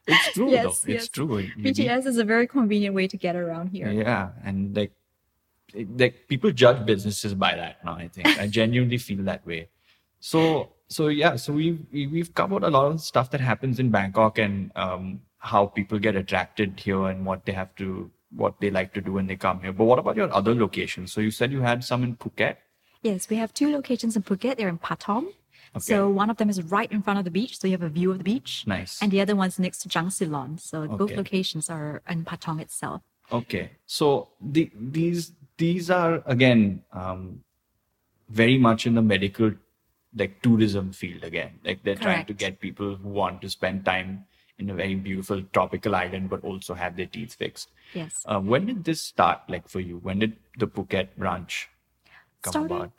It's 0.07 0.32
true 0.35 0.51
Yes, 0.51 0.62
though. 0.64 0.93
It's 0.93 1.05
yes. 1.05 1.09
true. 1.09 1.39
You 1.39 1.51
need- 1.57 1.76
BTS 1.76 2.05
is 2.05 2.18
a 2.18 2.24
very 2.24 2.47
convenient 2.47 2.95
way 2.95 3.09
to 3.09 3.16
get 3.16 3.35
around 3.35 3.68
here. 3.68 3.91
Yeah, 3.91 4.32
and 4.45 4.76
like, 4.76 4.93
like 5.97 6.28
people 6.28 6.51
judge 6.53 6.85
businesses 6.85 7.32
by 7.32 7.55
that 7.57 7.82
now. 7.82 7.95
I 7.95 8.09
think 8.09 8.26
I 8.39 8.47
genuinely 8.47 8.99
feel 8.99 9.22
that 9.24 9.47
way. 9.47 9.68
So 10.20 10.74
so 10.97 11.09
yeah, 11.20 11.36
so 11.45 11.53
we've 11.61 11.78
we- 11.92 12.07
we've 12.14 12.32
covered 12.40 12.64
a 12.68 12.70
lot 12.76 12.86
of 12.92 13.01
stuff 13.11 13.30
that 13.34 13.40
happens 13.51 13.78
in 13.84 13.90
Bangkok 13.97 14.38
and 14.47 14.70
um, 14.86 15.20
how 15.53 15.62
people 15.78 15.99
get 16.09 16.16
attracted 16.22 16.80
here 16.86 17.03
and 17.12 17.26
what 17.30 17.45
they 17.47 17.53
have 17.62 17.72
to 17.82 18.11
what 18.42 18.55
they 18.61 18.70
like 18.76 18.92
to 18.95 19.01
do 19.09 19.12
when 19.16 19.26
they 19.30 19.36
come 19.47 19.61
here. 19.64 19.72
But 19.80 19.84
what 19.90 19.99
about 20.03 20.16
your 20.20 20.30
other 20.42 20.55
locations? 20.66 21.12
So 21.12 21.20
you 21.20 21.30
said 21.40 21.53
you 21.53 21.61
had 21.70 21.84
some 21.84 22.03
in 22.07 22.16
Phuket. 22.16 22.57
Yes, 23.03 23.28
we 23.30 23.36
have 23.42 23.53
two 23.61 23.70
locations 23.78 24.16
in 24.16 24.22
Phuket. 24.28 24.57
They're 24.57 24.68
in 24.76 24.78
Patong. 24.78 25.26
Okay. 25.76 25.84
So 25.90 26.09
one 26.22 26.30
of 26.30 26.36
them 26.40 26.49
is 26.55 26.59
right 26.76 26.90
in 26.97 27.03
front 27.03 27.18
of 27.20 27.24
the 27.24 27.30
beach, 27.38 27.59
so 27.59 27.66
you 27.68 27.72
have 27.78 27.82
a 27.82 27.95
view 28.01 28.11
of 28.12 28.18
the 28.18 28.24
beach. 28.32 28.53
Nice. 28.66 29.01
And 29.03 29.11
the 29.14 29.20
other 29.20 29.36
one's 29.42 29.59
next 29.59 29.78
to 29.82 29.88
Jungceylon. 29.88 30.61
So 30.61 30.86
both 31.01 31.12
locations 31.22 31.68
are 31.76 32.03
in 32.09 32.24
Patong 32.24 32.61
itself. 32.61 33.03
Okay, 33.32 33.64
so 33.86 34.28
the 34.55 34.70
these 34.99 35.32
these 35.64 35.90
are 35.90 36.22
again 36.26 36.82
um, 36.92 37.22
very 38.42 38.59
much 38.59 38.86
in 38.86 38.95
the 38.95 39.03
medical 39.14 39.53
like 40.17 40.41
tourism 40.43 40.93
field 40.93 41.25
again. 41.25 41.59
Like 41.65 41.83
they're 41.83 41.97
trying 41.97 42.27
to 42.27 42.33
get 42.35 42.61
people 42.61 42.97
who 42.97 43.09
want 43.09 43.43
to 43.43 43.51
spend 43.51 43.85
time 43.85 44.25
in 44.59 44.71
a 44.71 44.75
very 44.75 44.95
beautiful 44.95 45.43
tropical 45.53 45.95
island, 45.97 46.31
but 46.31 46.45
also 46.45 46.75
have 46.75 46.97
their 46.97 47.07
teeth 47.07 47.35
fixed. 47.35 47.71
Yes. 47.93 48.23
Uh, 48.25 48.39
when 48.41 48.67
did 48.67 48.85
this 48.85 49.01
start? 49.03 49.41
Like 49.49 49.69
for 49.69 49.81
you, 49.81 49.99
when 49.99 50.21
did 50.21 50.37
the 50.59 50.67
Phuket 50.69 51.17
branch 51.17 51.69
come 52.43 52.53
Started- 52.53 52.75
about? 52.75 52.93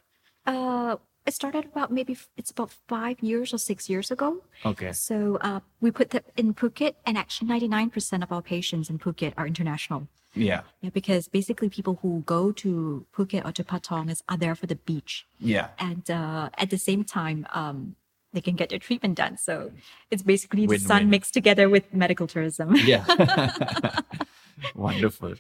Uh, 0.46 0.98
it 1.26 1.34
started 1.34 1.66
about 1.66 1.92
maybe 1.92 2.16
it's 2.38 2.52
about 2.52 2.70
five 2.88 3.20
years 3.22 3.52
or 3.52 3.58
six 3.58 3.90
years 3.90 4.12
ago. 4.12 4.44
Okay, 4.64 4.92
So 4.92 5.40
uh, 5.42 5.62
we 5.82 5.90
put 5.90 6.12
that 6.12 6.26
in 6.38 6.54
Phuket, 6.54 6.94
and 7.06 7.18
actually 7.18 7.48
99% 7.50 8.22
of 8.22 8.32
our 8.32 8.44
patients 8.44 8.92
in 8.92 9.00
Phuket 9.00 9.34
are 9.36 9.48
international. 9.48 10.08
Yeah, 10.36 10.62
Yeah, 10.82 10.90
because 10.94 11.28
basically 11.28 11.70
people 11.70 12.00
who 12.02 12.22
go 12.26 12.52
to 12.52 13.06
Phuket 13.16 13.46
or 13.46 13.52
to 13.54 13.64
Patong 13.64 14.10
is, 14.12 14.24
are 14.30 14.38
there 14.38 14.56
for 14.56 14.68
the 14.68 14.76
beach. 14.76 15.26
yeah, 15.40 15.70
And 15.80 16.10
uh, 16.10 16.50
at 16.58 16.70
the 16.70 16.78
same 16.78 17.04
time, 17.04 17.48
um, 17.54 17.96
they 18.34 18.42
can 18.42 18.56
get 18.56 18.70
their 18.70 18.80
treatment 18.80 19.16
done. 19.16 19.38
So 19.38 19.72
it's 20.12 20.22
basically 20.24 20.64
the 20.66 20.72
Win-win. 20.72 20.88
sun 20.88 21.10
mixed 21.10 21.34
together 21.34 21.70
with 21.70 21.94
medical 21.94 22.28
tourism. 22.28 22.76
yeah. 22.76 23.06
Wonderful. 24.76 25.36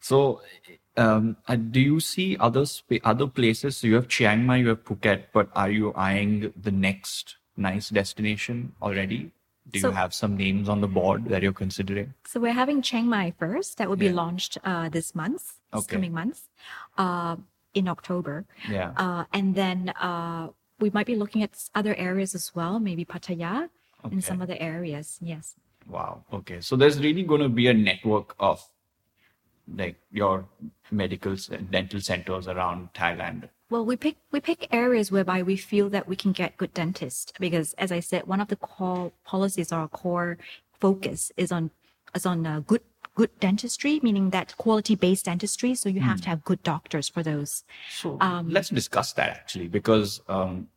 So, 0.00 0.40
um, 0.96 1.36
uh, 1.46 1.56
do 1.56 1.80
you 1.80 2.00
see 2.00 2.36
other 2.38 2.66
spa- 2.66 3.02
other 3.04 3.26
places? 3.26 3.76
So 3.76 3.86
you 3.86 3.94
have 3.96 4.08
Chiang 4.08 4.44
Mai, 4.46 4.56
you 4.58 4.68
have 4.68 4.84
Phuket, 4.84 5.24
but 5.32 5.48
are 5.54 5.70
you 5.70 5.92
eyeing 5.94 6.52
the 6.60 6.70
next 6.70 7.36
nice 7.56 7.90
destination 7.90 8.72
already? 8.82 9.30
Do 9.72 9.80
So- 9.80 9.88
you 9.88 9.94
have 9.94 10.12
some 10.12 10.36
names 10.36 10.68
on 10.68 10.80
the 10.80 10.88
board 10.88 11.26
that 11.26 11.42
you're 11.42 11.52
considering? 11.52 12.14
So 12.26 12.40
we're 12.40 12.52
having 12.52 12.82
Chiang 12.82 13.06
Mai 13.06 13.32
first. 13.38 13.78
That 13.78 13.88
will 13.88 13.96
be 13.96 14.06
Yeah. 14.06 14.12
launched 14.22 14.58
uh, 14.64 14.88
this 14.88 15.14
month, 15.14 15.58
this 15.72 15.84
Okay. 15.84 15.94
coming 15.96 16.12
month, 16.12 16.48
uh, 16.98 17.36
in 17.74 17.86
October. 17.88 18.46
Yeah. 18.68 18.90
Uh, 18.96 19.24
and 19.32 19.54
then 19.54 19.90
uh, 20.00 20.48
we 20.80 20.90
might 20.90 21.06
be 21.06 21.14
looking 21.16 21.42
at 21.42 21.52
other 21.74 21.94
areas 21.94 22.34
as 22.34 22.54
well, 22.54 22.80
maybe 22.80 23.04
Pattaya 23.04 23.68
and 24.02 24.24
some 24.24 24.40
other 24.42 24.56
areas. 24.58 25.18
Yes. 25.22 25.54
Wow. 25.86 26.24
Okay. 26.32 26.60
So 26.60 26.74
there's 26.76 26.98
really 26.98 27.22
going 27.22 27.42
to 27.42 27.48
be 27.48 27.66
a 27.68 27.74
network 27.74 28.34
of 28.38 28.60
like 29.72 30.00
your 30.10 30.46
medical 30.90 31.36
dental 31.70 32.00
centers 32.00 32.48
around 32.48 32.92
Thailand. 32.92 33.48
Well, 33.70 33.84
we 33.84 33.96
pick 33.96 34.16
we 34.32 34.40
pick 34.40 34.66
areas 34.72 35.12
whereby 35.12 35.42
we 35.42 35.56
feel 35.56 35.88
that 35.90 36.08
we 36.08 36.16
can 36.16 36.32
get 36.32 36.56
good 36.56 36.74
dentists 36.74 37.32
because, 37.38 37.72
as 37.74 37.92
I 37.92 38.00
said, 38.00 38.26
one 38.26 38.40
of 38.40 38.48
the 38.48 38.56
core 38.56 39.12
policies 39.24 39.72
or 39.72 39.78
our 39.80 39.88
core 39.88 40.38
focus 40.80 41.30
is 41.36 41.52
on 41.52 41.70
is 42.14 42.26
on 42.26 42.44
uh, 42.46 42.60
good 42.66 42.82
good 43.14 43.30
dentistry, 43.38 44.00
meaning 44.02 44.30
that 44.30 44.56
quality 44.56 44.96
based 44.96 45.26
dentistry. 45.26 45.76
So 45.76 45.88
you 45.88 46.00
have 46.00 46.20
to 46.22 46.28
have 46.28 46.42
good 46.44 46.62
doctors 46.64 47.08
for 47.08 47.22
those. 47.22 47.62
So 47.90 48.18
Um, 48.20 48.50
let's 48.50 48.70
discuss 48.70 49.12
that 49.12 49.30
actually, 49.30 49.68
because 49.68 50.20
um, 50.28 50.68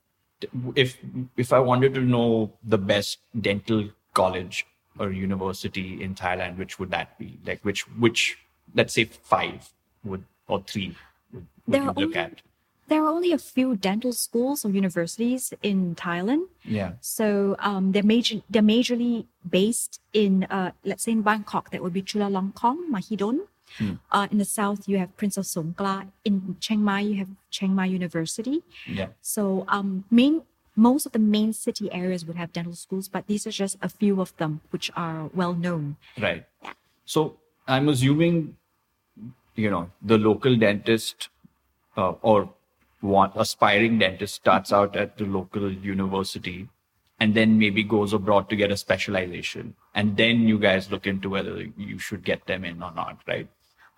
if 0.76 0.98
if 1.36 1.52
I 1.52 1.60
wanted 1.60 1.96
to 1.96 2.02
know 2.02 2.54
the 2.64 2.78
best 2.78 3.20
dental 3.41 3.89
college 4.14 4.68
or 5.00 5.12
university 5.12 6.04
in 6.04 6.14
Thailand, 6.14 6.58
which 6.58 6.78
would 6.78 6.91
that 6.91 7.18
be? 7.18 7.39
Like 7.44 7.62
which 7.64 7.88
which 7.98 8.38
let's 8.76 8.94
say 8.94 9.06
five 9.06 9.74
would 10.04 10.26
or 10.48 10.62
three 10.62 10.96
would, 11.34 11.48
would 11.66 11.80
you 11.82 11.86
look 11.88 11.98
only- 11.98 12.16
at? 12.18 12.41
There 12.88 13.03
are 13.03 13.09
only 13.09 13.31
a 13.31 13.38
few 13.38 13.75
dental 13.75 14.13
schools 14.13 14.65
or 14.65 14.69
universities 14.69 15.53
in 15.61 15.95
Thailand. 15.95 16.47
Yeah. 16.63 16.93
So 17.01 17.55
um, 17.59 17.91
they're 17.91 18.03
major 18.03 18.41
they're 18.49 18.61
majorly 18.61 19.25
based 19.49 20.01
in 20.11 20.43
uh, 20.45 20.71
let's 20.84 21.03
say 21.03 21.13
in 21.13 21.21
Bangkok 21.21 21.71
that 21.71 21.81
would 21.81 21.93
be 21.93 22.01
Chulalongkorn, 22.01 22.89
Mahidol. 22.91 23.39
Uh, 24.11 24.27
in 24.29 24.38
the 24.38 24.45
south 24.45 24.88
you 24.88 24.99
have 24.99 25.15
Prince 25.17 25.38
of 25.38 25.45
Songkla. 25.45 26.07
In 26.23 26.57
Chiang 26.59 26.84
Mai 26.84 26.99
you 26.99 27.15
have 27.15 27.29
Chiang 27.49 27.73
Mai 27.73 27.86
University. 27.86 28.61
Yeah. 28.88 29.07
So 29.21 29.65
um, 29.67 30.03
main 30.11 30.43
most 30.75 31.05
of 31.05 31.11
the 31.11 31.19
main 31.19 31.53
city 31.53 31.91
areas 31.91 32.25
would 32.25 32.36
have 32.36 32.51
dental 32.51 32.73
schools, 32.73 33.07
but 33.07 33.27
these 33.27 33.45
are 33.45 33.51
just 33.51 33.77
a 33.81 33.89
few 33.89 34.21
of 34.21 34.36
them 34.38 34.61
which 34.71 34.91
are 34.95 35.29
well 35.34 35.53
known. 35.53 35.97
Right. 36.19 36.45
Yeah. 36.63 36.73
So 37.05 37.38
I'm 37.67 37.89
assuming, 37.89 38.57
you 39.55 39.69
know, 39.69 39.91
the 40.01 40.17
local 40.17 40.55
dentist 40.57 41.29
uh, 41.95 42.13
or 42.21 42.49
one 43.04 43.32
aspiring 43.36 43.99
dentist 43.99 44.36
starts 44.36 44.72
out 44.72 44.95
at 44.95 45.18
the 45.18 45.26
local 45.26 45.72
university 45.72 46.70
and 47.20 47.36
then 47.36 47.60
maybe 47.60 47.84
goes 47.84 48.14
abroad 48.14 48.49
to 48.49 48.56
get 48.56 48.72
a 48.72 48.78
specialization. 48.78 49.76
And 49.93 50.16
then 50.18 50.47
you 50.47 50.58
guys 50.58 50.89
look 50.89 51.06
into 51.06 51.30
whether 51.30 51.62
you 51.78 51.99
should 51.99 52.24
get 52.24 52.47
them 52.47 52.64
in 52.64 52.82
or 52.82 52.93
not, 52.93 53.20
right? 53.28 53.47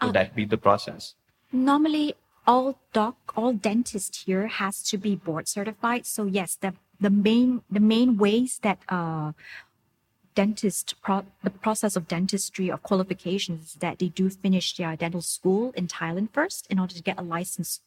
Would 0.01 0.13
that 0.13 0.35
be 0.35 0.45
the 0.45 0.57
process? 0.57 1.13
Normally, 1.51 2.15
all 2.47 2.77
doc, 2.93 3.15
all 3.35 3.53
dentists 3.53 4.25
here 4.25 4.47
has 4.47 4.81
to 4.89 4.97
be 4.97 5.15
board 5.15 5.47
certified. 5.47 6.05
So 6.05 6.25
yes, 6.25 6.57
the 6.59 6.73
the 6.99 7.09
main 7.09 7.61
the 7.69 7.79
main 7.79 8.17
ways 8.17 8.59
that 8.63 8.79
uh, 8.89 9.31
dentist 10.33 10.95
pro- 11.01 11.25
the 11.43 11.49
process 11.49 11.95
of 11.95 12.07
dentistry 12.07 12.69
of 12.69 12.83
qualifications 12.83 13.67
is 13.67 13.73
that 13.75 13.99
they 13.99 14.09
do 14.09 14.29
finish 14.29 14.75
their 14.75 14.95
dental 14.95 15.21
school 15.21 15.71
in 15.75 15.87
Thailand 15.87 16.29
first 16.33 16.67
in 16.69 16.79
order 16.79 16.93
to 16.93 17.01
get 17.01 17.17
a 17.17 17.23
license 17.23 17.81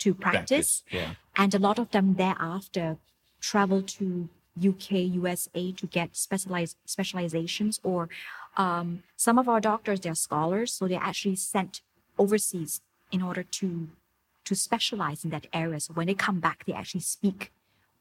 to 0.00 0.14
practice. 0.14 0.82
Yeah. 0.90 1.14
and 1.36 1.54
a 1.54 1.58
lot 1.58 1.78
of 1.78 1.90
them 1.92 2.14
thereafter 2.14 2.98
travel 3.40 3.80
to 3.82 4.28
UK, 4.70 4.90
USA 5.22 5.72
to 5.72 5.86
get 5.86 6.16
specialized 6.16 6.76
specializations, 6.84 7.80
or 7.82 8.08
um, 8.56 9.02
some 9.16 9.38
of 9.38 9.48
our 9.48 9.60
doctors 9.60 10.00
they're 10.00 10.14
scholars, 10.14 10.72
so 10.72 10.86
they're 10.88 11.00
actually 11.10 11.36
sent 11.36 11.80
overseas 12.18 12.80
in 13.12 13.22
order 13.22 13.42
to 13.42 13.88
to 14.44 14.54
specialize 14.54 15.24
in 15.24 15.30
that 15.30 15.46
area. 15.52 15.78
So 15.80 15.92
when 15.94 16.06
they 16.08 16.14
come 16.14 16.40
back, 16.40 16.64
they 16.66 16.72
actually 16.72 17.02
speak 17.02 17.52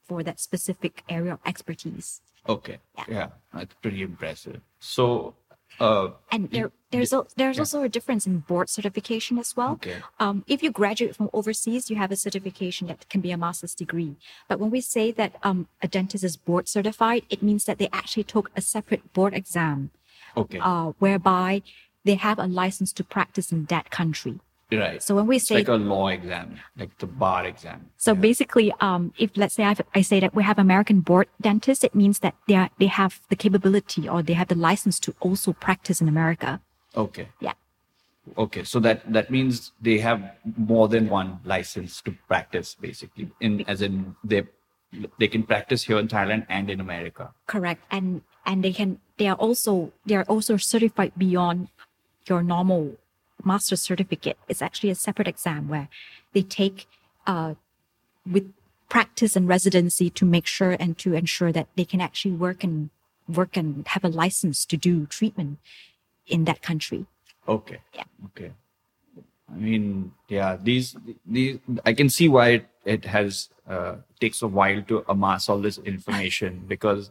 for 0.08 0.24
that 0.24 0.40
specific 0.40 1.04
area 1.08 1.34
of 1.34 1.40
expertise. 1.46 2.22
Okay. 2.48 2.78
Yeah. 2.98 3.04
Yeah. 3.08 3.28
That's 3.54 3.76
pretty 3.84 4.02
impressive. 4.02 4.62
So 4.80 5.36
uh, 5.80 6.10
And 6.32 6.50
there, 6.52 6.72
there's 6.92 7.14
a, 7.14 7.26
there's 7.36 7.60
also 7.60 7.84
a 7.84 7.90
difference 7.90 8.26
in 8.26 8.40
board 8.40 8.70
certification 8.70 9.38
as 9.38 9.56
well. 9.56 9.74
Okay. 9.74 9.98
Um, 10.20 10.44
if 10.48 10.62
you 10.64 10.72
graduate 10.72 11.16
from 11.16 11.30
overseas, 11.34 11.90
you 11.90 11.96
have 11.96 12.12
a 12.12 12.16
certification 12.16 12.88
that 12.88 13.08
can 13.10 13.22
be 13.22 13.32
a 13.32 13.38
master's 13.38 13.76
degree. 13.76 14.16
But 14.48 14.60
when 14.60 14.72
we 14.72 14.82
say 14.82 15.12
that 15.12 15.36
um, 15.44 15.68
a 15.82 15.88
dentist 15.88 16.24
is 16.24 16.36
board 16.38 16.68
certified, 16.68 17.24
it 17.30 17.42
means 17.44 17.66
that 17.66 17.78
they 17.78 17.90
actually 17.94 18.24
took 18.24 18.52
a 18.56 18.62
separate 18.62 19.14
board 19.14 19.34
exam, 19.34 19.92
okay, 20.36 20.60
uh, 20.62 20.94
whereby 21.00 21.62
they 22.04 22.16
have 22.16 22.40
a 22.40 22.48
license 22.48 22.92
to 22.94 23.04
practice 23.04 23.52
in 23.52 23.66
that 23.66 23.90
country. 23.90 24.40
Right. 24.72 25.02
So 25.02 25.16
when 25.16 25.28
we 25.28 25.38
it's 25.38 25.48
say 25.48 25.56
like 25.56 25.68
a 25.68 25.76
law 25.76 26.08
exam, 26.10 26.60
like 26.78 26.98
the 27.00 27.08
bar 27.08 27.46
exam. 27.46 27.90
So 27.98 28.14
basically, 28.14 28.74
um, 28.80 29.14
if 29.18 29.32
let's 29.36 29.56
say 29.56 29.64
I've, 29.64 29.82
I 29.96 30.02
say 30.02 30.20
that 30.20 30.36
we 30.36 30.44
have 30.44 30.60
American 30.60 31.02
board 31.02 31.28
dentists, 31.42 31.84
it 31.84 31.96
means 31.96 32.20
that 32.20 32.36
they 32.48 32.56
are, 32.56 32.70
they 32.78 32.88
have 32.88 33.22
the 33.30 33.36
capability 33.36 34.08
or 34.08 34.22
they 34.22 34.34
have 34.34 34.48
the 34.48 34.56
license 34.56 35.00
to 35.02 35.16
also 35.20 35.54
practice 35.54 36.02
in 36.02 36.08
America. 36.08 36.62
Okay. 36.96 37.30
Yeah. 37.40 37.54
Okay, 38.38 38.64
so 38.64 38.80
that 38.82 39.12
that 39.12 39.32
means 39.32 39.72
they 39.82 39.98
have 40.00 40.22
more 40.58 40.88
than 40.88 41.10
one 41.10 41.40
license 41.46 42.02
to 42.02 42.12
practice, 42.28 42.76
basically. 42.76 43.32
In 43.40 43.66
as 43.68 43.82
in 43.82 44.16
they 44.24 44.44
they 45.18 45.28
can 45.28 45.44
practice 45.44 45.84
here 45.84 45.98
in 45.98 46.08
Thailand 46.08 46.46
and 46.50 46.70
in 46.70 46.80
America. 46.80 47.34
Correct. 47.48 47.82
And 47.90 48.22
and 48.46 48.64
they 48.64 48.74
can 48.74 49.00
they 49.18 49.28
are 49.28 49.36
also 49.36 49.92
they 50.06 50.16
are 50.16 50.26
also 50.26 50.58
certified 50.58 51.14
beyond 51.18 51.70
your 52.26 52.44
normal 52.44 52.98
master 53.44 53.76
certificate. 53.76 54.38
is 54.48 54.62
actually 54.62 54.90
a 54.90 54.96
separate 54.96 55.28
exam 55.28 55.68
where 55.68 55.90
they 56.34 56.42
take 56.42 56.88
uh, 57.28 57.56
with 58.30 58.52
practice 58.90 59.36
and 59.36 59.48
residency 59.48 60.10
to 60.10 60.26
make 60.26 60.48
sure 60.48 60.76
and 60.80 60.98
to 60.98 61.14
ensure 61.14 61.52
that 61.52 61.68
they 61.76 61.86
can 61.86 62.02
actually 62.02 62.32
work 62.32 62.64
and 62.64 62.90
work 63.28 63.56
and 63.56 63.88
have 63.90 64.04
a 64.04 64.08
license 64.08 64.66
to 64.66 64.78
do 64.78 65.06
treatment 65.06 65.60
in 66.28 66.46
that 66.46 66.62
country. 66.62 67.06
Okay. 67.48 67.80
Yeah. 67.94 68.04
Okay. 68.26 68.52
I 69.52 69.56
mean, 69.56 70.12
yeah, 70.28 70.58
these 70.62 70.96
these 71.26 71.58
I 71.86 71.94
can 71.94 72.10
see 72.10 72.30
why 72.30 72.50
it, 72.50 72.66
it 72.86 73.06
has 73.06 73.50
uh, 73.68 73.96
takes 74.20 74.42
a 74.42 74.48
while 74.48 74.82
to 74.84 75.04
amass 75.08 75.50
all 75.50 75.60
this 75.60 75.80
information 75.80 76.66
because 76.68 77.10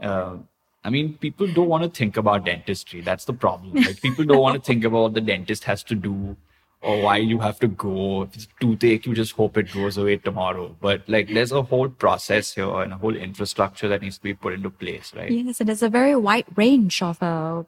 uh, 0.00 0.36
I 0.84 0.90
mean 0.90 1.18
people 1.18 1.46
don't 1.48 1.68
want 1.68 1.82
to 1.84 1.90
think 1.90 2.16
about 2.16 2.44
dentistry. 2.44 3.00
That's 3.00 3.24
the 3.24 3.32
problem. 3.32 3.74
Like 3.74 4.00
people 4.00 4.24
don't 4.24 4.40
want 4.40 4.62
to 4.62 4.66
think 4.66 4.84
about 4.84 5.00
what 5.02 5.14
the 5.14 5.20
dentist 5.20 5.64
has 5.64 5.82
to 5.84 5.94
do 5.94 6.36
or 6.80 7.02
why 7.02 7.16
you 7.16 7.40
have 7.40 7.58
to 7.60 7.68
go. 7.68 8.22
If 8.22 8.34
it's 8.36 8.48
toothache, 8.60 9.04
you 9.06 9.14
just 9.14 9.32
hope 9.32 9.56
it 9.58 9.72
goes 9.72 9.98
away 9.98 10.16
tomorrow. 10.18 10.76
But 10.80 11.02
like 11.08 11.28
there's 11.28 11.52
a 11.52 11.62
whole 11.62 11.88
process 11.88 12.52
here 12.54 12.72
and 12.82 12.92
a 12.92 12.96
whole 12.96 13.16
infrastructure 13.16 13.88
that 13.88 14.02
needs 14.02 14.18
to 14.18 14.22
be 14.22 14.34
put 14.34 14.52
into 14.54 14.70
place, 14.70 15.12
right? 15.14 15.30
Yes, 15.30 15.60
and 15.60 15.68
there's 15.68 15.82
a 15.82 15.88
very 15.88 16.14
wide 16.14 16.46
range 16.56 17.02
of 17.02 17.20
uh, 17.22 17.64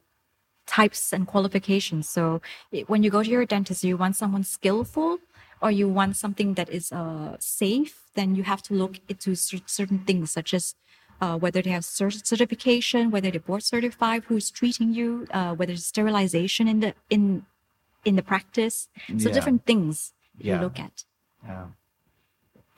types 0.67 1.13
and 1.13 1.27
qualifications. 1.27 2.09
So 2.09 2.41
it- 2.71 2.89
when 2.89 3.03
you 3.03 3.11
go 3.11 3.23
to 3.23 3.29
your 3.31 3.45
dentist, 3.45 3.83
you 3.83 3.97
want 3.97 4.17
someone 4.17 4.45
skillful 4.45 5.19
or 5.61 5.71
you 5.71 5.89
want 5.89 6.17
something 6.17 6.55
that 6.55 6.71
is 6.71 6.93
uh, 6.93 7.37
safe, 7.41 8.05
then 8.15 8.35
you 8.37 8.45
have 8.45 8.63
to 8.63 8.75
look 8.75 9.01
into 9.09 9.35
cer- 9.35 9.67
certain 9.67 9.99
things 9.99 10.31
such 10.31 10.55
as 10.55 10.75
uh, 11.21 11.37
whether 11.39 11.61
they 11.63 11.71
have 11.71 11.85
cer- 11.85 12.11
certification, 12.11 13.11
whether 13.11 13.31
they're 13.31 13.41
board 13.41 13.63
certified, 13.63 14.25
who's 14.29 14.51
treating 14.51 14.93
you, 14.95 15.27
uh, 15.33 15.55
whether 15.55 15.73
there's 15.73 15.87
sterilization 15.87 16.67
in 16.69 16.81
the 16.81 16.95
in 17.11 17.45
in 18.05 18.17
the 18.17 18.23
practice. 18.23 18.89
So 19.19 19.29
Yeah. 19.29 19.35
different 19.35 19.67
things 19.67 20.13
you 20.39 20.57
look 20.57 20.79
at. 20.81 21.05
Yeah. 21.45 21.67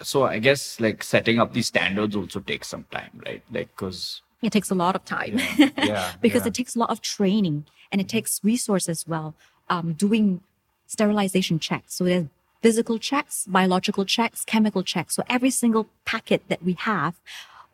So 0.03 0.24
I 0.24 0.38
guess 0.40 0.80
like 0.80 1.03
setting 1.05 1.38
up 1.38 1.53
these 1.53 1.68
standards 1.68 2.16
also 2.16 2.40
takes 2.40 2.68
some 2.68 2.84
time, 2.90 3.20
right? 3.24 3.43
Like 3.53 3.68
because 3.76 4.20
It 4.43 4.51
takes 4.53 4.70
a 4.70 4.74
lot 4.74 4.97
of 4.97 5.05
time. 5.05 5.38
yeah, 5.38 5.70
yeah, 5.78 6.12
because 6.20 6.43
yeah. 6.43 6.49
it 6.49 6.55
takes 6.55 6.74
a 6.74 6.78
lot 6.80 6.90
of 6.90 7.01
training 7.01 7.66
and 7.93 8.01
it 8.01 8.09
takes 8.09 8.40
resources 8.43 8.88
as 8.88 9.07
well. 9.07 9.34
Um, 9.70 9.93
doing 9.93 10.40
sterilization 10.86 11.59
checks. 11.61 11.95
So 11.95 12.05
there's 12.05 12.26
physical 12.61 12.99
checks, 12.99 13.47
biological 13.47 14.05
checks, 14.05 14.45
chemical 14.45 14.82
checks. 14.82 15.14
So 15.14 15.22
every 15.28 15.51
single 15.51 15.86
packet 16.05 16.43
that 16.49 16.62
we 16.64 16.74
have 16.74 17.14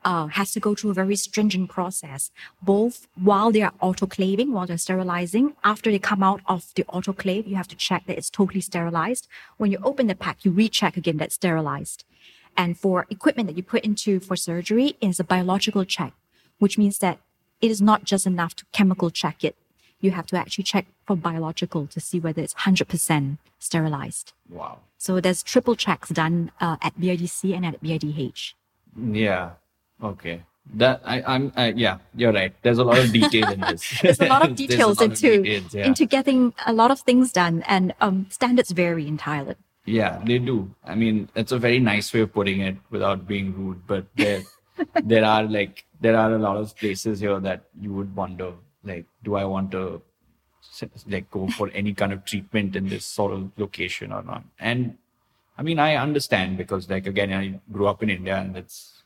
uh, 0.05 0.27
has 0.29 0.53
to 0.53 0.61
go 0.61 0.75
through 0.75 0.91
a 0.91 0.95
very 0.95 1.17
stringent 1.17 1.71
process, 1.71 2.31
both 2.63 3.07
while 3.15 3.51
they 3.51 3.63
are 3.63 3.73
autoclaving, 3.83 4.53
while 4.53 4.67
they're 4.67 4.79
sterilizing. 4.79 5.55
After 5.65 5.91
they 5.91 5.99
come 5.99 6.23
out 6.23 6.41
of 6.47 6.73
the 6.75 6.85
autoclave, 6.85 7.47
you 7.47 7.57
have 7.57 7.69
to 7.69 7.77
check 7.77 8.07
that 8.07 8.19
it's 8.19 8.31
totally 8.31 8.61
sterilized. 8.61 9.29
When 9.57 9.71
you 9.71 9.79
open 9.83 10.07
the 10.07 10.15
pack, 10.15 10.45
you 10.45 10.51
recheck 10.51 10.97
again 10.97 11.19
that 11.19 11.27
it's 11.27 11.35
sterilized. 11.35 12.05
And 12.57 12.79
for 12.79 13.07
equipment 13.11 13.49
that 13.49 13.57
you 13.57 13.63
put 13.63 13.85
into 13.85 14.21
for 14.21 14.37
surgery 14.37 14.97
is 15.01 15.21
a 15.21 15.25
biological 15.25 15.85
check, 15.85 16.13
which 16.59 16.77
means 16.77 16.99
that 16.99 17.19
it 17.61 17.71
is 17.71 17.81
not 17.81 18.05
just 18.05 18.27
enough 18.27 18.55
to 18.57 18.65
chemical 18.73 19.11
check 19.11 19.45
it. 19.45 19.57
You 20.01 20.13
have 20.13 20.27
to 20.27 20.37
actually 20.37 20.65
check 20.65 20.87
for 21.07 21.17
biological 21.17 21.87
to 21.89 22.01
see 22.01 22.21
whether 22.21 22.41
it's 22.41 22.55
100% 22.55 23.39
sterilized. 23.59 24.33
wow. 24.49 24.79
So 24.97 25.21
there's 25.21 25.43
triple 25.45 25.77
checks 25.77 26.09
done 26.09 26.51
uh, 26.61 26.77
at 26.83 26.99
BIDC 26.99 27.55
and 27.55 27.65
at 27.65 27.83
BIDH. 27.83 28.55
Yeah. 28.97 29.51
Okay. 30.03 30.43
That 30.75 31.01
I, 31.05 31.23
I'm 31.23 31.53
I, 31.57 31.69
yeah, 31.69 31.99
you're 32.15 32.33
right. 32.33 32.55
There's 32.63 32.79
a 32.79 32.85
lot 32.85 32.99
of 32.99 33.11
detail 33.11 33.51
in 33.51 33.61
this. 33.61 34.01
There's 34.03 34.21
a 34.21 34.27
lot 34.27 34.47
of 34.47 34.55
details 34.63 35.01
lot 35.01 35.07
of 35.07 35.13
into 35.13 35.43
details, 35.43 35.75
yeah. 35.75 35.87
into 35.87 36.05
getting 36.05 36.53
a 36.67 36.73
lot 36.73 36.91
of 36.91 37.01
things 37.01 37.33
done, 37.33 37.63
and 37.67 37.95
um, 38.03 38.27
standards 38.29 38.71
vary 38.73 39.07
in 39.07 39.17
Thailand. 39.17 39.57
Yeah, 39.87 40.21
they 40.23 40.39
do. 40.39 40.71
I 40.85 40.95
mean, 40.95 41.31
it's 41.35 41.53
a 41.53 41.59
very 41.59 41.79
nice 41.79 42.13
way 42.13 42.21
of 42.21 42.35
putting 42.35 42.61
it 42.61 42.77
without 42.91 43.27
being 43.27 43.55
rude, 43.57 43.87
but 43.87 44.05
there, 44.15 44.43
there 45.03 45.25
are 45.25 45.45
like 45.45 45.87
there 46.01 46.17
are 46.17 46.35
a 46.35 46.39
lot 46.39 46.59
of 46.59 46.77
places 46.77 47.21
here 47.21 47.41
that 47.41 47.65
you 47.81 47.93
would 47.95 48.15
wonder, 48.15 48.53
like, 48.85 49.07
do 49.25 49.37
I 49.37 49.47
want 49.47 49.71
to 49.73 50.03
like 51.09 51.31
go 51.31 51.49
for 51.49 51.71
any 51.71 51.95
kind 51.95 52.13
of 52.13 52.25
treatment 52.25 52.77
in 52.77 52.89
this 52.89 53.07
sort 53.07 53.33
of 53.33 53.51
location 53.57 54.13
or 54.13 54.23
not? 54.23 54.45
And 54.61 54.99
I 55.57 55.63
mean, 55.63 55.79
I 55.79 55.97
understand 55.97 56.59
because 56.59 56.91
like 56.91 57.07
again, 57.07 57.33
I 57.33 57.59
grew 57.73 57.87
up 57.87 58.03
in 58.03 58.11
India, 58.11 58.37
and 58.37 58.55
it's 58.55 59.03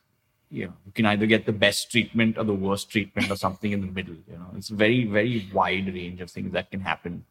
you 0.53 0.65
know 0.67 0.73
you 0.85 0.91
can 0.97 1.05
either 1.11 1.25
get 1.33 1.45
the 1.45 1.57
best 1.65 1.91
treatment 1.91 2.37
or 2.37 2.43
the 2.43 2.53
worst 2.67 2.89
treatment 2.95 3.31
or 3.31 3.35
something 3.35 3.71
in 3.77 3.81
the 3.81 3.91
middle. 3.99 4.15
You 4.31 4.37
know, 4.41 4.49
it's 4.57 4.69
a 4.69 4.75
very 4.75 5.05
very 5.05 5.49
wide 5.53 5.87
range 5.93 6.21
of 6.21 6.29
things 6.31 6.53
that 6.53 6.69
can 6.71 6.81
happen. 6.81 7.25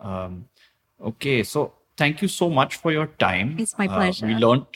Um, 0.00 0.48
okay, 1.00 1.42
so 1.42 1.72
thank 1.96 2.22
you 2.22 2.28
so 2.28 2.50
much 2.50 2.76
for 2.76 2.92
your 2.92 3.06
time. 3.26 3.56
It's 3.58 3.76
my 3.78 3.86
Uh, 3.86 3.94
pleasure. 3.96 4.26
we 4.26 4.34
learned 4.34 4.66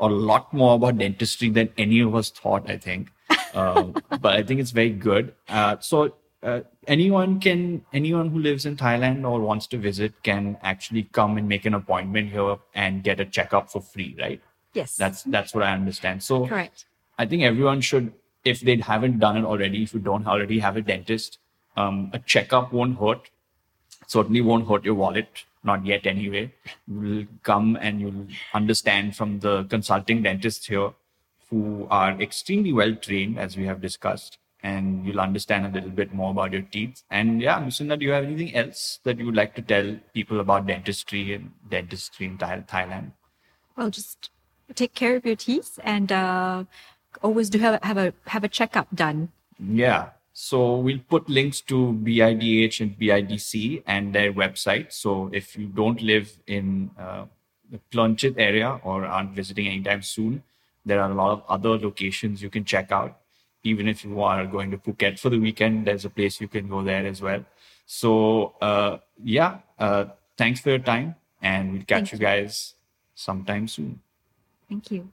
a 0.00 0.08
lot 0.08 0.52
more 0.52 0.74
about 0.76 0.98
dentistry 0.98 1.48
than 1.50 1.68
any 1.86 2.00
of 2.00 2.14
us 2.14 2.30
thought. 2.30 2.70
I 2.70 2.78
think, 2.78 3.10
um, 3.54 3.94
but 4.20 4.36
I 4.36 4.42
think 4.42 4.60
it's 4.60 4.72
very 4.82 4.90
good. 5.10 5.34
Uh, 5.48 5.76
so. 5.80 6.14
Uh, 6.42 6.60
anyone 6.86 7.30
can 7.44 7.60
anyone 7.98 8.28
who 8.32 8.38
lives 8.38 8.66
in 8.66 8.74
Thailand 8.80 9.28
or 9.28 9.40
wants 9.40 9.66
to 9.68 9.78
visit 9.84 10.12
can 10.22 10.56
actually 10.72 11.02
come 11.18 11.38
and 11.38 11.48
make 11.52 11.64
an 11.70 11.74
appointment 11.78 12.30
here 12.30 12.56
and 12.82 13.02
get 13.02 13.18
a 13.18 13.24
checkup 13.24 13.70
for 13.72 13.80
free, 13.80 14.14
right? 14.20 14.40
Yes, 14.74 14.94
That's 14.96 15.22
that's 15.24 15.54
what 15.54 15.64
I 15.64 15.72
understand. 15.72 16.22
So 16.22 16.46
correct. 16.46 16.84
I 17.18 17.26
think 17.26 17.42
everyone 17.42 17.80
should, 17.80 18.12
if 18.44 18.60
they 18.60 18.76
haven't 18.76 19.18
done 19.18 19.36
it 19.36 19.44
already, 19.44 19.82
if 19.82 19.94
you 19.94 20.00
don't 20.00 20.26
already 20.26 20.58
have 20.58 20.76
a 20.76 20.82
dentist, 20.82 21.38
um, 21.76 22.10
a 22.12 22.18
checkup 22.18 22.72
won't 22.72 22.98
hurt. 22.98 23.30
Certainly 24.06 24.42
won't 24.42 24.68
hurt 24.68 24.84
your 24.84 24.94
wallet, 24.94 25.44
not 25.64 25.84
yet 25.84 26.06
anyway. 26.06 26.52
You'll 26.86 27.26
come 27.42 27.76
and 27.80 28.00
you'll 28.00 28.26
understand 28.54 29.16
from 29.16 29.40
the 29.40 29.64
consulting 29.64 30.22
dentists 30.22 30.66
here 30.66 30.92
who 31.50 31.86
are 31.90 32.20
extremely 32.20 32.72
well 32.72 32.94
trained, 32.94 33.38
as 33.38 33.56
we 33.56 33.64
have 33.66 33.80
discussed, 33.80 34.38
and 34.62 35.06
you'll 35.06 35.20
understand 35.20 35.66
a 35.66 35.70
little 35.70 35.90
bit 35.90 36.12
more 36.12 36.30
about 36.30 36.52
your 36.52 36.62
teeth. 36.62 37.02
And 37.10 37.40
yeah, 37.40 37.58
Lucinda, 37.58 37.96
do 37.96 38.04
you 38.04 38.12
have 38.12 38.24
anything 38.24 38.54
else 38.54 39.00
that 39.04 39.18
you 39.18 39.26
would 39.26 39.36
like 39.36 39.54
to 39.54 39.62
tell 39.62 39.96
people 40.12 40.40
about 40.40 40.66
dentistry 40.66 41.34
and 41.34 41.52
dentistry 41.68 42.26
in 42.26 42.38
Thailand? 42.38 43.12
Well, 43.76 43.90
just 43.90 44.30
take 44.74 44.94
care 44.94 45.16
of 45.16 45.24
your 45.24 45.36
teeth 45.36 45.78
and 45.84 46.10
uh, 46.10 46.64
always 47.22 47.50
do 47.50 47.58
have, 47.58 47.82
have 47.82 47.96
a 47.96 48.12
have 48.26 48.44
a 48.44 48.48
checkup 48.48 48.88
done. 48.94 49.30
Yeah. 49.58 50.10
So 50.32 50.76
we'll 50.76 51.00
put 51.08 51.30
links 51.30 51.62
to 51.62 51.98
BIDH 52.04 52.80
and 52.80 52.98
BIDC 52.98 53.82
and 53.86 54.14
their 54.14 54.32
website. 54.34 54.92
So 54.92 55.30
if 55.32 55.56
you 55.56 55.66
don't 55.66 56.02
live 56.02 56.38
in 56.46 56.90
uh, 56.98 57.24
the 57.70 57.80
Ploenchit 57.90 58.34
area 58.36 58.78
or 58.84 59.06
aren't 59.06 59.30
visiting 59.30 59.66
anytime 59.66 60.02
soon, 60.02 60.42
there 60.84 61.00
are 61.00 61.10
a 61.10 61.14
lot 61.14 61.32
of 61.32 61.42
other 61.48 61.78
locations 61.78 62.42
you 62.42 62.50
can 62.50 62.66
check 62.66 62.92
out. 62.92 63.18
Even 63.64 63.88
if 63.88 64.04
you 64.04 64.20
are 64.20 64.46
going 64.46 64.70
to 64.72 64.76
Phuket 64.76 65.18
for 65.18 65.30
the 65.30 65.38
weekend, 65.38 65.86
there's 65.86 66.04
a 66.04 66.10
place 66.10 66.38
you 66.38 66.48
can 66.48 66.68
go 66.68 66.82
there 66.82 67.06
as 67.06 67.22
well. 67.22 67.42
So 67.86 68.54
uh, 68.60 68.98
yeah, 69.22 69.58
uh, 69.78 70.04
thanks 70.36 70.60
for 70.60 70.68
your 70.68 70.80
time, 70.80 71.14
and 71.40 71.72
we'll 71.72 71.82
catch 71.82 72.10
Thank 72.10 72.12
you 72.12 72.18
guys 72.18 72.74
sometime 73.14 73.68
soon. 73.68 74.00
Thank 74.68 74.90
you. 74.90 75.12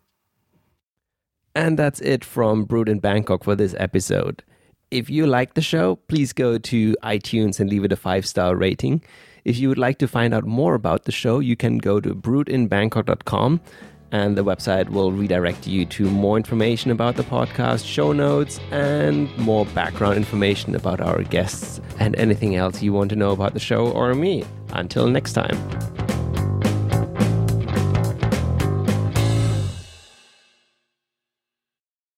And 1.56 1.78
that's 1.78 2.02
it 2.02 2.26
from 2.26 2.66
Brood 2.66 2.90
in 2.90 3.00
Bangkok 3.00 3.44
for 3.44 3.56
this 3.56 3.76
episode. 3.78 4.44
If 4.92 5.10
you 5.10 5.26
like 5.26 5.54
the 5.54 5.62
show, 5.62 5.96
please 6.08 6.34
go 6.34 6.58
to 6.58 6.96
iTunes 7.04 7.60
and 7.60 7.70
leave 7.70 7.84
it 7.84 7.92
a 7.92 7.96
five 7.96 8.26
star 8.26 8.56
rating. 8.56 9.04
If 9.44 9.58
you 9.58 9.70
would 9.70 9.78
like 9.78 9.98
to 10.00 10.08
find 10.08 10.34
out 10.34 10.46
more 10.46 10.74
about 10.74 11.06
the 11.06 11.12
show, 11.12 11.40
you 11.40 11.56
can 11.56 11.78
go 11.78 12.00
to 12.00 12.16
broodinbangkok.com 12.16 13.60
and 14.14 14.38
the 14.38 14.44
website 14.44 14.90
will 14.90 15.12
redirect 15.12 15.68
you 15.68 15.86
to 15.88 16.10
more 16.10 16.38
information 16.38 16.92
about 16.92 17.16
the 17.16 17.24
podcast, 17.24 17.86
show 17.86 18.14
notes, 18.14 18.60
and 18.72 19.36
more 19.40 19.66
background 19.66 20.18
information 20.18 20.76
about 20.76 21.02
our 21.02 21.24
guests 21.24 21.82
and 22.00 22.16
anything 22.16 22.56
else 22.56 22.84
you 22.84 22.94
want 22.94 23.10
to 23.10 23.16
know 23.16 23.32
about 23.32 23.54
the 23.56 23.60
show 23.60 23.88
or 23.92 24.14
me. 24.14 24.46
Until 24.70 25.08
next 25.08 25.34
time. 25.34 26.13